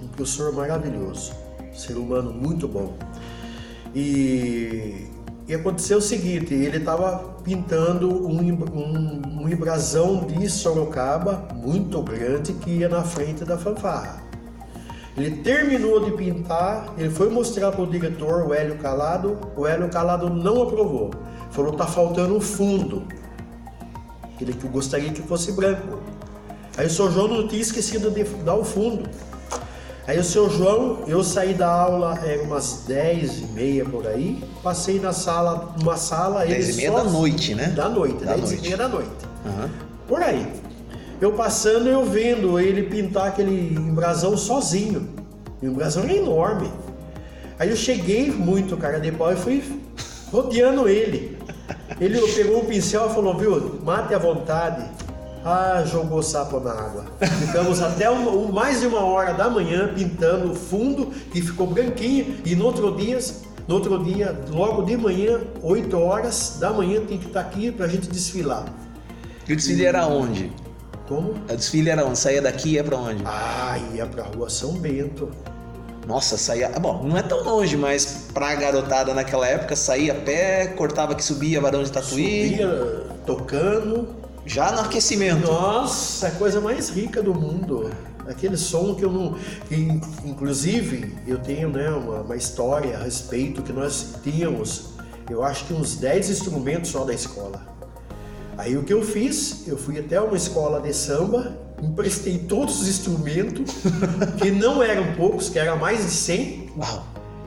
Um 0.00 0.06
professor 0.08 0.52
maravilhoso. 0.52 1.32
Ser 1.74 1.94
humano 1.94 2.32
muito 2.32 2.68
bom. 2.68 2.96
E 3.92 5.08
e 5.48 5.54
aconteceu 5.54 5.98
o 5.98 6.02
seguinte, 6.02 6.52
ele 6.52 6.78
estava 6.78 7.36
pintando 7.44 8.08
um, 8.08 8.40
um, 8.40 9.42
um 9.42 9.48
embrasão 9.48 10.24
de 10.24 10.48
Sorocaba 10.50 11.48
muito 11.54 12.02
grande 12.02 12.52
que 12.54 12.70
ia 12.70 12.88
na 12.88 13.04
frente 13.04 13.44
da 13.44 13.56
fanfarra. 13.56 14.24
Ele 15.16 15.36
terminou 15.42 16.04
de 16.04 16.10
pintar, 16.10 16.92
ele 16.98 17.10
foi 17.10 17.30
mostrar 17.30 17.70
para 17.70 17.80
o 17.80 17.86
diretor, 17.86 18.46
o 18.46 18.52
Hélio 18.52 18.76
Calado, 18.76 19.38
o 19.56 19.66
Hélio 19.66 19.88
Calado 19.88 20.28
não 20.28 20.62
aprovou. 20.62 21.10
Falou, 21.50 21.72
tá 21.72 21.86
faltando 21.86 22.36
um 22.36 22.40
fundo. 22.40 23.04
Ele 24.40 24.52
que 24.52 24.66
gostaria 24.68 25.10
que 25.10 25.22
fosse 25.22 25.52
branco. 25.52 26.00
Aí 26.76 26.86
o 26.86 26.90
Sr. 26.90 27.10
João 27.10 27.28
não 27.28 27.48
tinha 27.48 27.62
esquecido 27.62 28.10
de 28.10 28.24
dar 28.44 28.56
o 28.56 28.64
fundo. 28.64 29.08
Aí 30.06 30.20
o 30.20 30.24
seu 30.24 30.48
João, 30.48 31.00
eu 31.08 31.24
saí 31.24 31.52
da 31.52 31.68
aula, 31.68 32.16
era 32.24 32.40
umas 32.42 32.84
10 32.86 33.38
e 33.38 33.44
meia 33.46 33.84
por 33.84 34.06
aí, 34.06 34.40
passei 34.62 35.00
na 35.00 35.12
sala, 35.12 35.74
numa 35.80 35.96
sala. 35.96 36.46
10 36.46 36.68
e 36.68 36.72
meia 36.74 36.92
só, 36.92 36.98
da 36.98 37.04
noite, 37.10 37.54
né? 37.56 37.66
Da 37.70 37.88
noite, 37.88 38.24
da 38.24 38.34
10 38.34 38.40
noite. 38.40 38.58
e 38.58 38.62
meia 38.62 38.76
da 38.76 38.88
noite. 38.88 39.10
Uhum. 39.44 39.68
Por 40.06 40.22
aí. 40.22 40.46
Eu 41.20 41.32
passando, 41.32 41.88
eu 41.88 42.04
vendo 42.04 42.60
ele 42.60 42.84
pintar 42.84 43.26
aquele 43.26 43.74
embrasão 43.74 44.36
sozinho. 44.36 45.08
O 45.60 45.66
embrasão 45.66 46.04
era 46.04 46.12
enorme. 46.12 46.70
Aí 47.58 47.70
eu 47.70 47.76
cheguei 47.76 48.30
muito, 48.30 48.76
cara, 48.76 49.00
depois 49.00 49.40
fui 49.40 49.80
rodeando 50.30 50.88
ele. 50.88 51.36
Ele 52.00 52.20
pegou 52.32 52.60
o 52.60 52.64
pincel 52.64 53.08
e 53.10 53.14
falou, 53.14 53.36
viu, 53.36 53.80
mate 53.82 54.14
à 54.14 54.18
vontade. 54.18 54.84
Ah, 55.48 55.84
jogou 55.86 56.24
sapo 56.24 56.58
na 56.58 56.72
água. 56.72 57.04
Ficamos 57.38 57.80
até 57.80 58.10
um, 58.10 58.46
um, 58.46 58.50
mais 58.50 58.80
de 58.80 58.88
uma 58.88 59.04
hora 59.04 59.32
da 59.32 59.48
manhã 59.48 59.94
pintando 59.94 60.50
o 60.50 60.54
fundo, 60.56 61.12
que 61.30 61.40
ficou 61.40 61.68
branquinho, 61.68 62.38
e 62.44 62.56
no 62.56 62.64
outro 62.64 62.96
dia, 62.96 63.16
no 63.68 63.76
outro 63.76 64.02
dia, 64.02 64.36
logo 64.50 64.82
de 64.82 64.96
manhã, 64.96 65.40
8 65.62 65.96
horas 65.96 66.56
da 66.58 66.70
manhã, 66.70 67.00
tem 67.00 67.16
que 67.16 67.26
estar 67.26 67.42
aqui 67.42 67.70
para 67.70 67.86
a 67.86 67.88
gente 67.88 68.08
desfilar. 68.08 68.64
E 69.46 69.52
o 69.52 69.56
desfile 69.56 69.84
era 69.84 70.04
onde? 70.08 70.52
Como? 71.06 71.30
O 71.30 71.56
desfile 71.56 71.90
era 71.90 72.04
onde? 72.04 72.18
Saía 72.18 72.42
daqui 72.42 72.70
e 72.70 72.72
ia 72.72 72.82
para 72.82 72.96
onde? 72.96 73.22
Ah, 73.24 73.78
ia 73.94 74.04
para 74.04 74.24
a 74.24 74.26
rua 74.26 74.50
São 74.50 74.72
Bento. 74.72 75.30
Nossa, 76.08 76.36
saía. 76.36 76.70
Bom, 76.70 77.04
não 77.04 77.16
é 77.16 77.22
tão 77.22 77.44
longe, 77.44 77.76
mas 77.76 78.26
pra 78.34 78.52
garotada 78.56 79.14
naquela 79.14 79.46
época, 79.46 79.76
saía 79.76 80.12
a 80.12 80.16
pé, 80.16 80.66
cortava 80.76 81.14
que 81.14 81.22
subia 81.22 81.60
Barão 81.60 81.84
de 81.84 81.92
Tatuí. 81.92 82.50
Subia 82.50 83.06
tocando. 83.24 84.25
Já 84.46 84.70
no 84.70 84.80
aquecimento. 84.80 85.44
Nossa, 85.44 86.28
a 86.28 86.30
coisa 86.30 86.60
mais 86.60 86.88
rica 86.88 87.20
do 87.20 87.34
mundo. 87.34 87.90
Aquele 88.28 88.56
som 88.56 88.94
que 88.94 89.04
eu 89.04 89.10
não. 89.10 89.36
Que, 89.68 89.74
inclusive, 90.24 91.14
eu 91.26 91.38
tenho 91.38 91.68
né, 91.68 91.90
uma, 91.90 92.20
uma 92.20 92.36
história 92.36 92.96
a 92.96 93.02
respeito 93.02 93.60
que 93.60 93.72
nós 93.72 94.14
tínhamos, 94.22 94.90
eu 95.28 95.42
acho 95.42 95.66
que 95.66 95.74
uns 95.74 95.96
10 95.96 96.30
instrumentos 96.30 96.90
só 96.90 97.04
da 97.04 97.12
escola. 97.12 97.60
Aí 98.56 98.76
o 98.76 98.84
que 98.84 98.92
eu 98.92 99.02
fiz? 99.02 99.66
Eu 99.66 99.76
fui 99.76 99.98
até 99.98 100.20
uma 100.20 100.36
escola 100.36 100.80
de 100.80 100.92
samba, 100.94 101.58
emprestei 101.82 102.38
todos 102.38 102.80
os 102.80 102.88
instrumentos, 102.88 103.74
que 104.40 104.50
não 104.50 104.82
eram 104.82 105.12
poucos, 105.14 105.48
que 105.48 105.58
eram 105.58 105.76
mais 105.76 106.04
de 106.04 106.10
100. 106.10 106.70
Uau. 106.78 107.06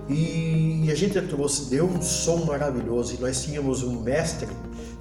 E, 0.09 0.85
e 0.85 0.91
a 0.91 0.95
gente 0.95 1.19
trouxe, 1.21 1.69
deu 1.69 1.85
um 1.85 2.01
som 2.01 2.45
maravilhoso. 2.45 3.15
E 3.15 3.21
nós 3.21 3.41
tínhamos 3.41 3.83
um 3.83 4.01
mestre, 4.01 4.49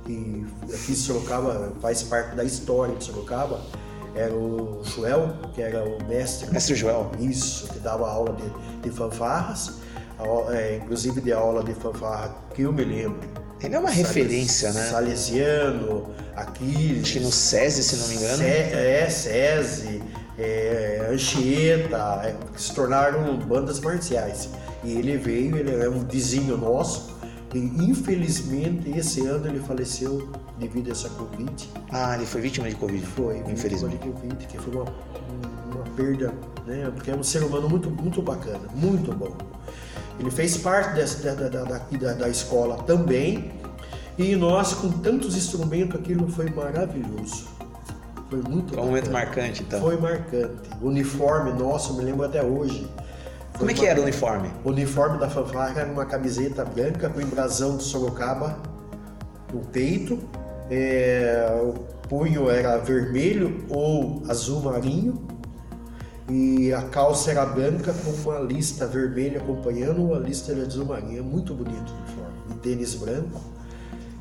que 0.04 0.46
aqui 0.74 0.92
em 0.92 0.94
Sorocaba 0.94 1.72
faz 1.80 2.02
parte 2.02 2.34
da 2.36 2.44
história 2.44 2.94
de 2.96 3.04
Sorocaba, 3.04 3.60
era 4.14 4.32
o 4.34 4.80
Joel, 4.84 5.34
que 5.54 5.62
era 5.62 5.84
o 5.84 5.98
mestre. 6.08 6.50
Mestre 6.50 6.74
Joel. 6.74 7.10
Isso, 7.20 7.68
que 7.68 7.78
dava 7.78 8.08
aula 8.10 8.34
de, 8.34 8.82
de 8.88 8.90
fanfarras, 8.90 9.74
a, 10.18 10.54
é, 10.54 10.76
inclusive 10.76 11.20
de 11.20 11.32
aula 11.32 11.62
de 11.62 11.72
fanfarra 11.74 12.34
que 12.54 12.62
eu 12.62 12.72
me 12.72 12.84
lembro. 12.84 13.20
Ele 13.60 13.74
é 13.74 13.78
uma 13.78 13.88
Sales- 13.88 14.06
referência, 14.08 14.72
né? 14.72 14.88
Salesiano, 14.90 16.08
Aquiles. 16.36 17.02
Acho 17.02 17.12
que 17.14 17.20
no 17.20 17.32
SESI, 17.32 17.82
se 17.82 17.96
não 17.96 18.08
me 18.08 18.14
engano. 18.16 18.36
Se- 18.38 18.44
é, 18.44 19.10
SESI, 19.10 20.02
é, 20.38 21.08
Anchieta, 21.12 22.20
é, 22.24 22.36
que 22.54 22.60
se 22.62 22.72
tornaram 22.74 23.36
bandas 23.38 23.80
marciais. 23.80 24.48
E 24.84 24.92
ele 24.92 25.16
veio, 25.16 25.56
ele 25.56 25.74
é 25.84 25.88
um 25.88 26.04
vizinho 26.06 26.56
nosso, 26.56 27.16
e 27.52 27.58
infelizmente 27.58 28.90
esse 28.96 29.26
ano 29.26 29.46
ele 29.48 29.58
faleceu 29.60 30.28
devido 30.58 30.88
a 30.88 30.92
essa 30.92 31.08
Covid. 31.10 31.70
Ah, 31.90 32.14
ele 32.16 32.26
foi 32.26 32.40
vítima 32.40 32.68
de 32.68 32.74
Covid. 32.74 33.04
Foi, 33.06 33.38
Infelizmente. 33.38 33.92
vítima 33.92 34.12
de 34.12 34.20
Covid, 34.20 34.46
que 34.46 34.58
foi 34.58 34.74
uma, 34.74 34.84
uma 35.72 35.84
perda, 35.96 36.34
né? 36.66 36.90
Porque 36.94 37.10
é 37.10 37.14
um 37.14 37.22
ser 37.22 37.42
humano 37.42 37.68
muito, 37.68 37.90
muito 37.90 38.20
bacana, 38.22 38.68
muito 38.74 39.12
bom. 39.14 39.36
Ele 40.18 40.30
fez 40.30 40.56
parte 40.56 40.94
dessa, 40.94 41.22
da, 41.22 41.48
da, 41.48 41.64
da, 41.64 41.78
da, 41.78 42.12
da 42.14 42.28
escola 42.28 42.82
também, 42.82 43.52
e 44.18 44.34
nós, 44.34 44.74
com 44.74 44.90
tantos 44.90 45.36
instrumentos, 45.36 46.00
aquilo 46.00 46.28
foi 46.28 46.50
maravilhoso. 46.50 47.46
Foi 48.28 48.42
muito 48.42 48.74
Foi 48.74 48.82
um 48.82 48.86
momento 48.86 49.10
marcante, 49.12 49.62
então. 49.62 49.80
Foi 49.80 49.96
marcante. 49.96 50.68
O 50.82 50.88
uniforme 50.88 51.52
nosso, 51.52 51.94
me 51.94 52.02
lembro 52.04 52.26
até 52.26 52.42
hoje. 52.42 52.86
Foi 53.52 53.60
Como 53.60 53.70
é 53.70 53.74
que 53.74 53.86
era 53.86 54.00
o 54.00 54.02
uniforme? 54.02 54.50
O 54.64 54.70
uniforme 54.70 55.18
da 55.18 55.30
fanfarra 55.30 55.80
era 55.80 55.90
uma 55.90 56.04
camiseta 56.04 56.64
branca 56.64 57.08
com 57.08 57.20
embrasão 57.20 57.76
de 57.76 57.84
Sorocaba 57.84 58.58
no 59.52 59.60
peito. 59.60 60.18
É, 60.70 61.60
o 61.62 61.74
punho 62.08 62.50
era 62.50 62.76
vermelho 62.78 63.64
ou 63.68 64.22
azul 64.28 64.60
marinho. 64.62 65.26
E 66.30 66.72
a 66.74 66.82
calça 66.82 67.30
era 67.30 67.46
branca 67.46 67.92
com 67.92 68.10
uma 68.10 68.38
lista 68.40 68.86
vermelha 68.86 69.38
acompanhando 69.38 70.04
uma 70.04 70.18
lista 70.18 70.54
de 70.54 70.60
azul 70.60 70.84
marinho. 70.84 71.18
É 71.18 71.22
muito 71.22 71.54
bonito 71.54 71.90
o 71.90 71.96
uniforme. 71.96 72.38
E 72.50 72.54
tênis 72.54 72.94
branco. 72.94 73.40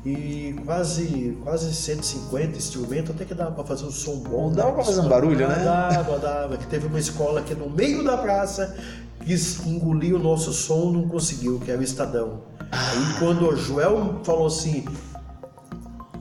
E 0.06 0.54
quase, 0.64 1.36
quase 1.42 1.74
150 1.74 2.56
instrumentos, 2.56 3.14
até 3.14 3.24
que 3.26 3.34
dava 3.34 3.50
para 3.50 3.64
fazer 3.64 3.84
um 3.84 3.90
som 3.90 4.16
bom. 4.20 4.50
Dava 4.50 4.72
pra 4.72 4.84
fazer 4.84 5.00
um 5.00 5.08
barulho, 5.08 5.46
né? 5.46 5.62
Dava, 5.62 6.18
dava. 6.18 6.56
Que 6.56 6.66
teve 6.66 6.86
uma 6.86 6.98
escola 6.98 7.40
aqui 7.40 7.54
no 7.54 7.68
meio 7.68 8.02
da 8.02 8.16
praça, 8.16 8.74
quis 9.24 9.66
engolir 9.66 10.14
o 10.14 10.18
nosso 10.18 10.52
som, 10.52 10.92
não 10.92 11.08
conseguiu, 11.08 11.58
que 11.58 11.70
era 11.70 11.80
o 11.80 11.84
Estadão. 11.84 12.40
Aí 12.70 13.18
quando 13.18 13.48
o 13.48 13.56
Joel 13.56 14.20
falou 14.24 14.46
assim, 14.46 14.84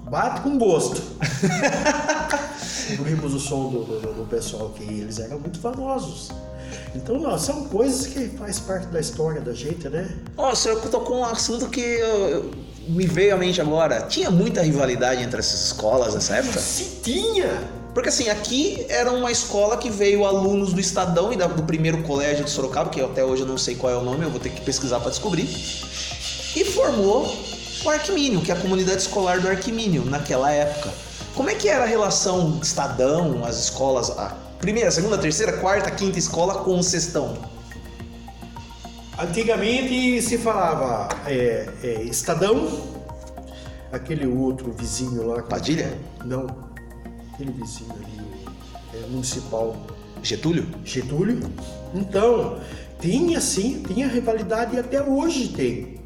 bate 0.10 0.41
com 0.41 0.58
gosto. 0.58 1.01
Engolimos 2.91 3.34
o 3.34 3.39
som 3.39 3.70
do, 3.70 3.84
do- 3.84 4.14
do 4.14 4.28
pessoal, 4.30 4.70
que 4.70 4.84
eles 4.84 5.20
eram 5.20 5.39
muito 5.39 5.60
famosos. 5.60 6.30
Então, 6.95 7.22
ó, 7.26 7.38
são 7.38 7.66
coisas 7.66 8.08
que 8.08 8.28
faz 8.38 8.60
parte 8.60 8.88
da 8.88 8.99
história 8.99 9.41
da 9.41 9.53
gente, 9.53 9.88
né? 9.89 10.10
Ó, 10.38 10.51
o 10.51 10.55
senhor 10.55 10.80
tocou 10.89 11.18
um 11.20 11.26
assunto 11.26 11.70
que 11.70 11.80
eu- 11.82 12.28
eu- 12.30 12.51
me 12.88 13.05
veio 13.05 13.34
à 13.36 13.38
mente 13.38 13.60
agora. 13.60 14.01
Tinha 14.03 14.32
muita 14.32 14.62
rivalidade 14.62 15.22
entre 15.22 15.39
essas 15.39 15.66
escolas 15.66 16.14
nessa 16.14 16.38
época? 16.38 16.60
Se 16.60 17.01
tinha! 17.03 17.76
Porque 17.93 18.10
assim, 18.10 18.30
aqui 18.30 18.86
era 18.89 19.12
uma 19.12 19.32
escola 19.32 19.76
que 19.78 19.89
veio 19.89 20.24
alunos 20.26 20.72
do 20.72 20.80
Estadão 20.80 21.34
e 21.34 21.36
da- 21.36 21.47
do 21.47 21.64
primeiro 21.64 22.03
colégio 22.03 22.45
de 22.45 22.51
Sorocaba, 22.51 22.89
que 22.89 23.01
até 23.01 23.26
hoje 23.26 23.41
eu 23.41 23.47
não 23.47 23.58
sei 23.58 23.76
qual 23.76 23.91
é 23.91 23.97
o 23.97 24.03
nome, 24.03 24.24
eu 24.24 24.30
vou 24.30 24.39
ter 24.39 24.49
que 24.51 24.62
pesquisar 24.62 24.99
para 24.99 25.10
descobrir. 25.10 25.45
E 26.55 26.64
formou 26.64 27.26
o 27.84 27.89
Arquimínio, 27.89 28.41
que 28.41 28.51
é 28.51 28.55
a 28.55 28.59
comunidade 28.59 29.01
escolar 29.01 29.39
do 29.39 29.47
Arquimínio, 29.47 30.05
naquela 30.05 30.51
época. 30.51 30.91
Como 31.36 31.49
é 31.49 31.55
que 31.55 31.69
era 31.69 31.84
a 31.84 31.88
relação 31.88 32.59
Estadão, 32.61 33.45
as 33.45 33.57
escolas, 33.59 34.09
a 34.09 34.36
primeira, 34.59 34.89
segunda, 34.89 35.17
terceira, 35.17 35.53
quarta, 35.53 35.91
quinta 35.91 36.17
escola 36.17 36.63
com 36.63 36.80
o 36.80 36.84
sextão? 36.84 37.38
Antigamente 39.19 40.21
se 40.21 40.38
falava 40.38 41.09
é, 41.25 41.69
é, 41.84 42.03
Estadão, 42.03 42.67
aquele 43.91 44.28
outro 44.28 44.71
vizinho 44.71 45.28
lá. 45.28 45.43
Padilha? 45.43 45.97
Não, 46.25 46.47
aquele 47.34 47.51
vizinho 47.51 47.91
ali, 47.93 48.45
é, 48.93 49.07
municipal, 49.07 49.75
Getúlio? 50.21 50.67
Getúlio. 50.84 51.39
Então, 51.93 52.59
tinha 52.99 53.39
sim, 53.39 53.84
tinha 53.88 54.07
rivalidade 54.07 54.75
e 54.75 54.80
até 54.80 55.01
hoje 55.01 55.49
tem. 55.49 55.97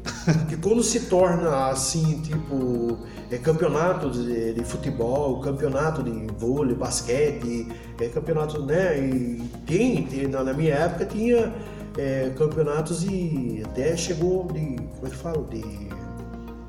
Que 0.48 0.56
quando 0.56 0.82
se 0.82 1.00
torna 1.00 1.68
assim, 1.68 2.20
tipo, 2.22 2.98
é, 3.30 3.38
campeonato 3.38 4.10
de, 4.10 4.52
de 4.54 4.64
futebol, 4.64 5.40
campeonato 5.40 6.02
de 6.02 6.26
vôlei, 6.38 6.74
basquete, 6.76 7.66
é, 8.00 8.08
campeonato, 8.08 8.62
né? 8.64 8.98
E 9.00 9.42
tem, 9.66 10.04
tem- 10.06 10.28
na, 10.28 10.44
na 10.44 10.52
minha 10.52 10.74
época 10.74 11.06
tinha 11.06 11.52
é, 11.98 12.30
campeonatos 12.36 13.04
e 13.04 13.62
até 13.64 13.96
chegou 13.96 14.46
de, 14.52 14.76
como 14.94 15.06
é 15.06 15.10
que 15.10 15.16
fala? 15.16 15.44
De 15.48 15.62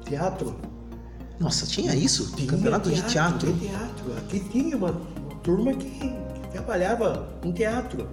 teatro. 0.06 0.56
Nossa, 1.39 1.66
tinha 1.66 1.95
isso? 1.95 2.36
Tinha 2.36 2.47
Campeonato 2.47 2.89
de 2.89 3.01
teatro? 3.04 3.51
tinha 3.54 3.70
teatro. 3.72 4.14
Aqui 4.18 4.39
tinha 4.39 4.78
uma, 4.78 4.91
uma 4.91 5.36
turma 5.43 5.74
que, 5.74 5.89
que 5.89 6.47
trabalhava 6.51 7.28
em 7.43 7.51
teatro. 7.51 8.08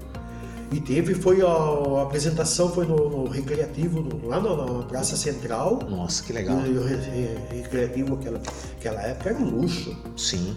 E 0.73 0.81
teve, 0.81 1.15
foi 1.15 1.43
a, 1.43 1.47
a 1.47 2.03
apresentação 2.03 2.71
foi 2.71 2.87
no, 2.87 3.11
no 3.11 3.29
recreativo, 3.29 4.01
no- 4.01 4.29
lá 4.29 4.39
na, 4.41 4.55
na 4.55 4.83
Praça 4.85 5.17
Central. 5.17 5.81
Nossa, 5.89 6.23
que 6.23 6.33
legal. 6.33 6.65
E 6.65 6.79
o 6.79 6.85
re- 6.85 6.95
re- 6.97 7.39
recreativo 7.63 8.15
naquela 8.15 8.41
aquela 8.79 9.03
época 9.03 9.31
era 9.31 9.39
um 9.39 9.51
luxo, 9.51 9.97
Sim. 10.17 10.57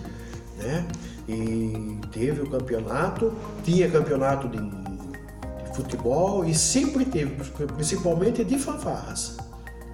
né? 0.57 0.85
E 1.27 1.97
teve 2.11 2.41
o 2.41 2.49
campeonato, 2.49 3.33
tinha 3.63 3.89
campeonato 3.89 4.47
de, 4.49 4.57
de 4.59 5.75
futebol 5.75 6.45
e 6.45 6.53
sempre 6.53 7.05
teve, 7.05 7.35
principalmente 7.75 8.43
de 8.43 8.59
fanfarras. 8.59 9.37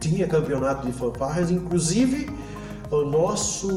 Tinha 0.01 0.27
campeonato 0.27 0.85
de 0.85 0.91
fanfarras, 0.91 1.49
inclusive 1.51 2.29
o 2.91 3.01
nosso 3.05 3.67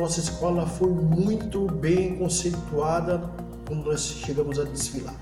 nossa 0.00 0.20
escola 0.20 0.66
foi 0.66 0.90
muito 0.90 1.66
bem 1.66 2.16
conceituada 2.16 3.30
quando 3.66 3.84
nós 3.86 4.00
chegamos 4.24 4.58
a 4.58 4.64
desfilar. 4.64 5.14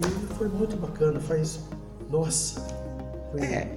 E 0.00 0.34
foi 0.34 0.48
muito 0.48 0.76
bacana, 0.76 1.20
faz 1.20 1.58
nossa. 2.10 2.60
foi- 3.32 3.40
É. 3.42 3.68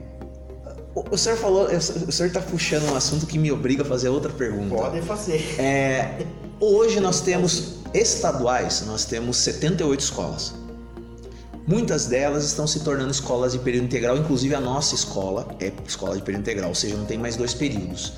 O, 0.96 1.04
o 1.12 1.18
senhor 1.18 1.38
falou, 1.38 1.68
o 1.68 2.12
senhor 2.12 2.28
está 2.28 2.42
puxando 2.42 2.90
um 2.92 2.96
assunto 2.96 3.28
que 3.28 3.38
me 3.38 3.52
obriga 3.52 3.84
a 3.84 3.86
fazer 3.86 4.10
outra 4.10 4.32
pergunta. 4.32 4.76
Pode 4.76 5.02
fazer. 5.02 5.56
É, 5.60 6.26
hoje 6.60 7.00
nós 7.00 7.22
temos 7.22 7.76
estaduais, 7.94 8.84
nós 8.88 9.06
temos 9.06 9.38
78 9.38 10.00
escolas. 10.00 10.56
Muitas 11.68 12.08
delas 12.08 12.44
estão 12.46 12.66
se 12.66 12.80
tornando 12.80 13.12
escolas 13.12 13.52
de 13.52 13.60
período 13.60 13.86
integral, 13.86 14.18
inclusive 14.18 14.56
a 14.56 14.60
nossa 14.60 14.96
escola 14.96 15.48
é 15.60 15.72
escola 15.88 16.16
de 16.16 16.24
período 16.24 16.42
integral, 16.42 16.70
ou 16.70 16.76
seja, 16.76 16.98
não 16.98 17.06
tem 17.06 17.20
mais 17.20 17.36
dois 17.36 17.54
períodos. 17.54 18.14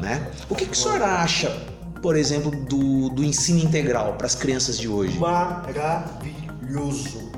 Né? 0.00 0.28
O 0.50 0.56
que, 0.56 0.66
que 0.66 0.72
o 0.72 0.76
senhor 0.76 1.00
acha, 1.02 1.56
por 2.02 2.16
exemplo, 2.16 2.50
do, 2.50 3.08
do 3.10 3.22
ensino 3.22 3.60
integral 3.60 4.14
para 4.14 4.26
as 4.26 4.34
crianças 4.34 4.76
de 4.76 4.88
hoje? 4.88 5.16
Maravilhoso. 5.18 7.30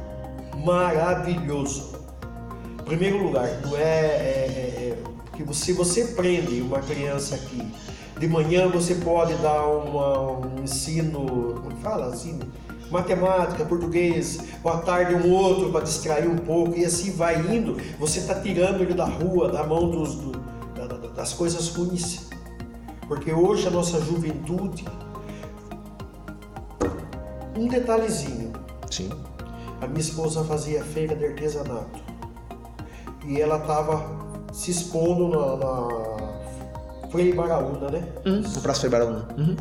Maravilhoso. 0.68 1.94
Em 2.82 2.84
primeiro 2.84 3.22
lugar, 3.22 3.48
não 3.62 3.74
é, 3.74 3.80
é, 3.80 4.96
é 4.98 5.02
que 5.34 5.54
se 5.54 5.72
você 5.72 6.08
prende 6.08 6.60
uma 6.60 6.80
criança 6.80 7.36
aqui, 7.36 7.72
de 8.18 8.28
manhã 8.28 8.68
você 8.68 8.96
pode 8.96 9.32
dar 9.36 9.64
uma- 9.66 10.30
um 10.46 10.62
ensino, 10.62 11.58
como 11.62 11.74
fala 11.82 12.08
assim, 12.12 12.38
matemática, 12.90 13.64
português, 13.64 14.40
à 14.62 14.76
tarde 14.76 15.14
um 15.14 15.32
outro 15.32 15.70
para 15.72 15.80
distrair 15.84 16.28
um 16.28 16.36
pouco 16.36 16.76
e 16.76 16.84
assim 16.84 17.12
vai 17.12 17.36
indo. 17.40 17.78
Você 17.98 18.18
está 18.18 18.34
tirando 18.34 18.82
ele 18.82 18.92
da 18.92 19.06
rua, 19.06 19.50
da 19.50 19.64
mão 19.66 19.90
dos, 19.90 20.16
do- 20.16 20.32
da- 20.74 20.86
da- 20.86 21.08
das 21.08 21.32
coisas 21.32 21.66
ruins. 21.68 22.28
Porque 23.06 23.32
hoje 23.32 23.66
a 23.66 23.70
nossa 23.70 23.98
juventude, 24.02 24.84
um 27.56 27.66
detalhezinho, 27.68 28.52
Sim. 28.90 29.08
A 29.80 29.86
minha 29.86 30.00
esposa 30.00 30.44
fazia 30.44 30.82
feira 30.82 31.14
de 31.14 31.24
artesanato 31.24 32.00
e 33.26 33.40
ela 33.40 33.58
estava 33.58 34.18
se 34.52 34.70
expondo 34.70 35.28
na, 35.28 35.56
na 35.56 37.08
Frei 37.10 37.32
Baraúna, 37.32 37.90
né? 37.90 38.04
Uhum. 38.24 38.42
O 38.56 38.60
Praça 38.60 38.82
Febraúna. 38.82 39.28
Uhum. 39.36 39.56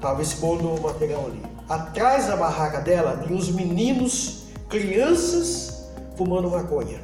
Tava 0.00 0.22
expondo 0.22 0.68
o 0.68 0.82
material 0.82 1.26
ali. 1.26 1.42
Atrás 1.68 2.26
da 2.26 2.36
barraca 2.36 2.80
dela 2.80 3.22
tinha 3.24 3.36
uns 3.36 3.50
meninos, 3.50 4.44
crianças, 4.68 5.90
fumando 6.16 6.50
maconha. 6.50 7.00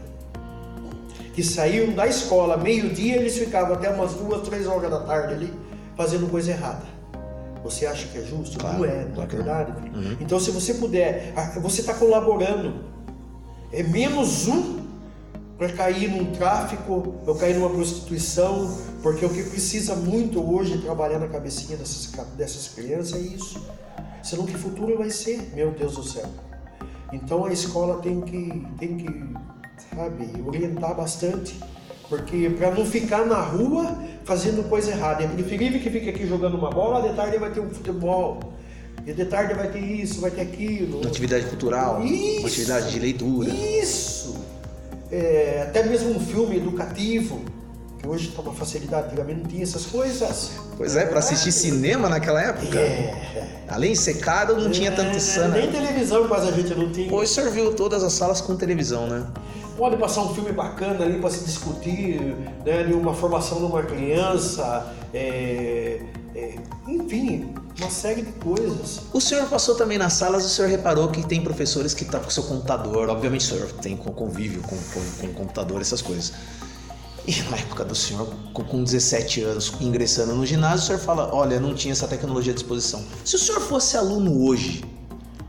Que 1.34 1.42
saíam 1.42 1.92
da 1.94 2.06
escola 2.06 2.56
meio-dia, 2.56 3.16
eles 3.16 3.36
ficavam 3.36 3.74
até 3.74 3.90
umas 3.90 4.12
duas, 4.14 4.42
três 4.42 4.66
horas 4.66 4.90
da 4.90 5.00
tarde 5.00 5.34
ali, 5.34 5.54
fazendo 5.96 6.30
coisa 6.30 6.50
errada. 6.50 6.91
Você 7.62 7.86
acha 7.86 8.06
que 8.08 8.18
é 8.18 8.22
justo? 8.22 8.58
Claro, 8.58 8.78
não 8.78 8.84
é, 8.84 9.04
não 9.14 9.22
é 9.22 9.26
verdade? 9.26 9.72
Então, 10.20 10.40
se 10.40 10.50
você 10.50 10.74
puder, 10.74 11.32
você 11.60 11.80
está 11.80 11.94
colaborando. 11.94 12.90
É 13.72 13.82
menos 13.82 14.48
um 14.48 14.82
para 15.56 15.72
cair 15.72 16.10
num 16.10 16.32
tráfico, 16.32 17.14
ou 17.26 17.34
cair 17.36 17.54
numa 17.54 17.70
prostituição, 17.70 18.76
porque 19.02 19.24
o 19.24 19.30
que 19.30 19.44
precisa 19.44 19.94
muito 19.94 20.42
hoje 20.42 20.78
trabalhar 20.78 21.18
na 21.20 21.28
cabecinha 21.28 21.76
dessas, 21.76 22.10
dessas 22.36 22.68
crianças 22.68 23.14
é 23.14 23.20
isso. 23.20 23.64
Senão 24.22 24.44
que 24.44 24.54
futuro 24.54 24.98
vai 24.98 25.10
ser, 25.10 25.52
meu 25.54 25.70
Deus 25.70 25.94
do 25.94 26.02
céu. 26.02 26.26
Então 27.12 27.44
a 27.44 27.52
escola 27.52 28.00
tem 28.00 28.20
que, 28.22 28.66
tem 28.78 28.96
que 28.96 29.34
sabe, 29.94 30.42
orientar 30.46 30.94
bastante, 30.94 31.58
porque 32.09 32.50
para 32.50 32.70
não 32.70 32.84
ficar 32.84 33.26
na 33.26 33.40
rua 33.40 33.96
fazendo 34.24 34.68
coisa 34.68 34.90
errada. 34.90 35.24
É 35.24 35.26
preferível 35.26 35.80
que 35.80 35.90
fique 35.90 36.09
aqui 36.09 36.26
jogando 36.26 36.57
uma 36.57 36.70
bola, 36.70 37.09
de 37.09 37.14
tarde 37.14 37.38
vai 37.38 37.50
ter 37.50 37.61
um 37.61 37.70
futebol. 37.70 38.53
E 39.07 39.12
de 39.12 39.24
tarde 39.24 39.55
vai 39.55 39.68
ter 39.68 39.80
isso, 39.80 40.20
vai 40.20 40.30
ter 40.30 40.42
aquilo. 40.42 40.98
Uma 41.00 41.09
atividade 41.09 41.46
cultural, 41.46 42.05
isso, 42.05 42.38
uma 42.38 42.48
atividade 42.48 42.90
de 42.92 43.00
leitura. 43.00 43.50
Isso! 43.50 44.36
É, 45.11 45.66
até 45.68 45.82
mesmo 45.82 46.11
um 46.11 46.20
filme 46.20 46.57
educativo, 46.57 47.44
que 47.98 48.09
hoje 48.09 48.28
está 48.28 48.42
uma 48.42 48.55
facilidade, 48.55 49.09
antigamente 49.09 49.40
não 49.40 49.48
tinha 49.48 49.62
essas 49.62 49.86
coisas. 49.86 50.53
Pois 50.76 50.94
é, 50.94 51.05
para 51.05 51.18
assistir 51.18 51.50
cinema 51.50 52.09
naquela 52.09 52.40
época. 52.40 52.78
É. 52.78 53.64
Além 53.68 53.92
de 53.92 53.98
ser 53.98 54.14
caro, 54.18 54.61
não 54.61 54.70
tinha 54.70 54.92
tanto 54.92 55.16
é, 55.16 55.48
Nem 55.48 55.70
televisão 55.70 56.28
quase 56.28 56.48
a 56.48 56.53
gente 56.53 56.74
não 56.74 56.90
tinha. 56.90 57.12
Hoje 57.12 57.32
serviu 57.32 57.74
todas 57.74 58.05
as 58.05 58.12
salas 58.12 58.40
com 58.40 58.55
televisão, 58.57 59.07
né? 59.07 59.26
Pode 59.83 59.97
passar 59.97 60.22
um 60.22 60.33
filme 60.33 60.53
bacana 60.53 61.05
ali 61.05 61.18
para 61.18 61.28
se 61.28 61.43
discutir, 61.43 62.20
né, 62.64 62.85
de 62.85 62.93
uma 62.93 63.12
formação 63.12 63.59
de 63.59 63.64
uma 63.64 63.83
criança, 63.83 64.95
é, 65.12 66.01
é, 66.37 66.55
enfim, 66.87 67.53
uma 67.80 67.91
série 67.91 68.22
de 68.22 68.30
coisas. 68.35 69.01
O 69.12 69.20
senhor 69.20 69.45
passou 69.49 69.74
também 69.74 69.99
nas 69.99 70.12
salas, 70.12 70.45
o 70.45 70.49
senhor 70.49 70.68
reparou 70.70 71.09
que 71.09 71.26
tem 71.26 71.43
professores 71.43 71.95
que 71.95 72.05
estão 72.05 72.20
tá 72.20 72.24
com 72.24 72.30
seu 72.30 72.45
computador, 72.45 73.09
obviamente 73.09 73.41
o 73.41 73.57
senhor 73.57 73.72
tem 73.72 73.97
convívio 73.97 74.62
com, 74.62 74.76
com, 74.76 75.26
com 75.26 75.35
computador, 75.35 75.80
essas 75.80 76.01
coisas. 76.01 76.33
E 77.26 77.43
na 77.51 77.57
época 77.57 77.85
do 77.85 77.97
senhor, 77.97 78.33
com 78.55 78.85
17 78.85 79.43
anos, 79.43 79.72
ingressando 79.80 80.33
no 80.33 80.47
ginásio, 80.47 80.85
o 80.85 80.87
senhor 80.87 81.01
fala: 81.01 81.35
olha, 81.35 81.59
não 81.59 81.74
tinha 81.74 81.91
essa 81.91 82.07
tecnologia 82.07 82.53
à 82.53 82.55
disposição. 82.55 83.05
Se 83.24 83.35
o 83.35 83.39
senhor 83.39 83.61
fosse 83.61 83.97
aluno 83.97 84.45
hoje, 84.47 84.85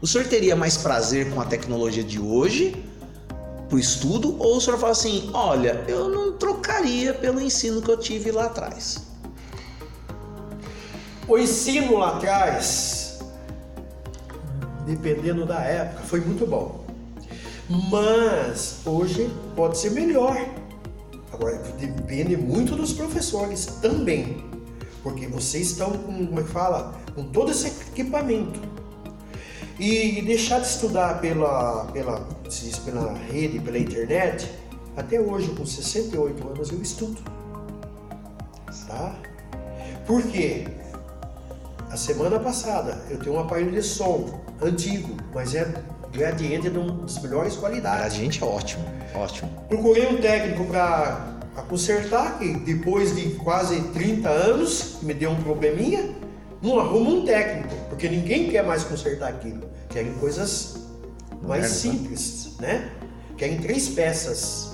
o 0.02 0.08
senhor 0.08 0.26
teria 0.26 0.56
mais 0.56 0.76
prazer 0.76 1.30
com 1.30 1.40
a 1.40 1.46
tecnologia 1.46 2.04
de 2.04 2.20
hoje 2.20 2.84
para 3.74 3.78
o 3.78 3.80
estudo? 3.80 4.36
Ou 4.40 4.58
o 4.58 4.62
senhor 4.62 4.78
fala 4.78 4.92
assim: 4.92 5.32
olha, 5.34 5.84
eu 5.88 6.08
não 6.10 6.34
trocaria 6.34 7.14
pelo 7.14 7.42
ensino 7.42 7.82
que 7.82 7.90
eu 7.90 7.98
tive 7.98 8.32
lá 8.32 8.46
atrás? 8.46 9.08
O 11.28 11.38
ensino 11.38 11.98
lá 11.98 12.18
atrás, 12.18 13.20
dependendo 14.86 15.46
da 15.46 15.62
época, 15.62 16.04
foi 16.04 16.22
muito 16.22 16.46
bom. 16.46 16.84
Mas 17.90 18.82
hoje 18.86 19.32
pode 19.56 19.78
ser 19.78 19.92
melhor. 19.92 20.38
Agora 21.32 21.58
depende 21.80 22.38
muito 22.38 22.76
dos 22.76 22.94
professores 22.94 23.66
também. 23.82 24.44
Porque 25.02 25.28
vocês 25.28 25.72
estão 25.72 25.92
com, 25.92 26.28
como 26.28 26.40
é 26.40 26.44
que 26.44 26.50
fala? 26.50 26.94
Com 27.16 27.24
todo 27.24 27.52
esse 27.52 27.68
equipamento. 27.68 28.60
E 29.80 30.22
deixar 30.22 30.60
de 30.60 30.68
estudar 30.68 31.20
pela, 31.20 31.86
pela, 31.86 32.20
pela 32.86 33.14
rede, 33.14 33.60
pela 33.60 33.78
internet, 33.78 34.50
até 34.96 35.20
hoje, 35.20 35.50
com 35.50 35.66
68 35.66 36.48
anos, 36.48 36.72
eu 36.72 36.82
estudo. 36.82 37.22
Tá? 38.88 39.16
Por 40.06 40.22
quê? 40.24 40.68
A 41.90 41.98
semana 41.98 42.40
passada 42.40 43.02
eu 43.10 43.20
tenho 43.20 43.36
um 43.36 43.40
aparelho 43.40 43.72
de 43.72 43.82
som 43.82 44.42
antigo, 44.62 45.16
mas 45.34 45.56
é 45.56 45.72
gradiente 46.12 46.70
de 46.70 46.78
uma 46.78 46.92
das 47.04 47.22
melhores 47.22 47.56
qualidades. 47.56 48.00
Gradiente 48.00 48.44
é 48.44 48.46
ótimo, 48.46 48.86
ótimo. 49.16 49.50
Procurei 49.70 50.08
um 50.08 50.22
técnico 50.22 50.66
para 50.66 51.64
consertar, 51.70 52.38
que 52.40 52.54
depois 52.54 53.16
de 53.16 53.32
quase 53.36 53.82
30 53.90 54.30
anos 54.30 54.98
me 55.02 55.14
deu 55.14 55.32
um 55.32 55.44
probleminha. 55.44 56.10
Não 56.62 56.80
arruma 56.80 57.10
um 57.10 57.26
técnico, 57.26 57.76
porque 57.90 58.08
ninguém 58.08 58.50
quer 58.50 58.64
mais 58.64 58.84
consertar 58.84 59.30
aquilo. 59.30 59.64
Querem 59.90 60.14
coisas 60.14 60.83
mais 61.48 61.68
simples, 61.68 62.52
né? 62.60 62.90
Querem 63.38 63.60
três 63.60 63.90
peças. 63.90 64.72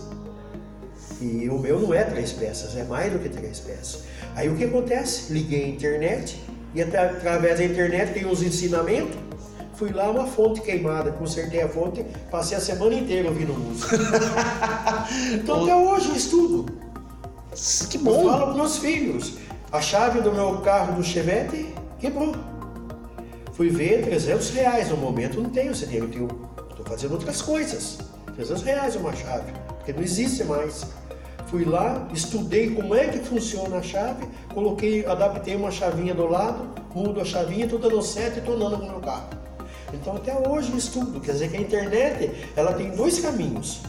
E 1.21 1.49
o 1.49 1.59
meu 1.59 1.79
não 1.79 1.93
é 1.93 2.03
três 2.03 2.31
peças, 2.31 2.77
é 2.77 2.83
mais 2.83 3.11
do 3.11 3.19
que 3.19 3.29
três 3.29 3.59
peças. 3.59 4.03
Aí 4.35 4.47
o 4.47 4.55
que 4.55 4.63
acontece? 4.63 5.33
Liguei 5.33 5.65
a 5.65 5.67
internet, 5.67 6.39
e 6.73 6.81
através 6.81 7.57
da 7.57 7.65
internet 7.65 8.13
tem 8.13 8.25
os 8.25 8.41
ensinamentos. 8.41 9.17
Fui 9.73 9.91
lá, 9.91 10.09
uma 10.09 10.27
fonte 10.27 10.61
queimada, 10.61 11.11
consertei 11.11 11.61
a 11.61 11.69
fonte, 11.69 12.05
passei 12.29 12.57
a 12.57 12.59
semana 12.59 12.95
inteira 12.95 13.29
ouvindo 13.29 13.53
música. 13.53 13.97
então 15.33 15.63
até 15.63 15.75
hoje 15.75 16.09
eu 16.09 16.15
estudo. 16.15 16.65
Que 17.89 17.97
bom! 17.97 18.23
Eu 18.23 18.29
falo 18.29 18.45
para 18.47 18.55
meus 18.55 18.77
filhos. 18.77 19.33
A 19.71 19.81
chave 19.81 20.21
do 20.21 20.31
meu 20.31 20.57
carro 20.57 20.95
do 20.95 21.03
Chevette 21.03 21.73
quebrou. 21.97 22.35
Fui 23.53 23.69
ver 23.69 24.03
300 24.03 24.49
reais. 24.51 24.89
No 24.89 24.97
momento 24.97 25.41
não 25.41 25.49
tenho 25.49 25.71
esse 25.71 25.85
dinheiro, 25.85 26.09
estou 26.79 26.85
fazendo 26.85 27.11
outras 27.13 27.41
coisas. 27.41 27.97
300 28.35 28.63
reais 28.63 28.95
uma 28.95 29.13
chave, 29.13 29.51
porque 29.77 29.93
não 29.93 30.01
existe 30.01 30.43
mais. 30.43 30.85
Fui 31.47 31.65
lá, 31.65 32.07
estudei 32.13 32.73
como 32.75 32.93
é 32.93 33.07
que 33.07 33.19
funciona 33.19 33.77
a 33.77 33.81
chave, 33.81 34.27
coloquei, 34.53 35.05
adaptei 35.05 35.55
uma 35.55 35.71
chavinha 35.71 36.13
do 36.13 36.27
lado, 36.27 36.69
mudo 36.93 37.19
a 37.19 37.25
chavinha, 37.25 37.65
estou 37.65 37.79
dando 37.79 38.01
certo 38.03 38.35
e 38.35 38.39
estou 38.39 38.55
andando 38.55 38.77
com 38.77 38.85
o 38.85 38.89
meu 38.91 38.99
carro. 38.99 39.29
Então 39.91 40.15
até 40.15 40.47
hoje 40.47 40.75
estudo, 40.77 41.19
quer 41.19 41.31
dizer 41.31 41.49
que 41.49 41.57
a 41.57 41.61
internet 41.61 42.51
ela 42.55 42.73
tem 42.73 42.91
dois 42.91 43.19
caminhos. 43.19 43.81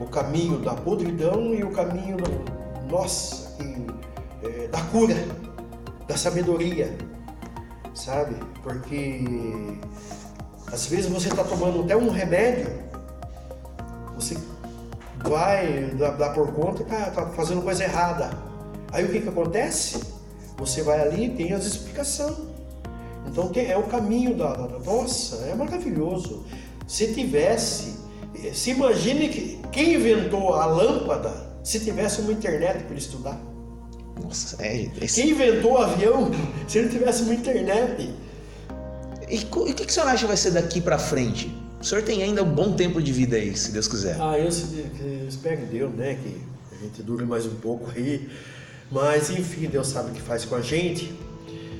O 0.00 0.06
caminho 0.06 0.58
da 0.58 0.72
podridão 0.72 1.54
e 1.54 1.62
o 1.62 1.70
caminho, 1.70 2.16
do, 2.16 2.90
nossa, 2.90 3.54
é, 4.42 4.66
da 4.68 4.80
cura, 4.84 5.14
da 6.08 6.16
sabedoria, 6.16 6.96
sabe? 7.94 8.34
Porque 8.62 9.24
às 10.72 10.86
vezes 10.86 11.06
você 11.06 11.28
está 11.28 11.44
tomando 11.44 11.82
até 11.82 11.94
um 11.94 12.08
remédio, 12.08 12.72
você 14.14 14.36
vai 15.22 15.94
dar, 15.98 16.32
por 16.32 16.50
conta 16.52 16.82
que 16.82 16.94
está 16.94 17.10
tá 17.10 17.26
fazendo 17.26 17.60
coisa 17.60 17.84
errada. 17.84 18.30
Aí 18.90 19.04
o 19.04 19.08
que, 19.10 19.20
que 19.20 19.28
acontece? 19.28 20.00
Você 20.56 20.82
vai 20.82 21.00
ali 21.00 21.26
e 21.26 21.30
tem 21.30 21.52
as 21.52 21.66
explicações. 21.66 22.36
Então 23.26 23.50
é 23.54 23.76
o 23.76 23.84
caminho 23.84 24.34
da, 24.34 24.52
da, 24.54 24.78
Nossa, 24.78 25.36
é 25.46 25.54
maravilhoso. 25.54 26.44
Se 26.86 27.12
tivesse. 27.12 28.00
Se 28.54 28.70
imagine 28.70 29.28
que 29.28 29.60
quem 29.70 29.94
inventou 29.94 30.54
a 30.54 30.66
lâmpada 30.66 31.52
se 31.62 31.78
tivesse 31.80 32.22
uma 32.22 32.32
internet 32.32 32.82
para 32.82 32.90
ele 32.90 32.98
estudar. 32.98 33.38
Nossa, 34.22 34.56
é. 34.64 34.90
Esse... 35.00 35.22
Quem 35.22 35.30
inventou 35.30 35.72
o 35.72 35.78
avião 35.78 36.30
se 36.66 36.80
não 36.80 36.88
tivesse 36.88 37.22
uma 37.22 37.34
internet? 37.34 38.10
E 39.32 39.48
o 39.50 39.64
que, 39.64 39.86
que 39.86 39.90
o 39.90 39.90
senhor 39.90 40.08
acha 40.10 40.18
que 40.18 40.26
vai 40.26 40.36
ser 40.36 40.50
daqui 40.50 40.78
para 40.78 40.98
frente? 40.98 41.50
O 41.80 41.84
senhor 41.84 42.04
tem 42.04 42.22
ainda 42.22 42.42
um 42.42 42.50
bom 42.50 42.74
tempo 42.74 43.00
de 43.00 43.10
vida 43.12 43.34
aí, 43.34 43.56
se 43.56 43.72
Deus 43.72 43.88
quiser. 43.88 44.18
Ah, 44.20 44.38
eu, 44.38 44.44
eu 44.44 45.26
espero 45.26 45.62
em 45.62 45.64
Deus, 45.64 45.94
né? 45.94 46.18
Que 46.22 46.36
a 46.70 46.84
gente 46.84 47.02
dure 47.02 47.24
mais 47.24 47.46
um 47.46 47.54
pouco 47.54 47.90
aí. 47.96 48.28
Mas, 48.90 49.30
enfim, 49.30 49.68
Deus 49.68 49.86
sabe 49.86 50.10
o 50.10 50.12
que 50.12 50.20
faz 50.20 50.44
com 50.44 50.54
a 50.54 50.60
gente. 50.60 51.14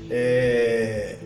É... 0.08 1.16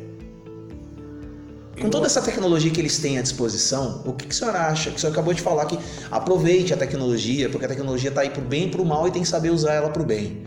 Com 1.81 1.89
toda 1.91 2.07
essa 2.07 2.21
tecnologia 2.21 2.73
que 2.73 2.81
eles 2.81 2.99
têm 2.99 3.19
à 3.19 3.23
disposição, 3.23 4.03
o 4.05 4.13
que, 4.13 4.27
que 4.27 4.35
o 4.35 4.37
senhor 4.37 4.57
acha? 4.57 4.91
Que 4.91 4.97
o 4.97 4.99
senhor 4.99 5.13
acabou 5.13 5.33
de 5.33 5.41
falar 5.41 5.67
que 5.67 5.79
aproveite 6.11 6.75
a 6.75 6.77
tecnologia, 6.77 7.49
porque 7.49 7.67
a 7.67 7.69
tecnologia 7.69 8.09
está 8.09 8.23
aí 8.23 8.31
para 8.31 8.43
o 8.43 8.45
bem 8.45 8.67
e 8.67 8.71
para 8.73 8.83
o 8.83 8.85
mal 8.85 9.07
e 9.07 9.13
tem 9.13 9.23
que 9.23 9.29
saber 9.29 9.51
usar 9.51 9.75
ela 9.75 9.91
para 9.91 10.03
o 10.03 10.05
bem. 10.05 10.43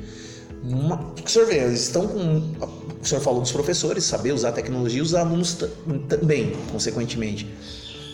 Uma, 0.62 0.96
o 0.96 1.14
que 1.14 1.26
o 1.26 1.30
senhor 1.30 1.48
vê? 1.48 1.60
Eles 1.60 1.84
estão 1.84 2.06
com. 2.06 2.54
O 3.02 3.06
senhor 3.06 3.22
falou 3.22 3.41
dos 3.41 3.52
professores, 3.52 4.04
saber 4.04 4.34
usar 4.34 4.50
a 4.50 4.52
tecnologia 4.52 5.02
os 5.02 5.16
alunos 5.16 5.58
também, 6.08 6.54
consequentemente. 6.72 7.47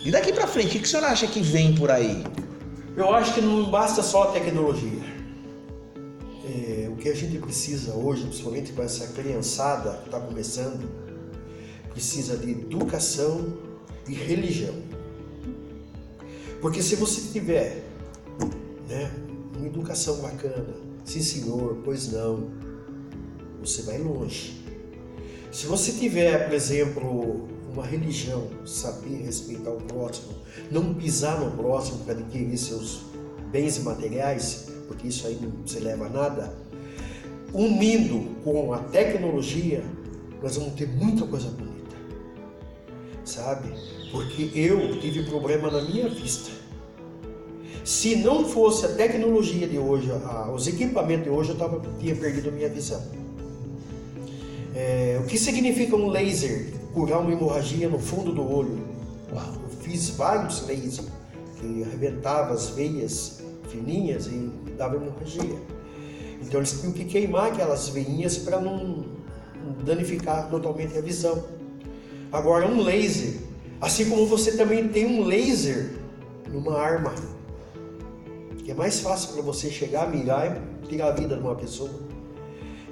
E 0.06 0.12
daqui 0.12 0.32
para 0.32 0.46
frente, 0.46 0.78
o 0.78 0.80
que 0.80 0.86
o 0.86 0.88
senhor 0.88 1.06
acha 1.06 1.26
que 1.26 1.42
vem 1.42 1.74
por 1.74 1.90
aí? 1.90 2.24
Eu 2.96 3.14
acho 3.14 3.34
que 3.34 3.42
não 3.42 3.70
basta 3.70 4.04
só 4.04 4.24
a 4.24 4.28
tecnologia. 4.28 5.04
É, 6.46 6.88
o 6.92 6.96
que 6.96 7.10
a 7.10 7.16
gente 7.16 7.40
precisa 7.40 7.94
hoje, 7.96 8.24
principalmente 8.24 8.72
com 8.72 8.84
essa 8.84 9.08
criançada 9.08 9.98
que 10.04 10.06
está 10.06 10.20
começando, 10.20 10.88
precisa 11.90 12.38
de 12.38 12.52
educação 12.52 13.58
e 14.08 14.14
religião. 14.14 14.76
Porque 16.62 16.84
se 16.84 16.96
você 16.96 17.32
tiver 17.34 17.84
né, 18.88 19.12
uma 19.58 19.66
educação 19.66 20.18
bacana, 20.18 20.76
sim 21.04 21.22
senhor, 21.22 21.82
pois 21.84 22.12
não, 22.12 22.52
você 23.60 23.82
vai 23.82 23.98
longe. 23.98 24.65
Se 25.56 25.68
você 25.68 25.94
tiver, 25.94 26.48
por 26.48 26.54
exemplo, 26.54 27.48
uma 27.72 27.86
religião, 27.86 28.50
saber 28.66 29.24
respeitar 29.24 29.70
o 29.70 29.78
próximo, 29.78 30.34
não 30.70 30.94
pisar 30.94 31.40
no 31.40 31.50
próximo 31.52 32.00
para 32.00 32.14
adquirir 32.14 32.58
seus 32.58 33.04
bens 33.54 33.80
materiais, 33.80 34.68
porque 34.86 35.08
isso 35.08 35.26
aí 35.26 35.40
não 35.42 35.66
se 35.66 35.80
leva 35.80 36.08
a 36.08 36.10
nada, 36.10 36.54
unindo 37.54 38.36
com 38.44 38.74
a 38.74 38.80
tecnologia, 38.80 39.82
nós 40.44 40.58
vamos 40.58 40.74
ter 40.74 40.90
muita 40.90 41.26
coisa 41.26 41.48
bonita, 41.48 41.96
sabe? 43.24 43.70
Porque 44.12 44.52
eu 44.54 45.00
tive 45.00 45.24
problema 45.24 45.72
na 45.72 45.82
minha 45.84 46.10
vista. 46.10 46.52
Se 47.86 48.18
não 48.18 48.44
fosse 48.44 48.88
a 48.88 48.90
tecnologia 48.90 49.70
de 49.70 49.80
hoje, 49.80 50.10
os 50.54 50.68
equipamentos 50.68 51.24
de 51.24 51.30
hoje, 51.30 51.52
eu 51.52 51.56
tava, 51.56 51.82
tinha 51.98 52.14
perdido 52.14 52.50
a 52.50 52.52
minha 52.52 52.68
visão. 52.68 53.25
É, 54.76 55.18
o 55.24 55.26
que 55.26 55.38
significa 55.38 55.96
um 55.96 56.10
laser 56.10 56.74
curar 56.94 57.22
uma 57.22 57.32
hemorragia 57.32 57.88
no 57.88 57.98
fundo 57.98 58.34
do 58.34 58.44
olho? 58.46 58.78
Uau. 59.34 59.54
Eu 59.64 59.70
fiz 59.82 60.10
vários 60.10 60.68
lasers 60.68 61.08
que 61.58 61.84
arrebentava 61.84 62.54
as 62.54 62.70
veias 62.70 63.42
fininhas 63.70 64.28
e 64.28 64.52
dava 64.78 64.98
hemorragia. 64.98 65.58
Então 66.42 66.60
eles 66.60 66.80
tinham 66.80 66.92
que 66.92 67.06
queimar 67.06 67.54
aquelas 67.54 67.88
veinhas 67.88 68.38
para 68.38 68.60
não 68.60 69.06
danificar 69.86 70.50
totalmente 70.50 70.98
a 70.98 71.02
visão. 71.02 71.46
Agora, 72.32 72.68
um 72.68 72.82
laser, 72.82 73.40
assim 73.80 74.10
como 74.10 74.26
você 74.26 74.58
também 74.58 74.90
tem 74.90 75.06
um 75.06 75.24
laser 75.24 75.94
numa 76.52 76.78
arma, 76.78 77.14
que 78.58 78.72
é 78.72 78.74
mais 78.74 79.00
fácil 79.00 79.34
para 79.34 79.42
você 79.42 79.70
chegar, 79.70 80.10
mirar 80.10 80.62
e 80.84 80.88
tirar 80.88 81.08
a 81.08 81.12
vida 81.12 81.36
de 81.36 81.42
uma 81.42 81.56
pessoa. 81.56 81.92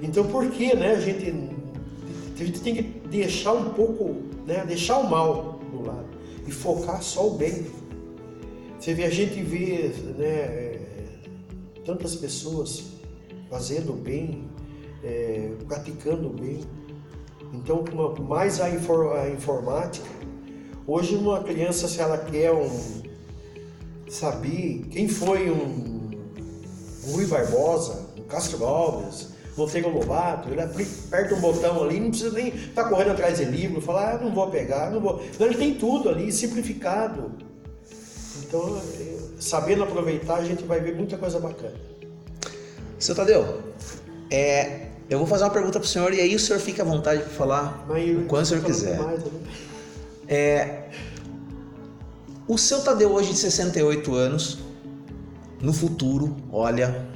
Então, 0.02 0.26
por 0.26 0.50
que 0.50 0.74
né, 0.74 0.92
a, 0.92 1.00
gente, 1.00 1.53
a 2.44 2.46
gente 2.46 2.60
tem 2.60 2.74
que 2.74 2.82
deixar 2.82 3.52
um 3.52 3.70
pouco, 3.70 4.16
né, 4.46 4.64
deixar 4.66 4.98
o 4.98 5.08
mal 5.08 5.58
do 5.72 5.86
lado 5.86 6.08
e 6.46 6.50
focar 6.50 7.02
só 7.02 7.26
o 7.26 7.30
bem? 7.30 7.66
Você 8.78 8.92
vê, 8.92 9.04
a 9.04 9.10
gente 9.10 9.42
vê 9.42 9.94
né, 10.18 10.78
tantas 11.84 12.14
pessoas 12.14 12.84
fazendo 13.48 13.94
bem, 13.94 14.44
é, 15.02 15.52
praticando 15.66 16.28
bem. 16.28 16.60
Então, 17.52 17.82
mais 18.20 18.60
a, 18.60 18.68
informática, 18.68 20.06
hoje 20.86 21.14
uma 21.14 21.42
criança, 21.42 21.88
se 21.88 22.00
ela 22.00 22.18
quer 22.18 22.52
um, 22.52 23.02
saber 24.08 24.84
quem 24.90 25.08
foi 25.08 25.50
um 25.50 26.10
Rui 27.06 27.26
Barbosa, 27.26 28.06
um 28.18 28.22
Castro 28.24 28.64
Alves, 28.66 29.33
Monteiro 29.56 29.88
Lobato, 29.88 30.48
ele 30.48 30.60
aperta 30.60 31.34
um 31.34 31.40
botão 31.40 31.84
ali, 31.84 32.00
não 32.00 32.10
precisa 32.10 32.32
nem 32.32 32.48
estar 32.48 32.82
tá 32.82 32.88
correndo 32.88 33.12
atrás 33.12 33.38
de 33.38 33.44
livro, 33.44 33.80
falar, 33.80 34.14
ah, 34.14 34.18
não 34.18 34.34
vou 34.34 34.50
pegar, 34.50 34.90
não 34.90 35.00
vou. 35.00 35.22
Não, 35.38 35.46
ele 35.46 35.56
tem 35.56 35.74
tudo 35.74 36.08
ali, 36.08 36.32
simplificado. 36.32 37.30
Então, 38.42 38.80
é, 38.98 39.16
sabendo 39.38 39.84
aproveitar, 39.84 40.36
a 40.36 40.44
gente 40.44 40.64
vai 40.64 40.80
ver 40.80 40.96
muita 40.96 41.16
coisa 41.16 41.38
bacana. 41.38 41.74
Seu 42.98 43.14
Tadeu, 43.14 43.62
é, 44.30 44.88
eu 45.08 45.18
vou 45.18 45.26
fazer 45.26 45.44
uma 45.44 45.50
pergunta 45.50 45.78
para 45.78 45.86
o 45.86 45.88
senhor 45.88 46.12
e 46.12 46.20
aí 46.20 46.34
o 46.34 46.40
senhor 46.40 46.58
fica 46.58 46.82
à 46.82 46.84
vontade 46.84 47.22
para 47.22 47.30
falar 47.30 47.86
o 47.88 48.26
quando 48.26 48.42
o 48.42 48.46
senhor 48.46 48.64
quiser. 48.64 48.98
Mais, 48.98 49.22
né? 49.22 49.30
é, 50.26 50.88
o 52.48 52.58
seu 52.58 52.82
Tadeu 52.82 53.12
hoje 53.12 53.30
de 53.30 53.38
68 53.38 54.14
anos, 54.14 54.58
no 55.60 55.72
futuro, 55.72 56.36
olha, 56.50 57.06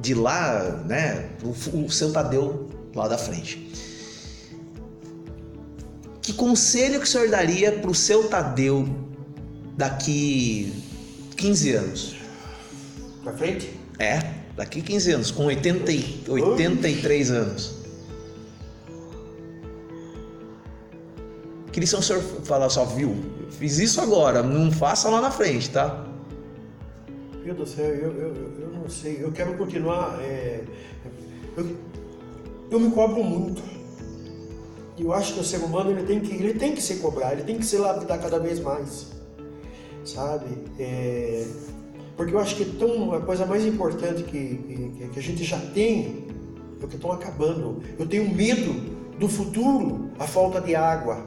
de 0.00 0.14
lá, 0.14 0.82
né, 0.86 1.30
o, 1.42 1.84
o 1.84 1.90
seu 1.90 2.12
Tadeu 2.12 2.68
lá 2.94 3.08
da 3.08 3.18
frente. 3.18 3.70
Que 6.20 6.32
conselho 6.32 7.00
que 7.00 7.04
o 7.04 7.08
senhor 7.08 7.28
daria 7.28 7.72
para 7.72 7.90
o 7.90 7.94
seu 7.94 8.28
Tadeu 8.28 8.88
daqui 9.76 10.72
15 11.36 11.72
anos? 11.72 12.16
Para 13.22 13.32
frente? 13.32 13.78
É. 13.98 14.20
Daqui 14.56 14.82
15 14.82 15.12
anos, 15.12 15.30
com 15.30 15.46
80, 15.46 15.90
83 16.30 17.30
anos. 17.30 17.74
Queria 21.72 21.88
que 21.88 21.94
o 21.94 22.02
senhor 22.02 22.22
falar 22.44 22.68
só, 22.68 22.84
viu? 22.84 23.16
Fiz 23.50 23.78
isso 23.78 24.00
agora, 24.00 24.42
não 24.42 24.70
faça 24.70 25.08
lá 25.08 25.22
na 25.22 25.30
frente, 25.30 25.70
tá? 25.70 26.06
Meu 27.44 27.54
Deus 27.54 27.70
do 27.70 27.76
céu, 27.76 27.86
eu, 27.86 28.12
eu, 28.12 28.34
eu 28.60 28.68
não 28.72 28.88
sei. 28.88 29.18
Eu 29.20 29.32
quero 29.32 29.56
continuar. 29.56 30.16
É, 30.20 30.62
eu, 31.56 31.76
eu 32.70 32.80
me 32.80 32.90
cobro 32.92 33.22
muito. 33.24 33.62
Eu 34.98 35.12
acho 35.12 35.34
que 35.34 35.40
o 35.40 35.44
ser 35.44 35.58
humano 35.58 35.90
ele 35.90 36.04
tem 36.04 36.20
que, 36.20 36.32
ele 36.34 36.54
tem 36.54 36.74
que 36.74 36.82
se 36.82 36.96
cobrar, 36.96 37.32
ele 37.32 37.42
tem 37.42 37.58
que 37.58 37.66
se 37.66 37.76
lapidar 37.76 38.20
cada 38.20 38.38
vez 38.38 38.60
mais. 38.60 39.10
Sabe? 40.04 40.46
É, 40.78 41.44
porque 42.16 42.32
eu 42.32 42.38
acho 42.38 42.54
que 42.56 42.64
tão, 42.64 43.12
a 43.12 43.20
coisa 43.20 43.44
mais 43.44 43.66
importante 43.66 44.22
que, 44.22 44.56
que, 44.56 45.08
que 45.12 45.18
a 45.18 45.22
gente 45.22 45.42
já 45.42 45.58
tem 45.58 46.26
é 46.80 46.84
o 46.84 46.88
que 46.88 46.94
estão 46.94 47.10
acabando. 47.10 47.82
Eu 47.98 48.06
tenho 48.06 48.32
medo 48.32 48.72
do 49.18 49.28
futuro, 49.28 50.10
a 50.18 50.26
falta 50.26 50.60
de 50.60 50.76
água, 50.76 51.26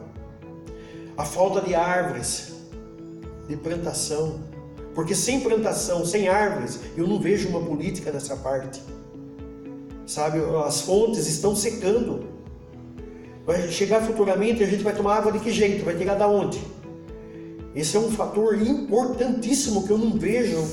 a 1.18 1.26
falta 1.26 1.62
de 1.62 1.76
árvores, 1.76 2.54
de 3.48 3.58
plantação. 3.58 4.40
Porque 4.96 5.14
sem 5.14 5.42
plantação, 5.42 6.06
sem 6.06 6.30
árvores, 6.30 6.80
eu 6.96 7.06
não 7.06 7.20
vejo 7.20 7.50
uma 7.50 7.60
política 7.60 8.14
nessa 8.14 8.38
parte. 8.38 8.82
Sabe, 10.08 10.40
as 10.66 10.82
fontes 10.82 11.28
estão 11.28 11.54
secando. 11.54 12.28
Vai 13.46 13.68
chegar 13.68 14.02
futuramente, 14.02 14.64
a 14.64 14.68
gente 14.68 14.84
vai 14.84 14.96
tomar 14.96 15.18
água 15.18 15.34
de 15.34 15.40
que 15.40 15.52
jeito? 15.52 15.84
Vai 15.84 15.96
tirar 15.96 16.16
da 16.16 16.28
onde? 16.28 16.60
Esse 17.76 17.98
é 17.98 18.00
um 18.00 18.10
fator 18.10 18.60
importantíssimo 18.60 19.86
que 19.86 19.92
eu 19.92 19.98
não 19.98 20.18
vejo. 20.18 20.64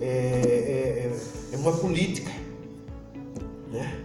É, 0.00 0.06
é, 0.06 1.16
é 1.52 1.56
uma 1.56 1.72
política. 1.72 2.30
Né? 3.72 4.00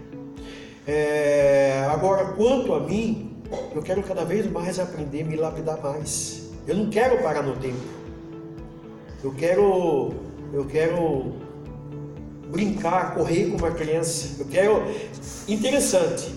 É, 0.85 1.87
agora, 1.89 2.33
quanto 2.33 2.73
a 2.73 2.79
mim, 2.81 3.35
eu 3.73 3.81
quero 3.81 4.03
cada 4.03 4.23
vez 4.23 4.49
mais 4.49 4.77
aprender, 4.77 5.23
me 5.23 5.35
lapidar 5.35 5.81
mais. 5.81 6.51
Eu 6.67 6.75
não 6.75 6.89
quero 6.89 7.21
parar 7.23 7.41
no 7.41 7.55
tempo. 7.57 8.00
Eu 9.23 9.31
quero, 9.33 10.13
eu 10.53 10.65
quero 10.65 11.33
brincar, 12.49 13.13
correr 13.15 13.49
com 13.49 13.57
uma 13.57 13.71
criança. 13.71 14.41
Eu 14.41 14.45
quero. 14.47 14.83
Interessante. 15.47 16.33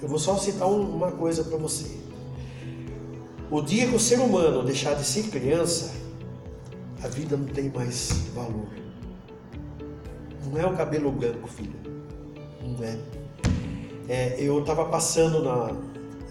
Eu 0.00 0.08
vou 0.08 0.18
só 0.18 0.36
citar 0.36 0.68
uma 0.68 1.12
coisa 1.12 1.44
para 1.44 1.56
você. 1.56 2.02
O 3.50 3.60
dia 3.60 3.86
que 3.86 3.94
o 3.94 4.00
ser 4.00 4.18
humano 4.18 4.64
deixar 4.64 4.94
de 4.94 5.04
ser 5.04 5.24
criança, 5.24 5.92
a 7.02 7.08
vida 7.08 7.36
não 7.36 7.46
tem 7.46 7.68
mais 7.70 8.10
valor. 8.34 8.68
Não 10.50 10.60
é 10.60 10.66
o 10.66 10.74
cabelo 10.74 11.12
branco, 11.12 11.48
filho. 11.48 11.78
Não 12.62 12.84
é. 12.84 12.98
é 14.08 14.36
eu 14.38 14.58
estava 14.60 14.86
passando 14.86 15.42
na, 15.42 15.76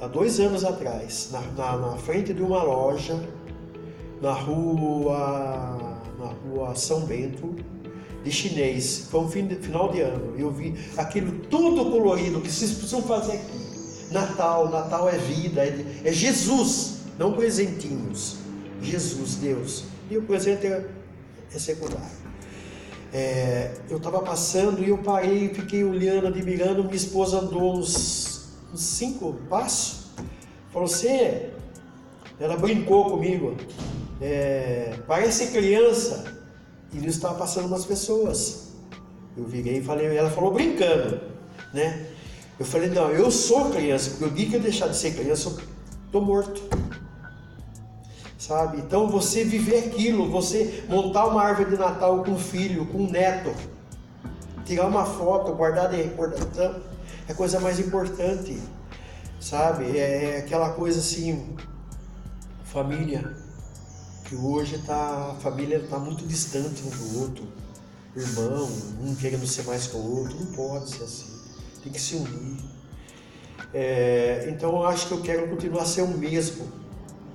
há 0.02 0.08
dois 0.08 0.40
anos 0.40 0.66
atrás, 0.66 1.30
na, 1.32 1.42
na, 1.56 1.78
na, 1.78 1.98
frente 1.98 2.34
de 2.34 2.42
uma 2.42 2.64
loja, 2.64 3.20
na 4.22 4.32
rua, 4.32 6.04
na 6.20 6.26
rua 6.28 6.76
São 6.76 7.02
Bento, 7.02 7.56
de 8.24 8.32
chinês. 8.32 9.08
Foi 9.10 9.22
um 9.22 9.30
fim 9.30 9.48
de, 9.48 9.56
final 9.56 9.92
de 9.92 10.02
ano. 10.02 10.36
Eu 10.38 10.52
vi 10.52 10.76
aquilo 10.96 11.32
tudo 11.50 11.90
colorido 11.90 12.40
que 12.40 12.52
vocês 12.52 12.72
precisam 12.72 13.02
fazer 13.02 13.34
aqui. 13.34 13.62
Natal, 14.12 14.70
Natal 14.70 15.10
é 15.10 15.18
vida, 15.18 15.64
é, 15.64 16.02
é 16.04 16.12
Jesus 16.12 17.00
não 17.18 17.34
presentinhos. 17.34 18.38
Jesus, 18.82 19.36
Deus. 19.36 19.84
E 20.10 20.18
o 20.18 20.24
presente 20.24 20.68
é, 20.68 20.86
é 21.54 21.60
secundário. 21.60 22.22
É, 23.14 23.74
eu 23.90 23.98
estava 23.98 24.22
passando 24.22 24.84
e 24.84 24.90
eu 24.90 24.98
parei 24.98 25.46
e 25.46 25.54
fiquei 25.54 25.84
olhando, 25.84 26.28
admirando. 26.28 26.84
Minha 26.84 26.96
esposa 26.96 27.40
andou 27.40 27.78
uns, 27.78 28.54
uns 28.74 28.82
cinco 28.82 29.34
passos. 29.50 30.08
Falou: 30.72 30.88
Você, 30.88 31.50
ela 32.40 32.58
brincou 32.58 33.12
comigo. 33.12 33.56
É, 34.22 35.00
parece 35.08 35.48
criança. 35.48 36.24
E 36.94 36.98
ele 36.98 37.08
estava 37.08 37.36
passando 37.36 37.66
umas 37.66 37.86
pessoas. 37.86 38.70
Eu 39.36 39.46
virei 39.46 39.78
e 39.80 39.84
falei, 39.84 40.16
ela 40.16 40.30
falou 40.30 40.54
brincando, 40.54 41.20
né? 41.74 42.08
Eu 42.60 42.66
falei, 42.66 42.90
não, 42.90 43.10
eu 43.10 43.32
sou 43.32 43.72
criança, 43.72 44.12
porque 44.12 44.26
o 44.26 44.30
dia 44.30 44.50
que 44.50 44.56
eu 44.58 44.60
deixar 44.60 44.88
de 44.88 44.98
ser 44.98 45.16
criança, 45.16 45.50
eu 45.50 45.60
estou 46.06 46.22
morto 46.22 46.62
sabe? 48.52 48.80
Então 48.80 49.08
você 49.08 49.44
viver 49.44 49.86
aquilo, 49.86 50.30
você 50.30 50.84
montar 50.90 51.28
uma 51.28 51.42
árvore 51.42 51.70
de 51.70 51.78
Natal 51.78 52.24
com 52.24 52.32
um 52.32 52.40
filho, 52.40 52.86
com 52.88 53.04
um 53.04 53.10
neto, 53.10 53.54
tirar 54.66 54.88
uma 54.88 55.06
foto, 55.06 55.54
guardar 55.54 55.90
de 55.90 55.98
recordação, 55.98 56.82
é 57.28 57.32
a 57.32 57.36
coisa 57.36 57.60
mais 57.60 57.80
importante, 57.80 58.60
sabe? 59.40 59.98
É, 59.98 60.36
é 60.36 60.38
aquela 60.40 60.72
coisa 60.72 61.00
assim, 61.00 61.56
família, 62.64 63.38
que 64.32 64.36
hoje 64.38 64.78
tá, 64.78 65.34
a 65.34 65.42
família 65.42 65.76
está 65.76 66.00
muito 66.00 66.26
distante 66.26 66.84
um 66.86 66.90
do 66.90 67.20
outro, 67.20 67.44
irmão, 68.16 68.70
um 69.04 69.14
querendo 69.14 69.46
ser 69.46 69.64
mais 69.64 69.88
que 69.88 69.98
o 69.98 70.20
outro, 70.20 70.40
não 70.40 70.46
pode 70.54 70.90
ser 70.90 71.04
assim, 71.04 71.38
tem 71.84 71.92
que 71.92 72.00
se 72.00 72.16
unir. 72.16 72.64
É, 73.74 74.48
então 74.50 74.70
eu 74.70 74.86
acho 74.86 75.08
que 75.08 75.14
eu 75.16 75.22
quero 75.22 75.50
continuar 75.50 75.84
ser 75.84 76.04
o 76.04 76.08
mesmo. 76.08 76.66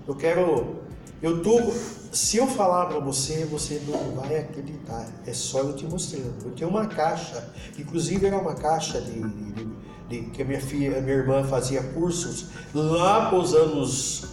Eu 0.08 0.14
quero 0.14 0.76
eu 1.20 1.42
tô, 1.42 1.70
se 2.12 2.38
eu 2.38 2.46
falar 2.46 2.86
para 2.86 2.98
você, 2.98 3.44
você 3.44 3.82
não 3.86 4.14
vai 4.14 4.38
acreditar. 4.38 5.06
É 5.26 5.34
só 5.34 5.60
eu 5.60 5.76
te 5.76 5.84
mostrando. 5.84 6.46
Eu 6.46 6.52
tenho 6.52 6.70
uma 6.70 6.86
caixa, 6.86 7.46
inclusive 7.78 8.26
era 8.26 8.38
uma 8.38 8.54
caixa 8.54 9.02
de, 9.02 9.20
de, 9.20 9.68
de 10.08 10.30
que 10.30 10.40
a 10.40 10.44
minha 10.46 10.60
filha, 10.60 10.96
a 10.96 11.00
minha 11.02 11.16
irmã 11.16 11.44
fazia 11.44 11.82
cursos 11.82 12.46
lá 12.74 13.28
para 13.28 13.38
os 13.38 13.54
anos 13.54 14.24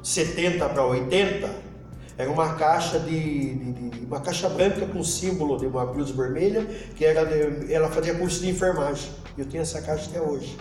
70 0.00 0.68
para 0.68 0.86
80. 0.86 1.67
Era 2.18 2.28
uma 2.32 2.54
caixa 2.56 2.98
de, 2.98 3.54
de, 3.54 3.90
de, 3.90 4.04
uma 4.04 4.20
caixa 4.20 4.48
branca 4.48 4.84
com 4.86 5.04
símbolo 5.04 5.56
de 5.56 5.66
uma 5.66 5.86
cruz 5.86 6.10
vermelha, 6.10 6.66
que 6.96 7.04
era 7.04 7.24
de, 7.24 7.72
ela 7.72 7.88
fazia 7.88 8.12
curso 8.18 8.40
de 8.40 8.50
enfermagem. 8.50 9.08
Eu 9.38 9.46
tenho 9.46 9.62
essa 9.62 9.80
caixa 9.80 10.10
até 10.10 10.20
hoje. 10.20 10.58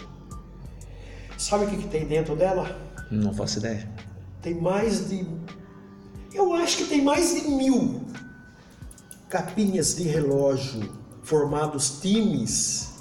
Sabe 1.35 1.65
o 1.65 1.67
que, 1.67 1.77
que 1.77 1.87
tem 1.87 2.05
dentro 2.05 2.35
dela? 2.35 2.79
Não 3.09 3.33
faço 3.33 3.57
ideia. 3.57 3.89
Tem 4.39 4.53
mais 4.53 5.09
de. 5.09 5.25
Eu 6.31 6.53
acho 6.53 6.77
que 6.77 6.85
tem 6.85 7.01
mais 7.01 7.33
de 7.33 7.49
mil 7.49 8.05
capinhas 9.27 9.95
de 9.95 10.03
relógio 10.03 10.93
formados 11.23 11.99
times 11.99 12.96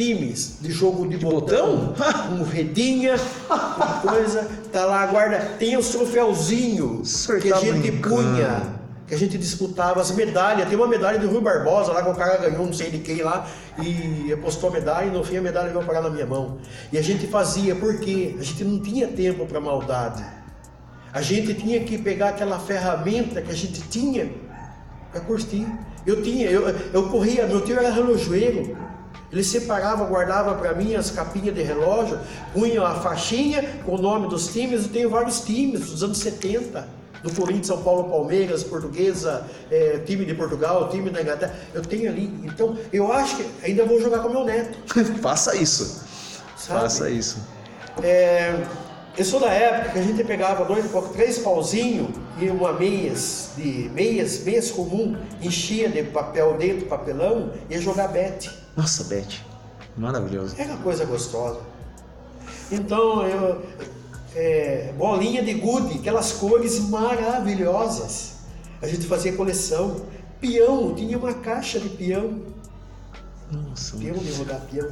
times 0.00 0.56
de 0.62 0.72
jogo 0.72 1.06
de, 1.06 1.18
de 1.18 1.24
botão, 1.26 1.76
botão? 1.88 2.38
com 2.38 2.42
redinha, 2.48 3.16
com 3.18 4.08
coisa, 4.08 4.48
tá 4.72 4.86
lá, 4.86 5.04
guarda, 5.06 5.38
tem 5.58 5.76
os 5.76 5.90
troféuzinhos 5.90 7.26
que 7.26 7.52
a 7.52 7.56
tá 7.56 7.60
gente 7.60 7.90
brincando. 7.90 8.16
punha, 8.16 8.80
que 9.06 9.14
a 9.14 9.18
gente 9.18 9.36
disputava 9.36 10.00
as 10.00 10.10
medalhas, 10.12 10.66
tem 10.68 10.78
uma 10.78 10.86
medalha 10.86 11.18
do 11.18 11.28
Rui 11.28 11.42
Barbosa 11.42 11.92
lá 11.92 12.02
que 12.02 12.08
o 12.08 12.14
cara 12.14 12.38
ganhou 12.38 12.64
não 12.64 12.72
sei 12.72 12.90
de 12.90 12.98
quem 13.00 13.22
lá 13.22 13.46
e 13.78 14.32
apostou 14.32 14.70
a 14.70 14.72
medalha 14.72 15.06
e 15.06 15.10
no 15.10 15.22
fim 15.22 15.36
a 15.36 15.42
medalha 15.42 15.70
veio 15.70 15.84
parar 15.84 16.00
na 16.00 16.08
minha 16.10 16.26
mão. 16.26 16.58
E 16.90 16.96
a 16.96 17.02
gente 17.02 17.26
fazia 17.26 17.74
porque 17.74 18.36
a 18.38 18.42
gente 18.42 18.64
não 18.64 18.80
tinha 18.80 19.08
tempo 19.08 19.44
para 19.46 19.60
maldade. 19.60 20.24
A 21.12 21.20
gente 21.20 21.54
tinha 21.54 21.80
que 21.80 21.98
pegar 21.98 22.30
aquela 22.30 22.58
ferramenta 22.58 23.42
que 23.42 23.50
a 23.50 23.54
gente 23.54 23.82
tinha 23.82 24.30
para 25.10 25.20
curtir. 25.20 25.66
Eu 26.06 26.22
tinha, 26.22 26.48
eu, 26.48 26.68
eu 26.92 27.08
corria, 27.08 27.46
meu 27.46 27.60
tio 27.62 27.76
era 27.76 27.90
relojoeiro. 27.90 28.76
Ele 29.32 29.44
separava, 29.44 30.04
guardava 30.04 30.54
para 30.54 30.74
mim 30.74 30.94
as 30.94 31.10
capinhas 31.10 31.54
de 31.54 31.62
relógio, 31.62 32.18
punha 32.52 32.82
a 32.82 32.94
faixinha 32.96 33.62
com 33.84 33.94
o 33.94 33.98
nome 33.98 34.28
dos 34.28 34.48
times. 34.48 34.84
Eu 34.84 34.88
tenho 34.88 35.10
vários 35.10 35.40
times 35.40 35.90
dos 35.90 36.02
anos 36.02 36.18
70 36.18 37.00
do 37.22 37.30
Corinthians, 37.32 37.66
São 37.68 37.82
Paulo, 37.82 38.10
Palmeiras, 38.10 38.64
Portuguesa, 38.64 39.46
é, 39.70 39.98
time 39.98 40.24
de 40.24 40.34
Portugal, 40.34 40.88
time 40.88 41.10
da 41.10 41.22
Inglaterra. 41.22 41.54
Eu 41.72 41.82
tenho 41.82 42.10
ali. 42.10 42.40
Então, 42.44 42.76
eu 42.92 43.12
acho 43.12 43.36
que 43.36 43.46
ainda 43.62 43.84
vou 43.84 44.00
jogar 44.00 44.20
com 44.20 44.28
meu 44.28 44.44
neto. 44.44 44.78
Faça 45.20 45.54
isso. 45.56 46.02
Sabe? 46.56 46.80
Faça 46.80 47.10
isso. 47.10 47.38
É, 48.02 48.64
eu 49.16 49.24
sou 49.24 49.40
da 49.40 49.50
época 49.50 49.90
que 49.90 49.98
a 49.98 50.02
gente 50.02 50.24
pegava 50.24 50.64
dois, 50.64 50.86
três 51.12 51.38
pauzinhos 51.38 52.08
e 52.40 52.48
uma 52.48 52.72
meias 52.72 53.50
de 53.56 53.90
meias, 53.92 54.42
meias 54.44 54.70
comum, 54.70 55.16
enchia 55.42 55.88
de 55.88 56.02
papel 56.04 56.56
dentro, 56.56 56.86
papelão, 56.86 57.52
e 57.68 57.74
ia 57.74 57.80
jogar 57.80 58.08
bete. 58.08 58.50
Nossa, 58.80 59.04
Beth, 59.04 59.42
maravilhoso. 59.94 60.54
Era 60.56 60.74
coisa 60.78 61.04
gostosa. 61.04 61.60
Então, 62.72 63.26
eu, 63.26 63.62
é, 64.34 64.94
bolinha 64.96 65.42
de 65.42 65.52
gude, 65.52 65.98
aquelas 65.98 66.32
cores 66.32 66.80
maravilhosas. 66.88 68.36
A 68.80 68.88
gente 68.88 69.06
fazia 69.06 69.34
coleção. 69.34 70.00
Peão, 70.40 70.94
tinha 70.94 71.18
uma 71.18 71.34
caixa 71.34 71.78
de 71.78 71.90
peão. 71.90 72.40
Nossa. 73.52 73.98
Peão 73.98 74.16
de 74.16 74.32
rodar 74.32 74.62
peão. 74.62 74.88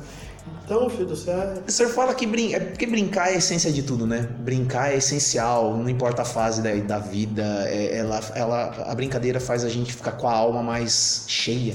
Então, 0.65 0.91
filho 0.91 1.07
do 1.07 1.17
céu. 1.17 1.63
O 1.67 1.73
senhor 1.73 1.89
fala 1.91 2.15
que, 2.15 2.27
brin... 2.27 2.53
é 2.53 2.61
porque 2.61 2.87
brincar 2.87 3.31
é 3.31 3.37
a 3.37 3.39
essência 3.39 3.73
de 3.73 3.83
tudo, 3.83 4.07
né? 4.07 4.29
Brincar 4.41 4.93
é 4.93 4.99
essencial, 4.99 5.75
não 5.75 5.89
importa 5.89 6.21
a 6.21 6.27
fase 6.27 6.61
da, 6.61 6.75
da 6.75 6.99
vida. 6.99 7.65
É, 7.67 7.97
ela, 7.97 8.21
ela, 8.35 8.85
a 8.87 8.95
brincadeira 8.95 9.41
faz 9.41 9.65
a 9.65 9.69
gente 9.71 9.95
ficar 9.95 10.13
com 10.13 10.29
a 10.29 10.35
alma 10.35 10.63
mais 10.63 11.25
cheia 11.27 11.75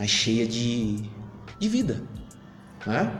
mais 0.00 0.10
cheia 0.10 0.46
de, 0.46 0.96
de 1.60 1.68
vida. 1.68 2.02
Né? 2.86 3.12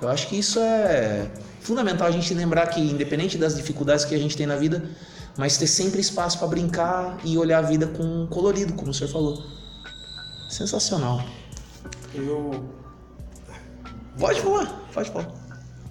Eu 0.00 0.08
acho 0.08 0.28
que 0.28 0.38
isso 0.38 0.60
é 0.60 1.30
fundamental 1.60 2.06
a 2.06 2.10
gente 2.10 2.32
lembrar 2.32 2.68
que, 2.68 2.80
independente 2.80 3.36
das 3.36 3.56
dificuldades 3.56 4.04
que 4.04 4.14
a 4.14 4.18
gente 4.18 4.36
tem 4.36 4.46
na 4.46 4.56
vida, 4.56 4.88
mas 5.36 5.58
ter 5.58 5.66
sempre 5.66 6.00
espaço 6.00 6.38
para 6.38 6.48
brincar 6.48 7.18
e 7.24 7.36
olhar 7.36 7.58
a 7.58 7.62
vida 7.62 7.86
com 7.88 8.26
colorido, 8.28 8.72
como 8.74 8.90
o 8.90 8.94
senhor 8.94 9.10
falou. 9.10 9.44
Sensacional. 10.48 11.22
Eu. 12.14 12.64
Pode 14.18 14.40
falar, 14.40 14.66
pode 14.94 15.10
falar. 15.10 15.28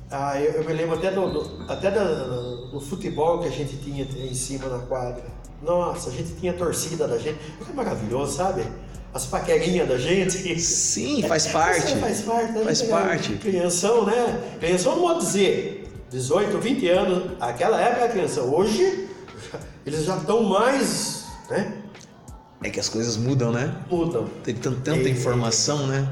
Ah, 0.10 0.40
eu, 0.42 0.54
eu 0.54 0.64
me 0.66 0.74
lembro 0.74 0.98
até, 0.98 1.12
do, 1.12 1.30
do 1.30 1.72
até 1.72 1.92
do, 1.92 2.72
do, 2.72 2.80
futebol 2.80 3.40
que 3.40 3.48
a 3.48 3.52
gente 3.52 3.78
tinha 3.78 4.04
em 4.04 4.34
cima 4.34 4.68
na 4.68 4.80
quadra. 4.80 5.24
Nossa, 5.62 6.10
a 6.10 6.14
gente 6.14 6.34
tinha 6.36 6.54
torcida 6.54 7.08
da 7.08 7.18
gente. 7.18 7.40
É 7.70 7.74
maravilhoso, 7.74 8.38
sabe? 8.38 8.64
As 9.18 9.26
paquerinhas 9.26 9.88
da 9.88 9.98
gente. 9.98 10.60
Sim, 10.60 11.24
faz 11.28 11.48
parte. 11.52 11.96
faz 11.98 12.22
parte, 12.22 12.52
né? 12.52 12.64
Faz 12.64 12.82
parte. 12.84 13.34
Crianção, 13.34 14.06
né? 14.06 14.42
Crianção 14.60 14.96
não 14.96 15.02
pode 15.02 15.26
dizer 15.26 15.92
18, 16.12 16.58
20 16.58 16.90
anos, 16.90 17.32
aquela 17.40 17.82
época 17.82 18.06
a 18.06 18.10
criança. 18.10 18.42
Hoje, 18.42 19.10
eles 19.86 20.06
já 20.06 20.18
estão 20.18 20.44
mais, 20.44 21.26
né? 21.50 21.74
É 22.64 22.70
que 22.70 22.80
as 22.80 22.90
coisas 22.90 23.18
mudam, 23.18 23.52
né? 23.52 23.76
Mudam. 23.90 24.26
Tem 24.44 24.56
tanta 24.56 24.92
é, 24.92 25.10
informação, 25.10 25.88
né? 25.88 26.08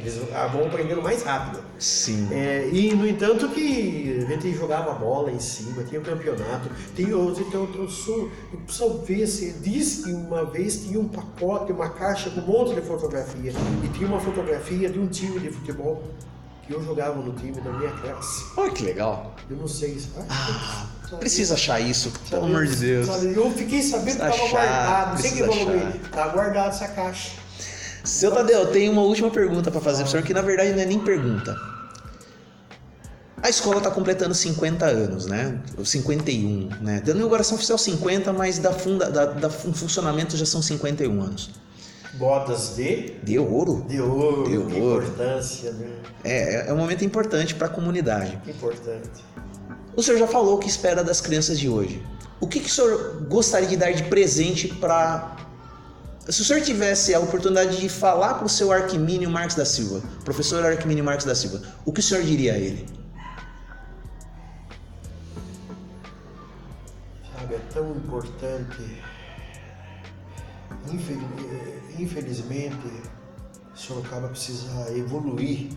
Eles 0.00 0.16
vão 0.52 0.66
aprendendo 0.66 1.02
mais 1.02 1.22
rápido. 1.22 1.62
Sim. 1.78 2.28
É, 2.32 2.68
e, 2.72 2.94
no 2.94 3.06
entanto, 3.06 3.48
que 3.50 4.24
a 4.26 4.30
gente 4.30 4.52
jogava 4.54 4.92
bola 4.94 5.30
em 5.30 5.38
cima, 5.38 5.82
tinha 5.84 6.00
o 6.00 6.02
um 6.02 6.06
campeonato. 6.06 6.70
Tem, 6.96 7.08
eu, 7.08 7.34
então, 7.38 7.68
eu 7.74 7.88
sou. 7.88 8.30
Eu 8.52 8.58
preciso 8.60 8.98
ver 9.02 9.26
se. 9.26 9.52
Diz 9.60 10.04
que 10.04 10.12
uma 10.12 10.44
vez 10.44 10.84
tinha 10.84 10.98
um 10.98 11.08
pacote, 11.08 11.72
uma 11.72 11.90
caixa 11.90 12.30
com 12.30 12.40
um 12.40 12.46
monte 12.46 12.74
de 12.74 12.80
fotografia. 12.80 13.52
E 13.84 13.88
tinha 13.88 14.08
uma 14.08 14.20
fotografia 14.20 14.88
de 14.88 14.98
um 14.98 15.06
time 15.06 15.38
de 15.38 15.50
futebol 15.50 16.02
que 16.66 16.72
eu 16.72 16.82
jogava 16.82 17.20
no 17.20 17.32
time 17.32 17.60
da 17.60 17.70
minha 17.72 17.90
classe. 17.90 18.44
Olha 18.56 18.70
que 18.70 18.84
legal. 18.84 19.34
Eu 19.50 19.56
não 19.56 19.68
sei. 19.68 20.00
Ah, 20.28 20.86
precisa 21.18 21.54
achar 21.54 21.80
isso, 21.80 22.12
pelo 22.30 22.46
amor 22.46 22.66
de 22.66 22.76
Deus. 22.76 23.06
Sabe, 23.06 23.34
eu 23.34 23.50
fiquei 23.50 23.82
sabendo 23.82 24.20
que 24.20 24.24
estava 24.24 24.48
guardado. 24.48 25.10
Não 25.10 25.18
sei 25.18 25.30
que 25.32 25.42
valor 25.42 25.92
Tá 26.12 26.28
guardado 26.28 26.68
essa 26.68 26.88
caixa. 26.88 27.32
Seu 28.04 28.30
Tadeu, 28.32 28.60
eu 28.60 28.66
tenho 28.66 28.92
uma 28.92 29.02
última 29.02 29.30
pergunta 29.30 29.70
para 29.70 29.80
fazer 29.80 30.02
para 30.02 30.08
o 30.08 30.10
senhor, 30.10 30.22
que 30.24 30.34
na 30.34 30.42
verdade 30.42 30.72
não 30.72 30.80
é 30.80 30.86
nem 30.86 30.98
pergunta. 30.98 31.56
A 33.42 33.48
escola 33.48 33.78
está 33.78 33.90
completando 33.90 34.34
50 34.34 34.84
anos, 34.84 35.26
né? 35.26 35.58
51, 35.82 36.68
né? 36.82 37.00
Da 37.00 37.12
inauguração 37.12 37.56
oficial 37.56 37.78
50, 37.78 38.32
mas 38.32 38.58
da, 38.58 38.72
funda, 38.72 39.10
da, 39.10 39.26
da 39.26 39.48
funcionamento 39.48 40.36
já 40.36 40.44
são 40.44 40.60
51 40.60 41.22
anos. 41.22 41.50
Bodas 42.14 42.74
de? 42.76 43.14
De 43.22 43.38
ouro. 43.38 43.86
De 43.88 44.00
ouro. 44.00 44.48
De 44.48 44.58
ouro. 44.58 45.04
importância, 45.06 45.72
né? 45.72 45.88
É, 46.24 46.68
é 46.68 46.72
um 46.72 46.76
momento 46.76 47.04
importante 47.04 47.54
para 47.54 47.66
a 47.66 47.70
comunidade. 47.70 48.38
Importante. 48.46 49.24
O 49.96 50.02
senhor 50.02 50.18
já 50.18 50.26
falou 50.26 50.56
o 50.56 50.58
que 50.58 50.68
espera 50.68 51.02
das 51.02 51.20
crianças 51.20 51.58
de 51.58 51.68
hoje. 51.68 52.02
O 52.40 52.46
que, 52.46 52.60
que 52.60 52.66
o 52.66 52.70
senhor 52.70 53.26
gostaria 53.28 53.68
de 53.68 53.76
dar 53.76 53.92
de 53.92 54.04
presente 54.04 54.68
para. 54.68 55.36
Se 56.30 56.42
o 56.42 56.44
senhor 56.44 56.62
tivesse 56.62 57.12
a 57.12 57.18
oportunidade 57.18 57.80
de 57.80 57.88
falar 57.88 58.34
para 58.34 58.46
o 58.46 58.48
seu 58.48 58.70
Arquimínio 58.70 59.28
Marques 59.28 59.56
da 59.56 59.64
Silva, 59.64 60.00
professor 60.24 60.64
Arquimínio 60.64 61.02
Marques 61.02 61.26
da 61.26 61.34
Silva, 61.34 61.60
o 61.84 61.92
que 61.92 61.98
o 61.98 62.02
senhor 62.02 62.22
diria 62.22 62.54
a 62.54 62.56
ele? 62.56 62.86
Sabe, 67.34 67.54
é 67.56 67.58
tão 67.72 67.90
importante. 67.90 69.02
Infelizmente, 71.98 72.78
Sorocaba 73.74 74.28
precisa 74.28 74.96
evoluir 74.96 75.70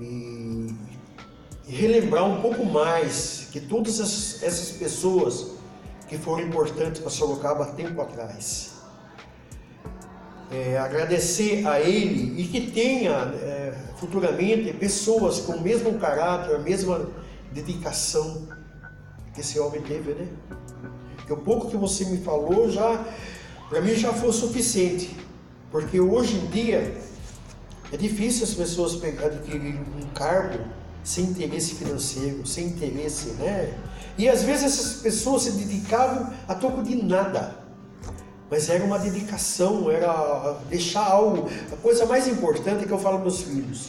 e 0.00 0.74
relembrar 1.66 2.24
um 2.24 2.40
pouco 2.40 2.64
mais 2.64 3.48
que 3.52 3.60
todas 3.60 4.00
essas 4.00 4.70
pessoas 4.78 5.48
que 6.08 6.16
foram 6.16 6.46
importantes 6.46 7.02
para 7.02 7.10
Sorocaba 7.10 7.66
tempo 7.72 8.00
atrás. 8.00 8.73
É, 10.50 10.78
agradecer 10.78 11.66
a 11.66 11.80
ele 11.80 12.40
e 12.40 12.46
que 12.46 12.70
tenha 12.70 13.12
é, 13.12 13.74
futuramente 13.96 14.72
pessoas 14.74 15.40
com 15.40 15.54
o 15.54 15.60
mesmo 15.60 15.98
caráter, 15.98 16.54
a 16.54 16.58
mesma 16.58 17.08
dedicação 17.52 18.46
que 19.34 19.40
esse 19.40 19.58
homem 19.58 19.80
teve, 19.82 20.12
né? 20.14 20.28
Que 21.26 21.32
o 21.32 21.38
pouco 21.38 21.70
que 21.70 21.76
você 21.76 22.04
me 22.04 22.18
falou 22.18 22.70
já, 22.70 23.04
para 23.68 23.80
mim 23.80 23.94
já 23.94 24.12
foi 24.12 24.32
suficiente, 24.32 25.16
porque 25.70 25.98
hoje 25.98 26.36
em 26.36 26.46
dia 26.46 26.94
é 27.92 27.96
difícil 27.96 28.44
as 28.44 28.54
pessoas 28.54 28.94
adquirirem 29.02 29.80
um 29.80 30.06
cargo 30.14 30.64
sem 31.02 31.24
interesse 31.24 31.74
financeiro, 31.74 32.46
sem 32.46 32.66
interesse, 32.66 33.30
né? 33.32 33.72
E 34.16 34.28
às 34.28 34.42
vezes 34.42 34.64
essas 34.64 35.02
pessoas 35.02 35.42
se 35.42 35.52
dedicavam 35.52 36.32
a 36.46 36.54
troco 36.54 36.82
de 36.82 37.02
nada. 37.02 37.63
Mas 38.54 38.70
era 38.70 38.84
uma 38.84 39.00
dedicação, 39.00 39.90
era 39.90 40.56
deixar 40.68 41.04
algo. 41.04 41.50
A 41.72 41.76
coisa 41.76 42.06
mais 42.06 42.28
importante 42.28 42.84
é 42.84 42.86
que 42.86 42.92
eu 42.92 43.00
falo 43.00 43.16
para 43.16 43.24
meus 43.24 43.42
filhos. 43.42 43.88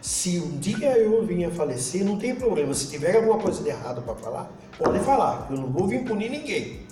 Se 0.00 0.38
um 0.38 0.58
dia 0.58 0.96
eu 0.96 1.22
vinha 1.26 1.50
falecer, 1.50 2.02
não 2.02 2.16
tem 2.16 2.34
problema. 2.34 2.72
Se 2.72 2.88
tiver 2.88 3.14
alguma 3.14 3.36
coisa 3.36 3.62
de 3.62 3.68
errado 3.68 4.00
para 4.00 4.14
falar, 4.14 4.50
pode 4.78 4.98
falar. 5.00 5.46
Eu 5.50 5.58
não 5.58 5.70
vou 5.70 5.86
vir 5.86 6.04
punir 6.04 6.30
ninguém. 6.30 6.86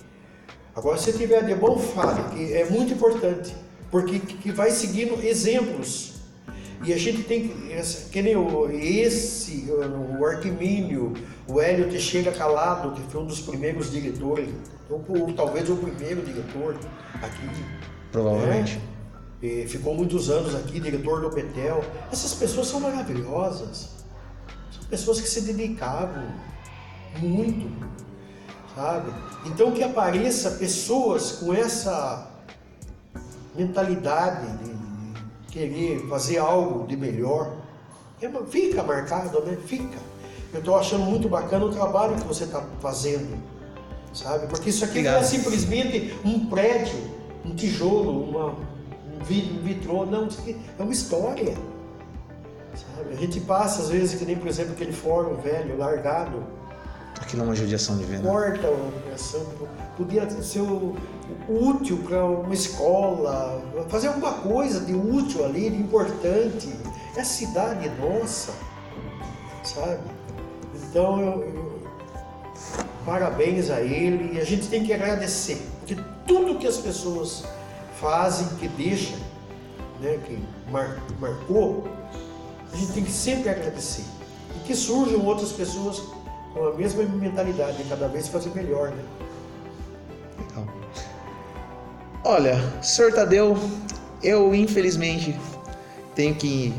Agora, 0.75 0.95
se 0.99 1.11
tiver 1.13 1.43
de 1.43 1.55
bom, 1.55 1.75
fale, 1.79 2.21
que 2.35 2.53
é 2.53 2.69
muito 2.69 2.93
importante. 2.93 3.55
Porque 3.89 4.19
que 4.19 4.51
vai 4.51 4.69
seguindo 4.69 5.19
exemplos 5.25 6.20
E 6.83 6.93
a 6.93 6.97
gente 6.97 7.23
tem 7.23 7.47
que, 7.47 8.09
que 8.11 8.21
nem 8.21 8.35
o, 8.35 8.69
esse, 8.71 9.71
o 10.19 10.25
Arquimínio, 10.25 11.13
o 11.47 11.61
Hélio 11.61 11.89
Teixeira 11.89 12.31
Calado, 12.31 12.91
que 12.91 13.01
foi 13.11 13.21
um 13.21 13.25
dos 13.25 13.39
primeiros 13.39 13.91
diretores, 13.91 14.49
ou, 14.89 15.03
ou 15.09 15.33
talvez 15.33 15.69
o 15.69 15.75
primeiro 15.75 16.23
diretor 16.23 16.75
aqui. 17.21 17.49
Provavelmente. 18.11 18.75
Né? 18.75 18.91
ficou 19.67 19.95
muitos 19.95 20.29
anos 20.29 20.53
aqui, 20.53 20.79
diretor 20.79 21.21
do 21.21 21.29
Betel. 21.31 21.83
Essas 22.11 22.33
pessoas 22.33 22.67
são 22.67 22.79
maravilhosas. 22.79 23.89
São 24.71 24.83
pessoas 24.87 25.19
que 25.19 25.27
se 25.27 25.41
dedicavam 25.41 26.23
muito, 27.19 27.71
sabe? 28.75 29.11
Então 29.45 29.71
que 29.71 29.83
apareça 29.83 30.51
pessoas 30.51 31.31
com 31.33 31.53
essa 31.53 32.29
mentalidade 33.55 34.57
de 34.57 34.80
querer 35.51 36.07
fazer 36.07 36.37
algo 36.37 36.87
de 36.87 36.97
melhor, 36.97 37.53
é 38.21 38.29
fica 38.45 38.81
marcado, 38.83 39.41
né? 39.41 39.57
Fica. 39.65 39.97
Eu 40.53 40.59
estou 40.59 40.75
achando 40.75 41.03
muito 41.03 41.29
bacana 41.29 41.65
o 41.65 41.71
trabalho 41.71 42.15
que 42.15 42.27
você 42.27 42.43
está 42.43 42.63
fazendo, 42.81 43.37
sabe? 44.13 44.47
Porque 44.47 44.69
isso 44.69 44.83
aqui 44.83 44.99
Obrigado. 44.99 45.15
não 45.15 45.21
é 45.21 45.25
simplesmente 45.25 46.13
um 46.25 46.47
prédio, 46.47 46.99
um 47.45 47.55
tijolo, 47.55 48.23
uma, 48.23 48.47
um 48.49 49.63
vitrô, 49.63 50.05
não, 50.05 50.27
isso 50.27 50.41
aqui 50.41 50.57
é 50.77 50.83
uma 50.83 50.91
história. 50.91 51.55
Sabe? 52.75 53.13
A 53.13 53.15
gente 53.15 53.39
passa, 53.41 53.81
às 53.81 53.89
vezes, 53.89 54.19
que 54.19 54.25
nem, 54.25 54.35
por 54.35 54.47
exemplo, 54.47 54.73
aquele 54.73 54.93
fórum 54.93 55.35
velho, 55.37 55.77
largado, 55.77 56.43
Aquilo 57.21 57.43
é 57.43 57.45
uma 57.45 57.55
judiação 57.55 57.97
divina. 57.97 58.19
Importa 58.19 58.67
uma 58.67 58.91
judiação. 58.91 59.45
Podia 59.95 60.29
ser 60.41 60.61
útil 61.47 61.97
para 61.97 62.25
uma 62.25 62.53
escola, 62.53 63.61
fazer 63.89 64.07
alguma 64.07 64.33
coisa 64.33 64.81
de 64.81 64.93
útil 64.93 65.45
ali, 65.45 65.69
de 65.69 65.77
importante. 65.77 66.69
É 67.15 67.21
a 67.21 67.25
cidade 67.25 67.89
nossa, 67.99 68.53
sabe? 69.63 69.99
Então, 70.75 71.19
eu, 71.21 71.43
eu, 71.43 71.79
parabéns 73.05 73.69
a 73.69 73.81
ele 73.81 74.35
e 74.35 74.41
a 74.41 74.43
gente 74.43 74.67
tem 74.67 74.83
que 74.83 74.93
agradecer, 74.93 75.61
porque 75.79 75.97
tudo 76.25 76.57
que 76.57 76.67
as 76.67 76.77
pessoas 76.77 77.43
fazem, 77.99 78.47
que 78.57 78.67
deixam, 78.67 79.17
né, 79.99 80.19
que 80.25 80.41
mar, 80.71 80.97
marcou, 81.19 81.87
a 82.73 82.75
gente 82.75 82.93
tem 82.93 83.03
que 83.03 83.11
sempre 83.11 83.49
agradecer. 83.49 84.05
E 84.55 84.59
que 84.67 84.75
surjam 84.75 85.25
outras 85.25 85.51
pessoas 85.51 86.01
com 86.53 86.67
a 86.67 86.73
mesma 86.73 87.03
mentalidade, 87.03 87.83
cada 87.85 88.07
vez 88.07 88.27
fazer 88.27 88.51
melhor, 88.53 88.89
né? 88.89 89.03
Legal. 90.39 90.67
Olha, 92.23 92.83
senhor 92.83 93.13
Tadeu, 93.13 93.57
eu 94.21 94.53
infelizmente 94.53 95.37
tenho 96.15 96.35
que, 96.35 96.73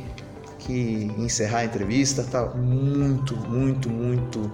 que 0.58 1.10
encerrar 1.18 1.58
a 1.58 1.64
entrevista, 1.64 2.22
tá 2.24 2.46
muito, 2.46 3.36
muito, 3.36 3.88
muito 3.88 4.50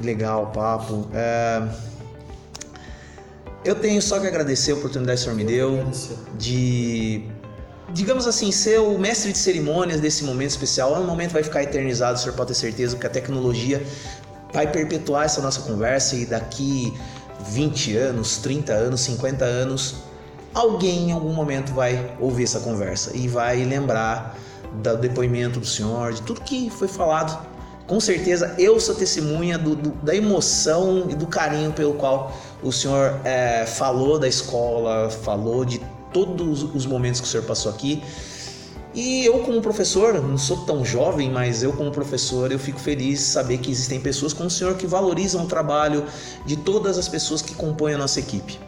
legal 0.00 0.44
o 0.44 0.46
papo. 0.46 1.08
É... 1.12 1.68
Eu 3.62 3.74
tenho 3.74 4.00
só 4.00 4.18
que 4.18 4.26
agradecer 4.26 4.72
a 4.72 4.74
oportunidade 4.74 5.22
que 5.22 5.28
o 5.28 5.34
senhor 5.34 5.36
me 5.36 5.44
deu 5.44 5.84
de 6.38 7.30
digamos 7.92 8.26
assim, 8.26 8.52
ser 8.52 8.78
o 8.78 8.98
mestre 8.98 9.32
de 9.32 9.38
cerimônias 9.38 10.00
desse 10.00 10.24
momento 10.24 10.50
especial. 10.50 10.94
É 10.94 10.98
um 10.98 11.06
momento 11.06 11.28
que 11.28 11.34
vai 11.34 11.42
ficar 11.42 11.62
eternizado, 11.62 12.18
o 12.18 12.22
senhor 12.22 12.34
pode 12.34 12.48
ter 12.48 12.54
certeza, 12.54 12.94
porque 12.94 13.06
a 13.06 13.10
tecnologia 13.10 13.82
vai 14.52 14.70
perpetuar 14.70 15.24
essa 15.24 15.40
nossa 15.40 15.60
conversa 15.62 16.16
e 16.16 16.26
daqui 16.26 16.92
20 17.48 17.96
anos, 17.96 18.38
30 18.38 18.72
anos, 18.72 19.00
50 19.02 19.44
anos, 19.44 19.96
alguém 20.52 21.10
em 21.10 21.12
algum 21.12 21.32
momento 21.32 21.72
vai 21.72 22.14
ouvir 22.20 22.44
essa 22.44 22.60
conversa 22.60 23.16
e 23.16 23.28
vai 23.28 23.64
lembrar 23.64 24.36
do 24.82 24.96
depoimento 24.96 25.60
do 25.60 25.66
senhor, 25.66 26.12
de 26.12 26.22
tudo 26.22 26.40
que 26.42 26.70
foi 26.70 26.88
falado. 26.88 27.48
Com 27.86 27.98
certeza 27.98 28.54
eu 28.56 28.78
sou 28.78 28.94
testemunha 28.94 29.58
do, 29.58 29.74
do, 29.74 29.90
da 30.02 30.14
emoção 30.14 31.06
e 31.08 31.14
do 31.14 31.26
carinho 31.26 31.72
pelo 31.72 31.94
qual 31.94 32.32
o 32.62 32.70
senhor 32.70 33.20
é, 33.24 33.66
falou 33.66 34.18
da 34.18 34.28
escola, 34.28 35.10
falou 35.10 35.64
de 35.64 35.80
todos 36.12 36.62
os 36.62 36.86
momentos 36.86 37.20
que 37.20 37.26
o 37.26 37.30
senhor 37.30 37.44
passou 37.44 37.72
aqui. 37.72 38.02
E 38.92 39.24
eu 39.24 39.38
como 39.40 39.60
professor, 39.62 40.14
não 40.14 40.36
sou 40.36 40.64
tão 40.64 40.84
jovem, 40.84 41.30
mas 41.30 41.62
eu 41.62 41.72
como 41.72 41.90
professor, 41.92 42.50
eu 42.50 42.58
fico 42.58 42.80
feliz 42.80 43.20
saber 43.20 43.58
que 43.58 43.70
existem 43.70 44.00
pessoas 44.00 44.32
como 44.32 44.48
o 44.48 44.50
senhor 44.50 44.74
que 44.74 44.86
valorizam 44.86 45.44
o 45.44 45.46
trabalho 45.46 46.04
de 46.44 46.56
todas 46.56 46.98
as 46.98 47.06
pessoas 47.06 47.40
que 47.40 47.54
compõem 47.54 47.94
a 47.94 47.98
nossa 47.98 48.18
equipe. 48.18 48.58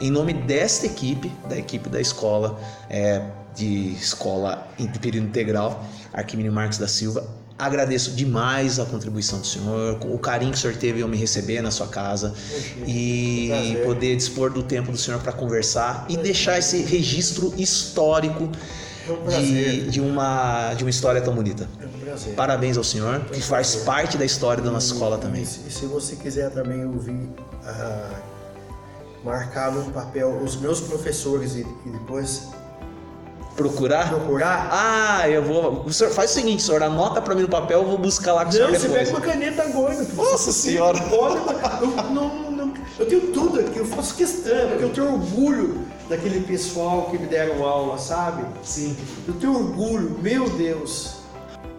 Em 0.00 0.10
nome 0.10 0.32
desta 0.32 0.86
equipe, 0.86 1.32
da 1.48 1.58
equipe 1.58 1.88
da 1.88 2.00
escola, 2.00 2.60
é, 2.88 3.22
de 3.54 3.92
escola 3.92 4.68
de 4.78 4.98
período 4.98 5.26
integral, 5.26 5.84
Arquimínio 6.12 6.52
Marques 6.52 6.78
da 6.78 6.88
Silva, 6.88 7.28
agradeço 7.58 8.12
demais 8.12 8.78
a 8.80 8.84
contribuição 8.84 9.40
do 9.40 9.46
senhor, 9.46 9.98
o 10.02 10.18
carinho 10.18 10.52
que 10.52 10.58
o 10.58 10.60
senhor 10.60 10.76
teve 10.76 11.02
ao 11.02 11.08
me 11.08 11.16
receber 11.16 11.60
na 11.60 11.70
sua 11.70 11.86
casa 11.86 12.34
e 12.86 13.78
poder 13.84 14.16
dispor 14.16 14.50
do 14.50 14.62
tempo 14.62 14.90
do 14.90 14.98
senhor 14.98 15.20
para 15.20 15.32
conversar 15.32 16.06
e 16.08 16.16
deixar 16.16 16.58
esse 16.58 16.82
registro 16.82 17.52
histórico 17.56 18.50
é 19.08 19.12
um 19.12 19.42
de, 19.42 19.90
de, 19.90 20.00
uma, 20.00 20.74
de 20.74 20.84
uma 20.84 20.90
história 20.90 21.20
tão 21.20 21.34
bonita. 21.34 21.68
É 21.80 21.86
um 21.86 22.00
prazer. 22.00 22.34
Parabéns 22.34 22.76
ao 22.76 22.84
senhor, 22.84 23.20
que 23.26 23.40
faz 23.40 23.76
parte 23.76 24.16
da 24.16 24.24
história 24.24 24.62
da 24.62 24.70
nossa 24.70 24.92
escola 24.92 25.18
também. 25.18 25.42
E 25.42 25.46
se 25.46 25.86
você 25.86 26.16
quiser 26.16 26.50
também 26.50 26.84
ouvir, 26.84 27.12
uh, 27.12 28.16
marcar 29.24 29.72
no 29.72 29.90
papel 29.90 30.40
os 30.42 30.56
meus 30.56 30.80
professores 30.80 31.54
e, 31.54 31.66
e 31.86 31.90
depois 31.90 32.48
Procurar? 33.56 34.08
Procurar? 34.08 34.68
Ah, 34.72 35.28
eu 35.28 35.42
vou. 35.42 35.84
O 35.84 35.92
senhor 35.92 36.10
faz 36.10 36.30
o 36.30 36.34
seguinte, 36.34 36.62
senhor, 36.62 36.82
anota 36.82 37.20
para 37.20 37.34
mim 37.34 37.42
no 37.42 37.48
papel, 37.48 37.82
eu 37.82 37.86
vou 37.86 37.98
buscar 37.98 38.32
lá 38.32 38.44
com 38.44 38.50
o 38.50 38.52
senhor 38.52 38.72
depois. 38.72 38.82
Não, 38.82 38.90
você 38.90 38.98
pega 38.98 39.10
uma 39.10 39.20
caneta 39.20 39.62
agora. 39.62 40.06
Nossa 40.14 40.52
senhora! 40.52 40.98
Pode, 41.02 41.36
eu, 41.82 41.88
não, 42.10 42.50
não, 42.50 42.74
eu 42.98 43.06
tenho 43.06 43.20
tudo 43.32 43.60
aqui, 43.60 43.78
eu 43.78 43.84
faço 43.84 44.14
questão, 44.14 44.68
porque 44.70 44.84
eu 44.84 44.90
tenho 44.90 45.12
orgulho 45.12 45.86
daquele 46.12 46.40
pessoal 46.40 47.10
que 47.10 47.16
me 47.18 47.26
deram 47.26 47.64
aula, 47.64 47.96
sabe? 47.96 48.44
Sim. 48.62 48.94
Eu 49.26 49.34
tenho 49.34 49.54
orgulho, 49.54 50.18
meu 50.20 50.48
Deus. 50.50 51.22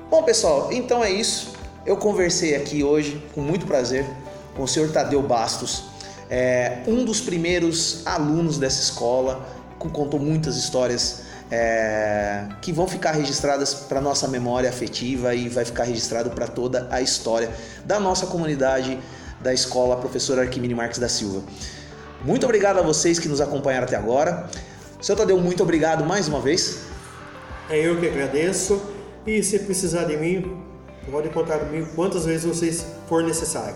Bom, 0.10 0.24
pessoal, 0.24 0.74
então 0.74 1.04
é 1.04 1.12
isso. 1.12 1.54
Eu 1.86 1.98
conversei 1.98 2.56
aqui 2.56 2.84
hoje 2.84 3.24
com 3.36 3.42
muito 3.42 3.68
prazer 3.68 4.06
com 4.56 4.64
o 4.64 4.68
senhor 4.68 4.92
Tadeu 4.92 5.22
Bastos, 5.22 5.86
é, 6.30 6.84
um 6.88 7.04
dos 7.06 7.22
primeiros 7.22 8.06
alunos 8.06 8.58
dessa 8.58 8.82
escola, 8.82 9.46
que 9.80 9.90
contou 9.90 10.20
muitas 10.20 10.56
histórias 10.58 11.24
é, 11.52 12.48
que 12.62 12.72
vão 12.72 12.88
ficar 12.88 13.12
registradas 13.12 13.74
para 13.74 14.00
nossa 14.02 14.28
memória 14.28 14.70
afetiva 14.70 15.36
e 15.36 15.50
vai 15.50 15.66
ficar 15.66 15.84
registrado 15.84 16.32
para 16.32 16.48
toda 16.48 16.88
a 16.90 17.02
história 17.02 17.52
da 17.86 18.00
nossa 18.00 18.28
comunidade 18.28 19.00
da 19.42 19.54
escola 19.54 19.98
Professor 19.98 20.40
Arquimini 20.40 20.74
Marques 20.74 21.00
da 21.00 21.10
Silva. 21.10 21.44
Muito 22.24 22.46
obrigado 22.46 22.80
a 22.80 22.82
vocês 22.82 23.20
que 23.20 23.28
nos 23.28 23.42
acompanharam 23.42 23.86
até 23.86 23.98
agora. 23.98 24.50
Seu 25.02 25.14
Tadeu, 25.14 25.38
muito 25.38 25.62
obrigado 25.62 26.06
mais 26.06 26.30
uma 26.30 26.40
vez. 26.40 26.84
É 27.70 27.78
eu 27.78 28.00
que 28.00 28.08
agradeço. 28.08 28.82
E 29.28 29.44
se 29.44 29.60
precisar 29.60 30.06
de 30.06 30.16
mim, 30.16 30.58
pode 31.12 31.28
contar 31.30 31.60
comigo 31.60 31.88
quantas 31.96 32.26
vezes 32.26 32.46
vocês 32.46 32.86
for 33.08 33.24
necessário. 33.24 33.76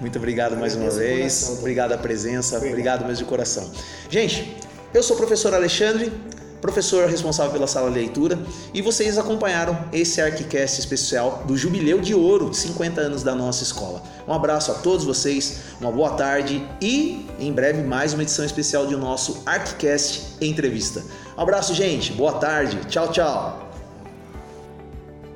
Muito 0.00 0.16
obrigado 0.18 0.56
mais 0.56 0.76
uma 0.76 0.88
vez. 0.88 1.40
Coração, 1.40 1.58
obrigado 1.58 1.92
a 1.92 1.98
presença. 1.98 2.56
Obrigado. 2.56 2.72
obrigado 2.72 3.06
mesmo 3.06 3.24
de 3.24 3.28
coração. 3.28 3.68
Gente, 4.08 4.56
eu 4.94 5.02
sou 5.02 5.16
o 5.16 5.18
professor 5.18 5.52
Alexandre 5.52 6.12
professor 6.60 7.08
responsável 7.08 7.52
pela 7.52 7.66
sala 7.66 7.90
de 7.90 7.98
leitura, 7.98 8.38
e 8.72 8.82
vocês 8.82 9.18
acompanharam 9.18 9.76
esse 9.92 10.20
ArcCast 10.20 10.80
especial 10.80 11.42
do 11.46 11.56
Jubileu 11.56 12.00
de 12.00 12.14
Ouro 12.14 12.50
de 12.50 12.56
50 12.56 13.00
anos 13.00 13.22
da 13.22 13.34
nossa 13.34 13.62
escola. 13.62 14.02
Um 14.26 14.32
abraço 14.32 14.70
a 14.70 14.74
todos 14.74 15.04
vocês, 15.04 15.60
uma 15.80 15.90
boa 15.90 16.10
tarde 16.10 16.66
e 16.80 17.26
em 17.38 17.52
breve 17.52 17.82
mais 17.82 18.12
uma 18.12 18.22
edição 18.22 18.44
especial 18.44 18.86
do 18.86 18.96
nosso 18.98 19.42
ArcCast 19.46 20.36
Entrevista. 20.40 21.02
Um 21.36 21.42
abraço, 21.42 21.74
gente, 21.74 22.12
boa 22.12 22.32
tarde, 22.34 22.78
tchau, 22.88 23.10
tchau. 23.10 23.70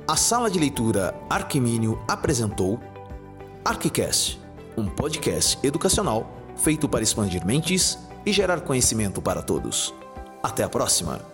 A 0.07 0.17
sala 0.17 0.51
de 0.51 0.59
leitura 0.59 1.15
Arquimínio 1.31 1.99
apresentou 2.07 2.79
ArcCast, 3.65 4.39
um 4.77 4.87
podcast 4.87 5.59
educacional 5.63 6.31
feito 6.57 6.89
para 6.89 7.03
expandir 7.03 7.45
mentes 7.47 7.99
e 8.27 8.33
gerar 8.33 8.61
conhecimento 8.61 9.21
para 9.23 9.43
todos. 9.43 9.95
Até 10.45 10.63
a 10.63 10.69
próxima! 10.69 11.34